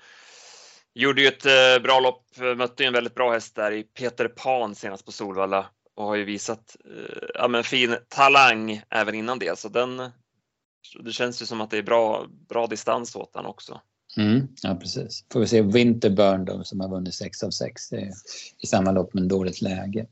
gjorde 0.94 1.20
ju 1.20 1.28
ett 1.28 1.46
eh, 1.46 1.82
bra 1.82 2.00
lopp, 2.00 2.24
eh, 2.40 2.54
mötte 2.56 2.82
ju 2.82 2.86
en 2.86 2.92
väldigt 2.92 3.14
bra 3.14 3.32
häst 3.32 3.54
där 3.54 3.72
i 3.72 3.82
Peter 3.82 4.28
Pan 4.28 4.74
senast 4.74 5.04
på 5.04 5.12
Solvalla 5.12 5.66
och 5.96 6.04
har 6.04 6.14
ju 6.14 6.24
visat 6.24 6.76
eh, 6.84 7.28
ja, 7.34 7.48
men 7.48 7.64
fin 7.64 7.96
talang 8.08 8.82
även 8.90 9.14
innan 9.14 9.38
det. 9.38 9.58
Så 9.58 9.68
den, 9.68 10.10
det 11.04 11.12
känns 11.12 11.42
ju 11.42 11.46
som 11.46 11.60
att 11.60 11.70
det 11.70 11.78
är 11.78 11.82
bra, 11.82 12.26
bra 12.48 12.66
distans 12.66 13.16
åt 13.16 13.32
den 13.32 13.46
också. 13.46 13.80
Mm, 14.16 14.48
ja, 14.62 14.74
precis. 14.74 15.24
Får 15.32 15.40
vi 15.40 15.46
se 15.46 15.62
Winterburn 15.62 16.44
då, 16.44 16.64
som 16.64 16.80
har 16.80 16.88
vunnit 16.88 17.14
6 17.14 17.42
av 17.42 17.50
6 17.50 17.92
i 18.62 18.66
samma 18.66 18.92
lopp 18.92 19.14
men 19.14 19.28
dåligt 19.28 19.62
läge. 19.62 20.06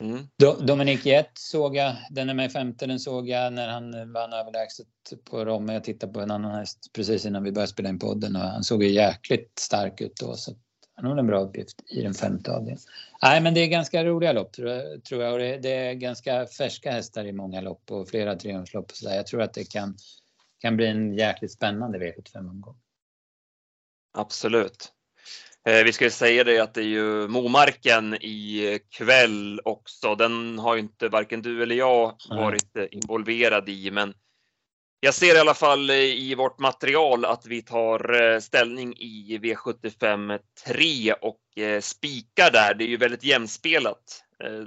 Mm. 0.00 0.28
Dominik 0.66 1.06
Jett 1.06 1.30
såg 1.34 1.76
jag, 1.76 1.96
den 2.10 2.28
är 2.28 2.34
med 2.34 2.46
i 2.46 2.48
femte, 2.48 2.86
den 2.86 3.00
såg 3.00 3.28
jag 3.28 3.52
när 3.52 3.68
han 3.68 4.12
vann 4.12 4.32
överlägset 4.32 4.86
på 5.24 5.44
Romme. 5.44 5.72
Jag 5.72 5.84
tittade 5.84 6.12
på 6.12 6.20
en 6.20 6.30
annan 6.30 6.54
häst 6.54 6.90
precis 6.92 7.26
innan 7.26 7.42
vi 7.42 7.52
började 7.52 7.72
spela 7.72 7.88
in 7.88 7.98
podden 7.98 8.36
och 8.36 8.42
han 8.42 8.64
såg 8.64 8.82
ju 8.82 8.90
jäkligt 8.90 9.58
stark 9.58 10.00
ut 10.00 10.16
då. 10.16 10.34
Så 10.34 10.52
han 10.94 11.10
har 11.10 11.16
en 11.16 11.26
bra 11.26 11.40
uppgift 11.40 11.82
i 11.90 12.02
den 12.02 12.14
femte 12.14 12.50
avdelningen. 12.50 12.80
Nej, 13.22 13.40
men 13.40 13.54
det 13.54 13.60
är 13.60 13.66
ganska 13.66 14.04
roliga 14.04 14.32
lopp 14.32 14.52
tror 14.52 15.22
jag. 15.22 15.32
Och 15.32 15.38
det, 15.38 15.72
är 15.72 15.94
ganska 15.94 16.46
färska 16.46 16.90
hästar 16.92 17.24
i 17.24 17.32
många 17.32 17.60
lopp 17.60 17.90
och 17.90 18.08
flera 18.08 18.36
triumflopp. 18.36 18.90
Och 18.90 18.96
så 18.96 19.08
där. 19.08 19.16
Jag 19.16 19.26
tror 19.26 19.42
att 19.42 19.54
det 19.54 19.70
kan, 19.70 19.96
kan 20.58 20.76
bli 20.76 20.86
en 20.86 21.14
jäkligt 21.14 21.52
spännande 21.52 21.98
V75-omgång. 21.98 22.76
Absolut. 24.18 24.92
Eh, 25.66 25.84
vi 25.84 25.92
ska 25.92 26.04
ju 26.04 26.10
säga 26.10 26.44
det 26.44 26.58
att 26.58 26.74
det 26.74 26.80
är 26.80 26.84
ju 26.84 27.28
Momarken 27.28 28.14
i 28.14 28.78
kväll 28.90 29.60
också. 29.64 30.14
Den 30.14 30.58
har 30.58 30.74
ju 30.74 30.80
inte 30.80 31.08
varken 31.08 31.42
du 31.42 31.62
eller 31.62 31.76
jag 31.76 32.16
varit 32.28 32.76
mm. 32.76 32.88
involverad 32.90 33.68
i, 33.68 33.90
men 33.90 34.14
jag 35.00 35.14
ser 35.14 35.36
i 35.36 35.38
alla 35.38 35.54
fall 35.54 35.90
i 35.90 36.34
vårt 36.34 36.58
material 36.58 37.24
att 37.24 37.46
vi 37.46 37.62
tar 37.62 38.22
eh, 38.22 38.40
ställning 38.40 38.94
i 38.96 39.38
V75 39.42 40.38
3 40.66 41.12
och 41.12 41.40
spikar 41.80 42.50
där. 42.50 42.74
Det 42.74 42.84
är 42.84 42.88
ju 42.88 42.96
väldigt 42.96 43.24
jämspelat. 43.24 44.22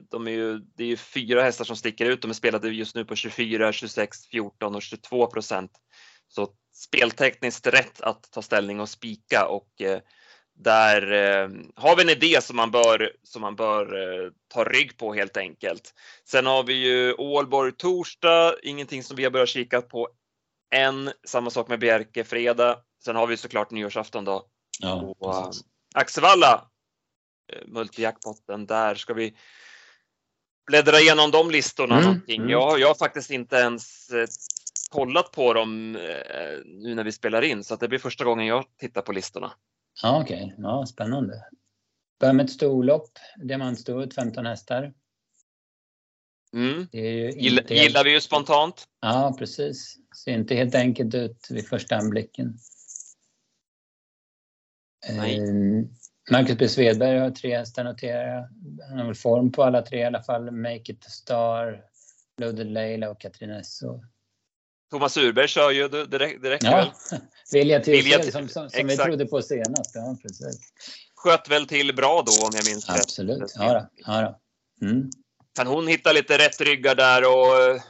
De 0.09 0.27
är 0.27 0.31
ju, 0.31 0.57
det 0.57 0.83
är 0.83 0.87
ju 0.87 0.97
fyra 0.97 1.43
hästar 1.43 1.65
som 1.65 1.75
sticker 1.75 2.05
ut. 2.05 2.21
De 2.21 2.31
är 2.31 2.35
spelade 2.35 2.69
just 2.69 2.95
nu 2.95 3.05
på 3.05 3.15
24, 3.15 3.71
26, 3.71 4.25
14 4.25 4.75
och 4.75 4.81
22 4.81 5.27
procent. 5.27 5.71
Så 6.27 6.47
speltekniskt 6.73 7.67
rätt 7.67 8.01
att 8.01 8.31
ta 8.31 8.41
ställning 8.41 8.79
och 8.79 8.89
spika 8.89 9.47
och 9.47 9.81
eh, 9.81 9.99
där 10.59 11.11
eh, 11.11 11.49
har 11.75 11.95
vi 11.95 12.01
en 12.01 12.09
idé 12.09 12.41
som 12.41 12.55
man 12.55 12.71
bör, 12.71 13.11
som 13.23 13.41
man 13.41 13.55
bör 13.55 13.83
eh, 13.83 14.31
ta 14.47 14.63
rygg 14.63 14.97
på 14.97 15.13
helt 15.13 15.37
enkelt. 15.37 15.93
Sen 16.25 16.45
har 16.45 16.63
vi 16.63 16.73
ju 16.73 17.13
Ålborg 17.13 17.71
torsdag, 17.71 18.55
ingenting 18.63 19.03
som 19.03 19.15
vi 19.15 19.23
har 19.23 19.31
börjat 19.31 19.49
kika 19.49 19.81
på 19.81 20.09
än. 20.75 21.11
Samma 21.27 21.49
sak 21.49 21.67
med 21.67 21.79
Bjerke 21.79 22.23
fredag. 22.23 22.79
Sen 23.05 23.15
har 23.15 23.27
vi 23.27 23.37
såklart 23.37 23.71
nyårsafton 23.71 24.25
då. 24.25 24.45
Ja, 24.79 25.15
och, 25.19 25.35
uh, 25.35 25.51
Axevalla, 25.95 26.69
multijackpotten, 27.65 28.65
där 28.65 28.95
ska 28.95 29.13
vi 29.13 29.33
bläddra 30.67 30.99
igenom 30.99 31.31
de 31.31 31.51
listorna 31.51 31.95
mm, 31.95 32.05
någonting. 32.05 32.41
Mm. 32.41 32.49
Jag, 32.49 32.79
jag 32.79 32.87
har 32.87 32.95
faktiskt 32.95 33.31
inte 33.31 33.55
ens 33.55 34.11
kollat 34.89 35.31
på 35.31 35.53
dem 35.53 35.95
eh, 35.95 36.59
nu 36.65 36.95
när 36.95 37.03
vi 37.03 37.11
spelar 37.11 37.41
in 37.41 37.63
så 37.63 37.73
att 37.73 37.79
det 37.79 37.87
blir 37.87 37.99
första 37.99 38.23
gången 38.23 38.45
jag 38.45 38.65
tittar 38.79 39.01
på 39.01 39.11
listorna. 39.11 39.51
Ja, 40.01 40.21
Okej, 40.21 40.43
okay. 40.45 40.55
ja, 40.57 40.85
spännande. 40.85 41.45
Börjar 42.19 42.33
med 42.33 42.43
ett 42.45 42.51
storlopp, 42.51 43.09
diamantstoet 43.43 44.15
15 44.15 44.45
hästar. 44.45 44.93
Mm. 46.53 46.87
Gillar, 46.91 47.61
helt... 47.61 47.71
gillar 47.71 48.03
vi 48.03 48.11
ju 48.11 48.21
spontant. 48.21 48.87
Ja, 49.01 49.35
precis. 49.39 49.97
Ser 50.23 50.31
inte 50.31 50.55
helt 50.55 50.75
enkelt 50.75 51.15
ut 51.15 51.47
vid 51.49 51.67
första 51.67 51.95
anblicken. 51.95 52.57
Nej. 55.09 55.37
Eh, 55.37 55.85
Marcus 56.31 56.57
B 56.57 56.67
Svedberg 56.67 57.19
har 57.19 57.31
tre 57.31 57.57
hästar 57.57 57.83
noterar 57.83 58.27
jag. 58.27 58.49
Han 58.89 58.97
har 58.97 59.05
väl 59.05 59.15
form 59.15 59.51
på 59.51 59.63
alla 59.63 59.81
tre 59.81 59.99
i 59.99 60.03
alla 60.03 60.23
fall. 60.23 60.51
Make 60.51 60.91
it 60.91 61.03
star, 61.03 61.83
Loaded 62.37 62.67
Leila 62.67 63.09
och 63.09 63.21
Katrin 63.21 63.49
Esso. 63.49 64.01
Thomas 64.91 65.17
Urberg 65.17 65.47
kör 65.47 65.71
ju, 65.71 65.87
det, 65.87 66.05
det 66.05 66.19
räcker 66.19 66.57
ja. 66.61 66.75
väl? 66.75 67.19
Vilja 67.51 67.79
till, 67.79 67.93
Vilja 67.93 68.19
till 68.19 68.31
som, 68.31 68.47
som, 68.47 68.69
som 68.69 68.87
vi 68.87 68.97
trodde 68.97 69.25
på 69.25 69.41
senast. 69.41 69.91
Ja, 69.95 70.17
precis. 70.21 70.59
Sköt 71.15 71.49
väl 71.49 71.67
till 71.67 71.95
bra 71.95 72.23
då 72.25 72.45
om 72.45 72.51
jag 72.53 72.65
minns 72.65 72.89
rätt. 72.89 72.97
Absolut. 72.97 73.53
Ja, 73.55 73.73
då. 73.73 73.87
Ja, 73.95 74.21
då. 74.21 74.85
Mm. 74.87 75.09
Kan 75.55 75.67
hon 75.67 75.87
hitta 75.87 76.11
lite 76.11 76.37
rätt 76.37 76.61
ryggar 76.61 76.95
där 76.95 77.21
och 77.23 77.61
eh, 77.61 77.81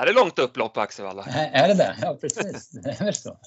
är 0.00 0.06
det 0.06 0.12
långt 0.12 0.38
upplopp 0.38 0.74
på 0.74 0.80
Axevalla? 0.80 1.24
Är 1.52 1.68
det 1.68 1.74
det? 1.74 1.96
Ja, 2.02 2.18
precis. 2.20 2.70
Det 2.82 2.90
är 2.90 3.04
väl 3.04 3.14
så. 3.14 3.38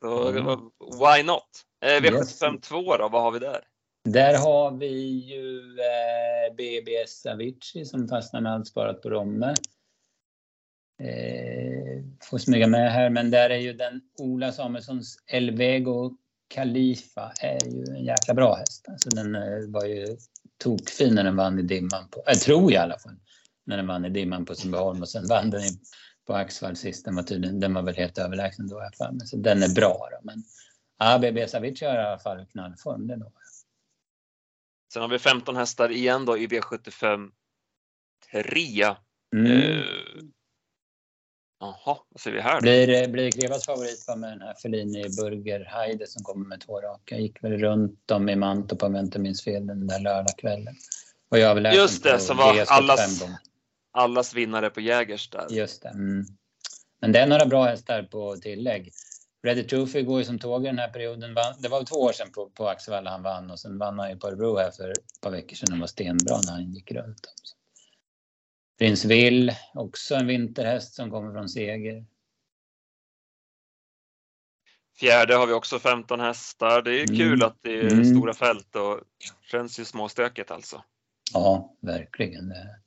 så 0.00 0.28
mm. 0.28 0.46
Why 0.80 1.22
not? 1.22 1.48
Eh, 1.84 2.00
V75 2.00 2.60
2 2.60 2.96
då, 2.96 3.08
vad 3.08 3.22
har 3.22 3.30
vi 3.30 3.38
där? 3.38 3.60
Där 4.04 4.38
har 4.38 4.70
vi 4.70 5.08
ju 5.32 5.58
eh, 5.80 6.54
BBS 6.56 7.26
Avicii 7.26 7.84
som 7.84 8.08
fastnar 8.08 8.40
med 8.40 8.52
allt 8.52 8.66
sparat 8.66 9.02
på 9.02 9.10
Romme 9.10 9.54
eh, 11.04 12.02
får 12.22 12.38
smyga 12.38 12.66
med 12.66 12.92
här, 12.92 13.10
men 13.10 13.30
där 13.30 13.50
är 13.50 13.58
ju 13.58 13.72
den 13.72 14.00
Ola 14.18 14.52
Samuelssons 14.52 15.18
Elvego 15.26 16.16
Khalifa 16.54 17.32
är 17.40 17.66
ju 17.66 17.84
en 17.96 18.04
jäkla 18.04 18.34
bra 18.34 18.54
häst. 18.54 18.84
Alltså 18.88 19.08
den 19.10 19.34
eh, 19.34 19.68
var 19.68 19.84
ju 19.84 20.16
tokfin 20.58 21.14
när 21.14 21.24
den 21.24 21.36
vann 21.36 21.58
i 21.58 21.62
dimman. 21.62 22.08
På, 22.10 22.22
jag 22.26 22.40
tror 22.40 22.72
i 22.72 22.76
alla 22.76 22.98
fall. 22.98 23.16
När 23.66 23.76
den 23.76 23.86
vann 23.86 24.04
i 24.04 24.10
dimman 24.10 24.44
på 24.44 24.54
Sundbyholm 24.54 25.02
och 25.02 25.08
sen 25.08 25.26
vann 25.26 25.50
den 25.50 25.62
på 26.26 26.34
Axvall 26.34 26.76
sist. 26.76 27.04
Den 27.04 27.16
var, 27.16 27.22
tydligen, 27.22 27.60
den 27.60 27.74
var 27.74 27.82
väl 27.82 27.96
helt 27.96 28.18
överlägsen 28.18 28.68
då 28.68 28.76
i 28.76 28.80
alla 28.80 28.96
fall. 28.98 29.14
Men 29.14 29.26
så 29.26 29.36
den 29.36 29.62
är 29.62 29.74
bra 29.74 30.08
då. 30.10 30.18
Men 30.22 30.42
ja, 30.98 31.18
BB 31.18 31.48
Savic 31.48 31.82
har 31.82 31.94
i 31.94 31.98
alla 31.98 32.18
fall 32.18 32.46
knallform. 32.46 33.06
Det 33.06 33.16
då. 33.16 33.32
Sen 34.92 35.02
har 35.02 35.08
vi 35.08 35.18
15 35.18 35.56
hästar 35.56 35.90
igen 35.90 36.24
då 36.24 36.38
i 36.38 36.46
V75 36.46 37.30
3. 38.32 38.84
Mm. 39.36 39.46
Eh, 39.46 39.84
Jaha, 41.60 41.98
vad 42.08 42.20
ser 42.20 42.32
vi 42.32 42.40
här 42.40 42.54
då? 42.54 42.60
Blir, 42.60 43.08
blir 43.08 43.30
Grevas 43.30 43.66
favorit 43.66 44.04
var 44.08 44.16
med 44.16 44.30
den 44.30 44.40
här 44.40 44.54
Fellini 44.54 45.04
Burger 45.20 45.64
Heide 45.64 46.06
som 46.06 46.24
kommer 46.24 46.46
med 46.46 46.60
två 46.60 46.80
raka. 46.80 47.18
Gick 47.18 47.44
väl 47.44 47.58
runt 47.58 48.10
om 48.10 48.28
i 48.28 48.36
Mantorp 48.36 48.82
om 48.82 48.94
jag 48.94 49.04
inte 49.04 49.18
minns 49.18 49.44
fel 49.44 49.66
den 49.66 49.86
där 49.86 50.00
lördagskvällen. 50.00 50.74
Och 51.30 51.38
jag 51.38 51.74
Just 51.74 52.02
det, 52.02 52.18
som 52.18 52.36
var 52.36 52.64
allas, 52.66 53.22
allas 53.92 54.34
vinnare 54.34 54.70
på 54.70 54.80
Jägers 54.80 55.30
där. 55.30 55.46
Just 55.50 55.82
det. 55.82 55.88
Mm. 55.88 56.24
Men 57.00 57.12
det 57.12 57.18
är 57.18 57.26
några 57.26 57.46
bra 57.46 57.64
hästar 57.64 58.02
på 58.02 58.36
tillägg. 58.36 58.92
Ready 59.44 59.62
Trophy 59.62 60.02
går 60.02 60.18
ju 60.18 60.24
som 60.24 60.38
tåg 60.38 60.64
i 60.64 60.66
den 60.66 60.78
här 60.78 60.88
perioden. 60.88 61.34
Det 61.58 61.68
var 61.68 61.84
två 61.84 61.96
år 61.96 62.12
sedan 62.12 62.32
på, 62.32 62.50
på 62.50 62.68
Axevalla 62.68 63.10
han 63.10 63.22
vann 63.22 63.50
och 63.50 63.58
sen 63.60 63.78
vann 63.78 63.98
han 63.98 64.10
ju 64.10 64.16
på 64.16 64.26
Örebro 64.26 64.56
här 64.56 64.70
för 64.70 64.90
ett 64.90 65.20
par 65.20 65.30
veckor 65.30 65.56
sedan 65.56 65.72
och 65.72 65.80
var 65.80 65.86
stenbra 65.86 66.40
när 66.46 66.52
han 66.52 66.72
gick 66.72 66.92
runt. 66.92 67.34
Prins 68.78 69.04
Will, 69.04 69.52
också 69.74 70.14
en 70.14 70.26
vinterhäst 70.26 70.94
som 70.94 71.10
kommer 71.10 71.32
från 71.32 71.48
seger. 71.48 72.04
Fjärde 75.00 75.34
har 75.34 75.46
vi 75.46 75.52
också 75.52 75.78
15 75.78 76.20
hästar. 76.20 76.82
Det 76.82 77.00
är 77.00 77.04
mm. 77.08 77.16
kul 77.16 77.42
att 77.42 77.58
det 77.62 77.80
är 77.80 77.92
mm. 77.92 78.04
stora 78.04 78.34
fält 78.34 78.76
och 78.76 79.00
känns 79.50 79.80
ju 79.80 79.84
småstökigt 79.84 80.50
alltså. 80.50 80.84
Ja, 81.32 81.76
verkligen. 81.80 82.48
Det. 82.48 82.80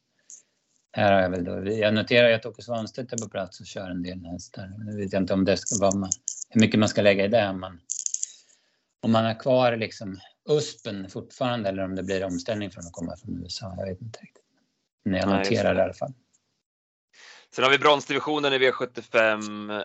Här 0.92 1.14
har 1.14 1.22
jag 1.22 1.30
väl 1.30 1.44
då, 1.44 1.72
jag 1.72 1.94
noterar 1.94 2.32
att 2.32 2.46
Åke 2.46 2.62
Svanstedt 2.62 3.14
är 3.14 3.18
på 3.18 3.30
plats 3.30 3.60
och 3.60 3.66
kör 3.66 3.90
en 3.90 4.04
del 4.04 4.26
hästar. 4.26 4.74
Nu 4.78 4.98
vet 4.98 5.14
jag 5.14 5.22
inte 5.22 5.34
om 5.34 5.46
det 5.46 5.58
ska 5.58 5.86
vara, 5.86 6.10
hur 6.50 6.62
mycket 6.62 6.80
man 6.80 6.90
ska 6.90 7.02
lägga 7.02 7.26
i 7.26 7.28
det. 7.28 7.50
Om 7.50 7.60
man, 7.60 7.80
om 9.02 9.12
man 9.12 9.26
har 9.26 9.40
kvar 9.40 9.78
liksom 9.78 10.20
USPen 10.50 11.10
fortfarande 11.10 11.70
eller 11.70 11.84
om 11.84 11.96
det 11.96 12.04
blir 12.04 12.24
omställning 12.24 12.72
från 12.72 12.86
att 12.86 12.92
komma 12.92 13.18
från 13.18 13.44
USA. 13.44 13.76
Jag 13.78 13.86
vet 13.86 14.02
inte 14.02 14.20
riktigt. 14.20 14.47
Men 15.10 15.20
jag 15.20 15.30
noterar 15.30 15.74
det 15.74 15.80
i 15.80 15.84
alla 15.84 15.94
fall. 15.94 16.14
Sen 17.56 17.64
har 17.64 17.72
vi 17.72 17.78
bronsdivisionen 17.78 18.54
i 18.54 18.58
V75 18.58 19.84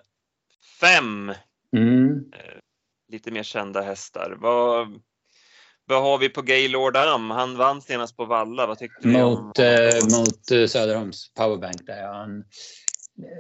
5. 0.80 1.32
Mm. 1.76 2.32
Eh, 2.32 2.58
lite 3.08 3.30
mer 3.30 3.42
kända 3.42 3.82
hästar. 3.82 4.36
Vad, 4.40 4.88
vad 5.84 6.02
har 6.02 6.18
vi 6.18 6.28
på 6.28 6.42
Gaylord 6.42 6.96
Am? 6.96 7.30
Han 7.30 7.56
vann 7.56 7.82
senast 7.82 8.16
på 8.16 8.24
Valla. 8.24 8.66
Vad 8.66 8.78
tyckte 8.78 9.08
du 9.08 9.12
mot, 9.12 9.38
om? 9.38 9.64
Eh, 9.64 10.18
mot 10.18 10.50
eh, 10.50 10.66
Söderholms 10.66 11.34
powerbank 11.34 11.86
där. 11.86 12.02
Han 12.02 12.44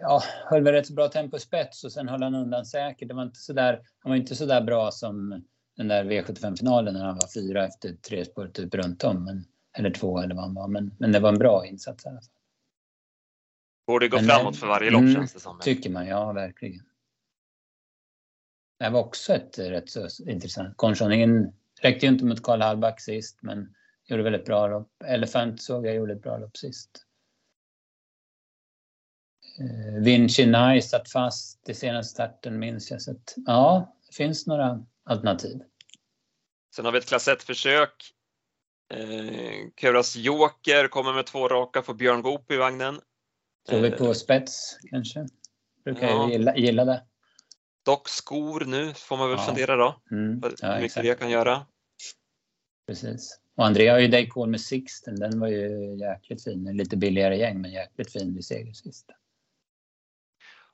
ja, 0.02 0.22
höll 0.50 0.62
väl 0.62 0.74
rätt 0.74 0.90
bra 0.90 1.08
tempo 1.08 1.38
spets 1.38 1.84
och 1.84 1.92
sen 1.92 2.08
höll 2.08 2.22
han 2.22 2.34
undan 2.34 2.66
säkert. 2.66 3.08
Det 3.08 3.14
var 3.14 3.22
inte 3.22 3.40
så 3.40 3.52
där, 3.52 3.80
han 3.98 4.10
var 4.10 4.16
inte 4.16 4.36
så 4.36 4.46
där 4.46 4.60
bra 4.60 4.90
som 4.90 5.44
den 5.76 5.88
där 5.88 6.04
V75-finalen 6.04 6.94
när 6.94 7.04
han 7.04 7.18
var 7.22 7.28
fyra 7.34 7.66
efter 7.66 7.92
tre 7.92 8.24
spår 8.24 8.46
typ 8.46 8.74
runt 8.74 9.04
om. 9.04 9.24
Men 9.24 9.44
eller 9.78 9.90
två 9.90 10.18
eller 10.18 10.34
vad 10.34 10.44
han 10.44 10.54
var. 10.54 10.68
Men, 10.68 10.94
men 10.98 11.12
det 11.12 11.20
var 11.20 11.28
en 11.28 11.38
bra 11.38 11.66
insats 11.66 12.06
i 12.06 12.08
alla 12.08 12.20
fall. 12.20 12.30
Borde 13.86 14.08
gå 14.08 14.16
men, 14.16 14.24
framåt 14.24 14.56
för 14.56 14.66
varje 14.66 14.90
lopp 14.90 15.00
mm, 15.00 15.14
känns 15.14 15.32
det 15.32 15.40
som. 15.40 15.58
Tycker 15.60 15.90
man, 15.90 16.06
ja 16.06 16.32
verkligen. 16.32 16.84
Det 18.78 18.90
var 18.90 19.00
också 19.00 19.34
ett 19.34 19.58
rätt 19.58 19.90
så 19.90 20.08
intressant. 20.26 20.76
Konchoningen 20.76 21.52
räckte 21.80 22.06
ju 22.06 22.12
inte 22.12 22.24
mot 22.24 22.42
Karl 22.42 22.60
Hallback 22.60 23.00
sist 23.00 23.38
men 23.42 23.74
gjorde 24.04 24.22
väldigt 24.22 24.44
bra 24.44 24.66
lopp. 24.66 25.02
Elephant 25.04 25.62
såg 25.62 25.86
jag 25.86 25.94
gjorde 25.94 26.12
ett 26.12 26.22
bra 26.22 26.38
lopp 26.38 26.56
sist. 26.56 27.06
Eh, 29.60 30.02
Vinci 30.02 30.46
Nice 30.46 30.88
satt 30.88 31.10
fast 31.10 31.68
i 31.68 31.74
senaste 31.74 32.12
starten 32.12 32.58
minns 32.58 32.90
jag. 32.90 33.02
Så 33.02 33.10
att, 33.10 33.34
ja, 33.46 33.96
det 34.06 34.14
finns 34.14 34.46
några 34.46 34.86
alternativ. 35.04 35.62
Sen 36.74 36.84
har 36.84 36.92
vi 36.92 36.98
ett 36.98 37.08
klass 37.08 37.28
1-försök. 37.28 38.14
Eh, 38.92 39.68
Kuras 39.76 40.16
Joker 40.16 40.88
kommer 40.88 41.12
med 41.12 41.26
två 41.26 41.48
raka, 41.48 41.82
får 41.82 41.94
Björn 41.94 42.22
Goop 42.22 42.50
i 42.50 42.56
vagnen. 42.56 43.00
Tror 43.68 43.80
vi 43.80 43.90
på 43.90 44.14
spets 44.14 44.78
kanske? 44.90 45.26
Brukar 45.84 46.08
Ja. 46.08 46.12
jag 46.12 46.30
gilla, 46.30 46.56
gilla 46.56 46.84
det. 46.84 47.02
Dock 47.84 48.08
skor 48.08 48.64
nu, 48.64 48.94
får 48.94 49.16
man 49.16 49.28
väl 49.30 49.38
Ja. 49.38 49.46
fundera 49.46 49.76
då. 49.76 50.02
Mm. 50.10 50.42
Hur 50.42 50.54
Ja, 50.60 50.68
mycket 50.74 50.84
exakt. 50.84 51.04
det 51.06 51.18
kan 51.18 51.30
göra. 51.30 51.66
Precis. 52.86 53.38
Och 53.56 53.66
Andrea 53.66 53.92
har 53.92 54.00
ju 54.00 54.08
Daycall 54.08 54.48
med 54.48 54.60
Sixten. 54.60 55.16
Den 55.20 55.40
var 55.40 55.48
ju 55.48 55.96
jäkligt 56.00 56.44
fin. 56.44 56.76
Lite 56.76 56.96
billigare 56.96 57.36
gäng, 57.36 57.60
men 57.60 57.70
jäkligt 57.72 58.12
fin 58.12 58.34
vid 58.34 58.44
seger 58.44 58.72
sist. 58.72 59.06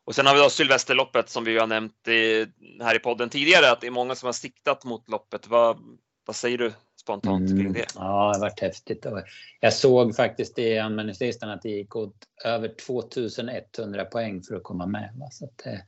Och 0.04 0.14
sen 0.14 0.26
har 0.26 0.34
vi 0.34 0.40
då 0.40 0.50
Sylvesterloppet 0.50 1.28
som 1.28 1.44
vi 1.44 1.50
ju 1.50 1.60
har 1.60 1.66
nämnt 1.66 2.08
i, 2.08 2.46
här 2.80 2.96
i 2.96 2.98
podden 2.98 3.30
tidigare, 3.30 3.70
att 3.70 3.80
det 3.80 3.86
är 3.86 3.90
många 3.90 4.14
som 4.14 4.26
har 4.26 4.32
siktat 4.32 4.84
mot 4.84 5.08
loppet. 5.08 5.46
Vad, 5.46 5.98
vad 6.26 6.36
säger 6.36 6.58
du 6.58 6.72
spontant 7.08 7.48
kring 7.48 7.72
det? 7.72 7.84
Ja, 7.94 8.00
det 8.02 8.38
har 8.38 8.40
varit 8.40 8.60
häftigt. 8.60 9.06
Jag 9.60 9.72
såg 9.72 10.16
faktiskt 10.16 10.58
i 10.58 10.78
anmälningslistan 10.78 11.50
att 11.50 11.62
det 11.62 11.68
gick 11.68 11.96
åt 11.96 12.16
över 12.44 12.68
2100 12.68 14.04
poäng 14.04 14.42
för 14.42 14.54
att 14.54 14.62
komma 14.62 14.86
med. 14.86 15.12
va. 15.14 15.28
Så 15.30 15.44
att, 15.44 15.66
eh, 15.66 15.78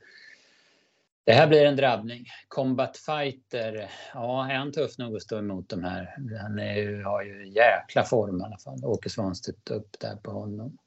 det 1.23 1.33
här 1.33 1.47
blir 1.47 1.65
en 1.65 1.75
drabbning. 1.75 2.25
Combat 2.47 2.97
Fighter, 2.97 3.89
ja, 4.13 4.51
är 4.51 4.55
han 4.55 4.71
tuff 4.71 4.97
nog 4.97 5.15
att 5.15 5.21
stå 5.21 5.37
emot 5.37 5.69
de 5.69 5.83
här? 5.83 6.15
Han 6.41 6.59
är 6.59 6.75
ju, 6.75 7.03
har 7.03 7.23
ju 7.23 7.47
jäkla 7.47 8.03
form 8.03 8.41
i 8.41 8.43
alla 8.43 8.57
fall. 8.57 8.85
Åke 8.85 9.09
Svanstedt 9.09 9.69
upp 9.69 9.99
där 9.99 10.15
på 10.15 10.31
honom. 10.31 10.77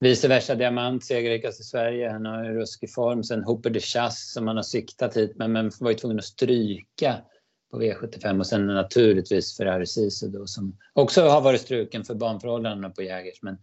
Vice 0.00 0.28
versa 0.28 0.54
Diamant, 0.54 1.04
segerrikast 1.04 1.60
i 1.60 1.64
Sverige. 1.64 2.10
Han 2.10 2.26
har 2.26 2.44
ju 2.44 2.54
ruskig 2.54 2.94
form. 2.94 3.24
Sen 3.24 3.44
Hooper 3.44 3.70
de 3.70 3.80
Chasse 3.80 4.32
som 4.32 4.46
han 4.46 4.56
har 4.56 4.62
siktat 4.62 5.16
hit 5.16 5.32
men, 5.36 5.52
men 5.52 5.70
var 5.80 5.90
ju 5.90 5.96
tvungen 5.96 6.18
att 6.18 6.24
stryka 6.24 7.22
på 7.70 7.82
V75 7.82 8.38
och 8.38 8.46
sen 8.46 8.66
naturligtvis 8.66 9.56
Ferrari 9.56 9.86
Sisu 9.86 10.28
då 10.28 10.46
som 10.46 10.78
också 10.92 11.22
har 11.22 11.40
varit 11.40 11.60
struken 11.60 12.04
för 12.04 12.14
banförhållandena 12.14 12.90
på 12.90 13.02
Jägers 13.02 13.42
men 13.42 13.58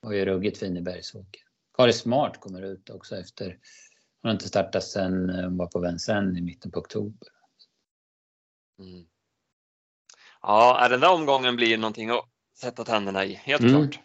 var 0.00 0.12
ju 0.12 0.24
ruggigt 0.24 0.58
fin 0.58 0.76
i 0.76 0.80
Bergsåker. 0.80 1.42
Kari 1.76 1.92
Smart 1.92 2.40
kommer 2.40 2.62
ut 2.62 2.90
också 2.90 3.16
efter, 3.16 3.46
hon 4.22 4.28
har 4.28 4.32
inte 4.32 4.48
startat 4.48 4.84
sen 4.84 5.30
hon 5.30 5.56
var 5.56 5.66
på 5.66 5.80
Vincennes 5.80 6.38
i 6.38 6.40
mitten 6.40 6.70
på 6.70 6.80
oktober. 6.80 7.28
Mm. 8.78 9.06
Ja, 10.42 10.88
den 10.90 11.00
där 11.00 11.12
omgången 11.12 11.56
blir 11.56 11.78
någonting 11.78 12.10
att 12.10 12.24
sätta 12.54 12.84
tänderna 12.84 13.24
i, 13.24 13.34
helt 13.34 13.62
Mm. 13.62 13.72
klart. 13.72 14.00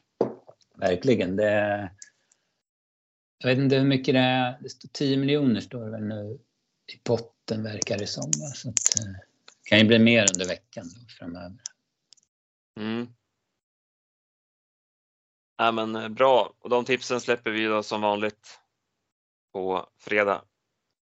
Verkligen. 0.75 1.35
Det, 1.35 1.89
jag 3.37 3.49
vet 3.49 3.57
inte 3.57 3.75
hur 3.75 3.85
mycket 3.85 4.13
det 4.13 4.19
är. 4.19 4.59
Det 4.61 4.69
står 4.69 4.89
10 4.89 5.17
miljoner 5.17 5.61
står 5.61 5.85
det 5.85 5.91
väl 5.91 6.03
nu 6.03 6.39
i 6.93 6.97
potten 7.03 7.63
verkar 7.63 7.97
det 7.97 8.07
som. 8.07 8.31
Så 8.33 8.69
att, 8.69 8.99
eh, 8.99 9.15
kan 9.64 9.80
ju 9.80 9.86
bli 9.86 9.99
mer 9.99 10.28
under 10.34 10.47
veckan 10.47 10.86
framöver. 11.20 11.57
Mm. 12.80 13.07
Ja, 15.57 15.72
men 15.72 15.95
eh, 15.95 16.09
bra, 16.09 16.53
och 16.59 16.70
de 16.70 16.86
tipsen 16.86 17.22
släpper 17.22 17.51
vi 17.51 17.66
då 17.66 17.84
som 17.84 18.01
vanligt 18.01 18.59
på 19.53 19.89
fredag 19.99 20.43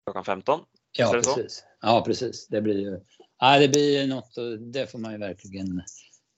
klockan 0.06 0.26
15. 0.26 0.60
Ja, 0.98 1.08
så? 1.08 1.14
precis. 1.14 1.64
Ja, 1.82 2.04
precis. 2.06 2.48
Det 2.48 2.62
blir 2.62 2.80
ju 2.80 3.00
ja, 3.40 3.60
det 3.60 3.68
blir 3.68 4.08
något 4.08 4.38
och 4.38 4.60
det 4.60 4.92
får 4.92 5.00
man 5.00 5.12
ju 5.12 5.18
verkligen. 5.18 5.84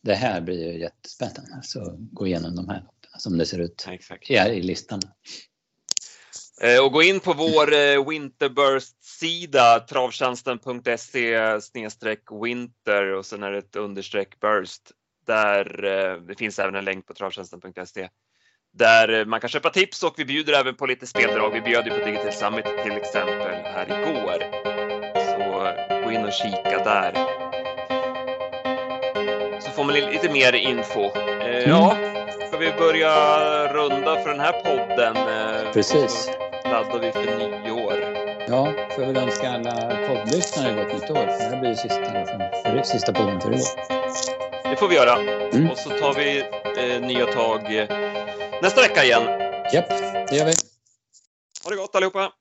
Det 0.04 0.16
här 0.16 0.42
blir 0.42 0.74
ju 0.74 0.80
jättespännande. 0.80 1.56
Alltså 1.56 1.96
gå 1.98 2.28
igenom 2.28 2.56
de 2.56 2.70
här 2.70 2.86
som 3.18 3.38
det 3.38 3.46
ser 3.46 3.60
ut 3.60 3.86
Exakt. 3.90 4.30
i, 4.30 4.34
i 4.34 4.62
listan. 4.62 5.02
Eh, 6.62 6.84
Och 6.86 6.92
gå 6.92 7.04
in 7.04 7.20
på 7.20 7.34
vår 7.34 7.74
eh, 7.74 8.08
Winterburst-sida, 8.10 9.80
travtjänsten.se 9.80 11.58
winter 12.44 13.14
och 13.14 13.26
sen 13.26 13.44
är 13.44 13.52
det 13.52 13.58
ett 13.58 13.76
understreck 13.76 14.40
burst. 14.40 14.82
Där 15.28 15.84
eh, 15.84 16.16
det 16.22 16.36
finns 16.36 16.60
även 16.60 16.76
en 16.76 16.86
länk 16.86 17.06
på 17.06 17.14
travtjänsten.se 17.14 18.10
där 18.74 19.26
man 19.26 19.40
kan 19.40 19.50
köpa 19.50 19.70
tips 19.70 20.04
och 20.04 20.14
vi 20.18 20.26
bjuder 20.26 20.54
även 20.54 20.76
på 20.76 20.86
lite 20.86 21.08
speldrag. 21.08 21.50
Vi 21.54 21.62
bjöd 21.62 21.86
ju 21.86 21.92
på 21.92 22.06
Digital 22.06 22.32
Summit 22.34 22.66
till 22.84 22.92
exempel 22.92 23.56
här 23.64 23.86
igår. 23.86 24.44
Så 25.16 25.74
gå 26.06 26.12
in 26.12 26.26
och 26.26 26.34
kika 26.34 26.84
där. 26.84 27.14
Så 29.62 29.72
får 29.72 29.84
man 29.84 29.94
li- 29.94 30.12
lite 30.12 30.30
mer 30.32 30.54
info. 30.56 31.04
Eh, 31.18 31.70
Ja, 31.70 31.98
ska 32.48 32.58
vi 32.58 32.72
börja 32.72 33.14
runda 33.74 34.20
för 34.22 34.30
den 34.30 34.40
här 34.40 34.52
podden? 34.64 35.16
Precis. 35.74 36.30
Så 36.70 36.76
laddar 36.76 37.00
vi 37.00 37.12
för 37.12 37.38
nyår. 37.66 37.94
Ja, 38.48 38.74
får 38.96 39.02
väl 39.02 39.18
önska 39.18 39.52
alla 39.52 40.08
poddlyssnare 40.08 40.86
gott 40.86 40.94
nytt 40.94 41.10
år. 41.10 41.26
Det 41.26 41.44
här 41.44 41.60
blir 41.60 41.76
sista, 41.76 42.04
för, 42.04 42.62
för, 42.64 42.84
sista 42.84 43.14
podden 43.14 43.42
för 43.42 43.50
i 43.50 43.56
år. 43.56 44.70
Det 44.70 44.76
får 44.76 44.88
vi 44.88 44.96
göra. 44.96 45.20
Mm. 45.54 45.70
Och 45.70 45.78
så 45.78 45.90
tar 45.90 46.14
vi 46.14 46.40
eh, 46.78 47.02
nya 47.02 47.26
tag 47.26 47.76
eh, 47.76 47.88
nästa 48.62 48.82
vecka 48.82 49.04
igen. 49.04 49.24
Japp, 49.74 49.90
det 50.30 50.36
gör 50.36 50.46
vi. 50.46 50.54
Ha 51.64 51.70
det 51.70 51.76
gott 51.76 51.96
allihopa! 51.96 52.32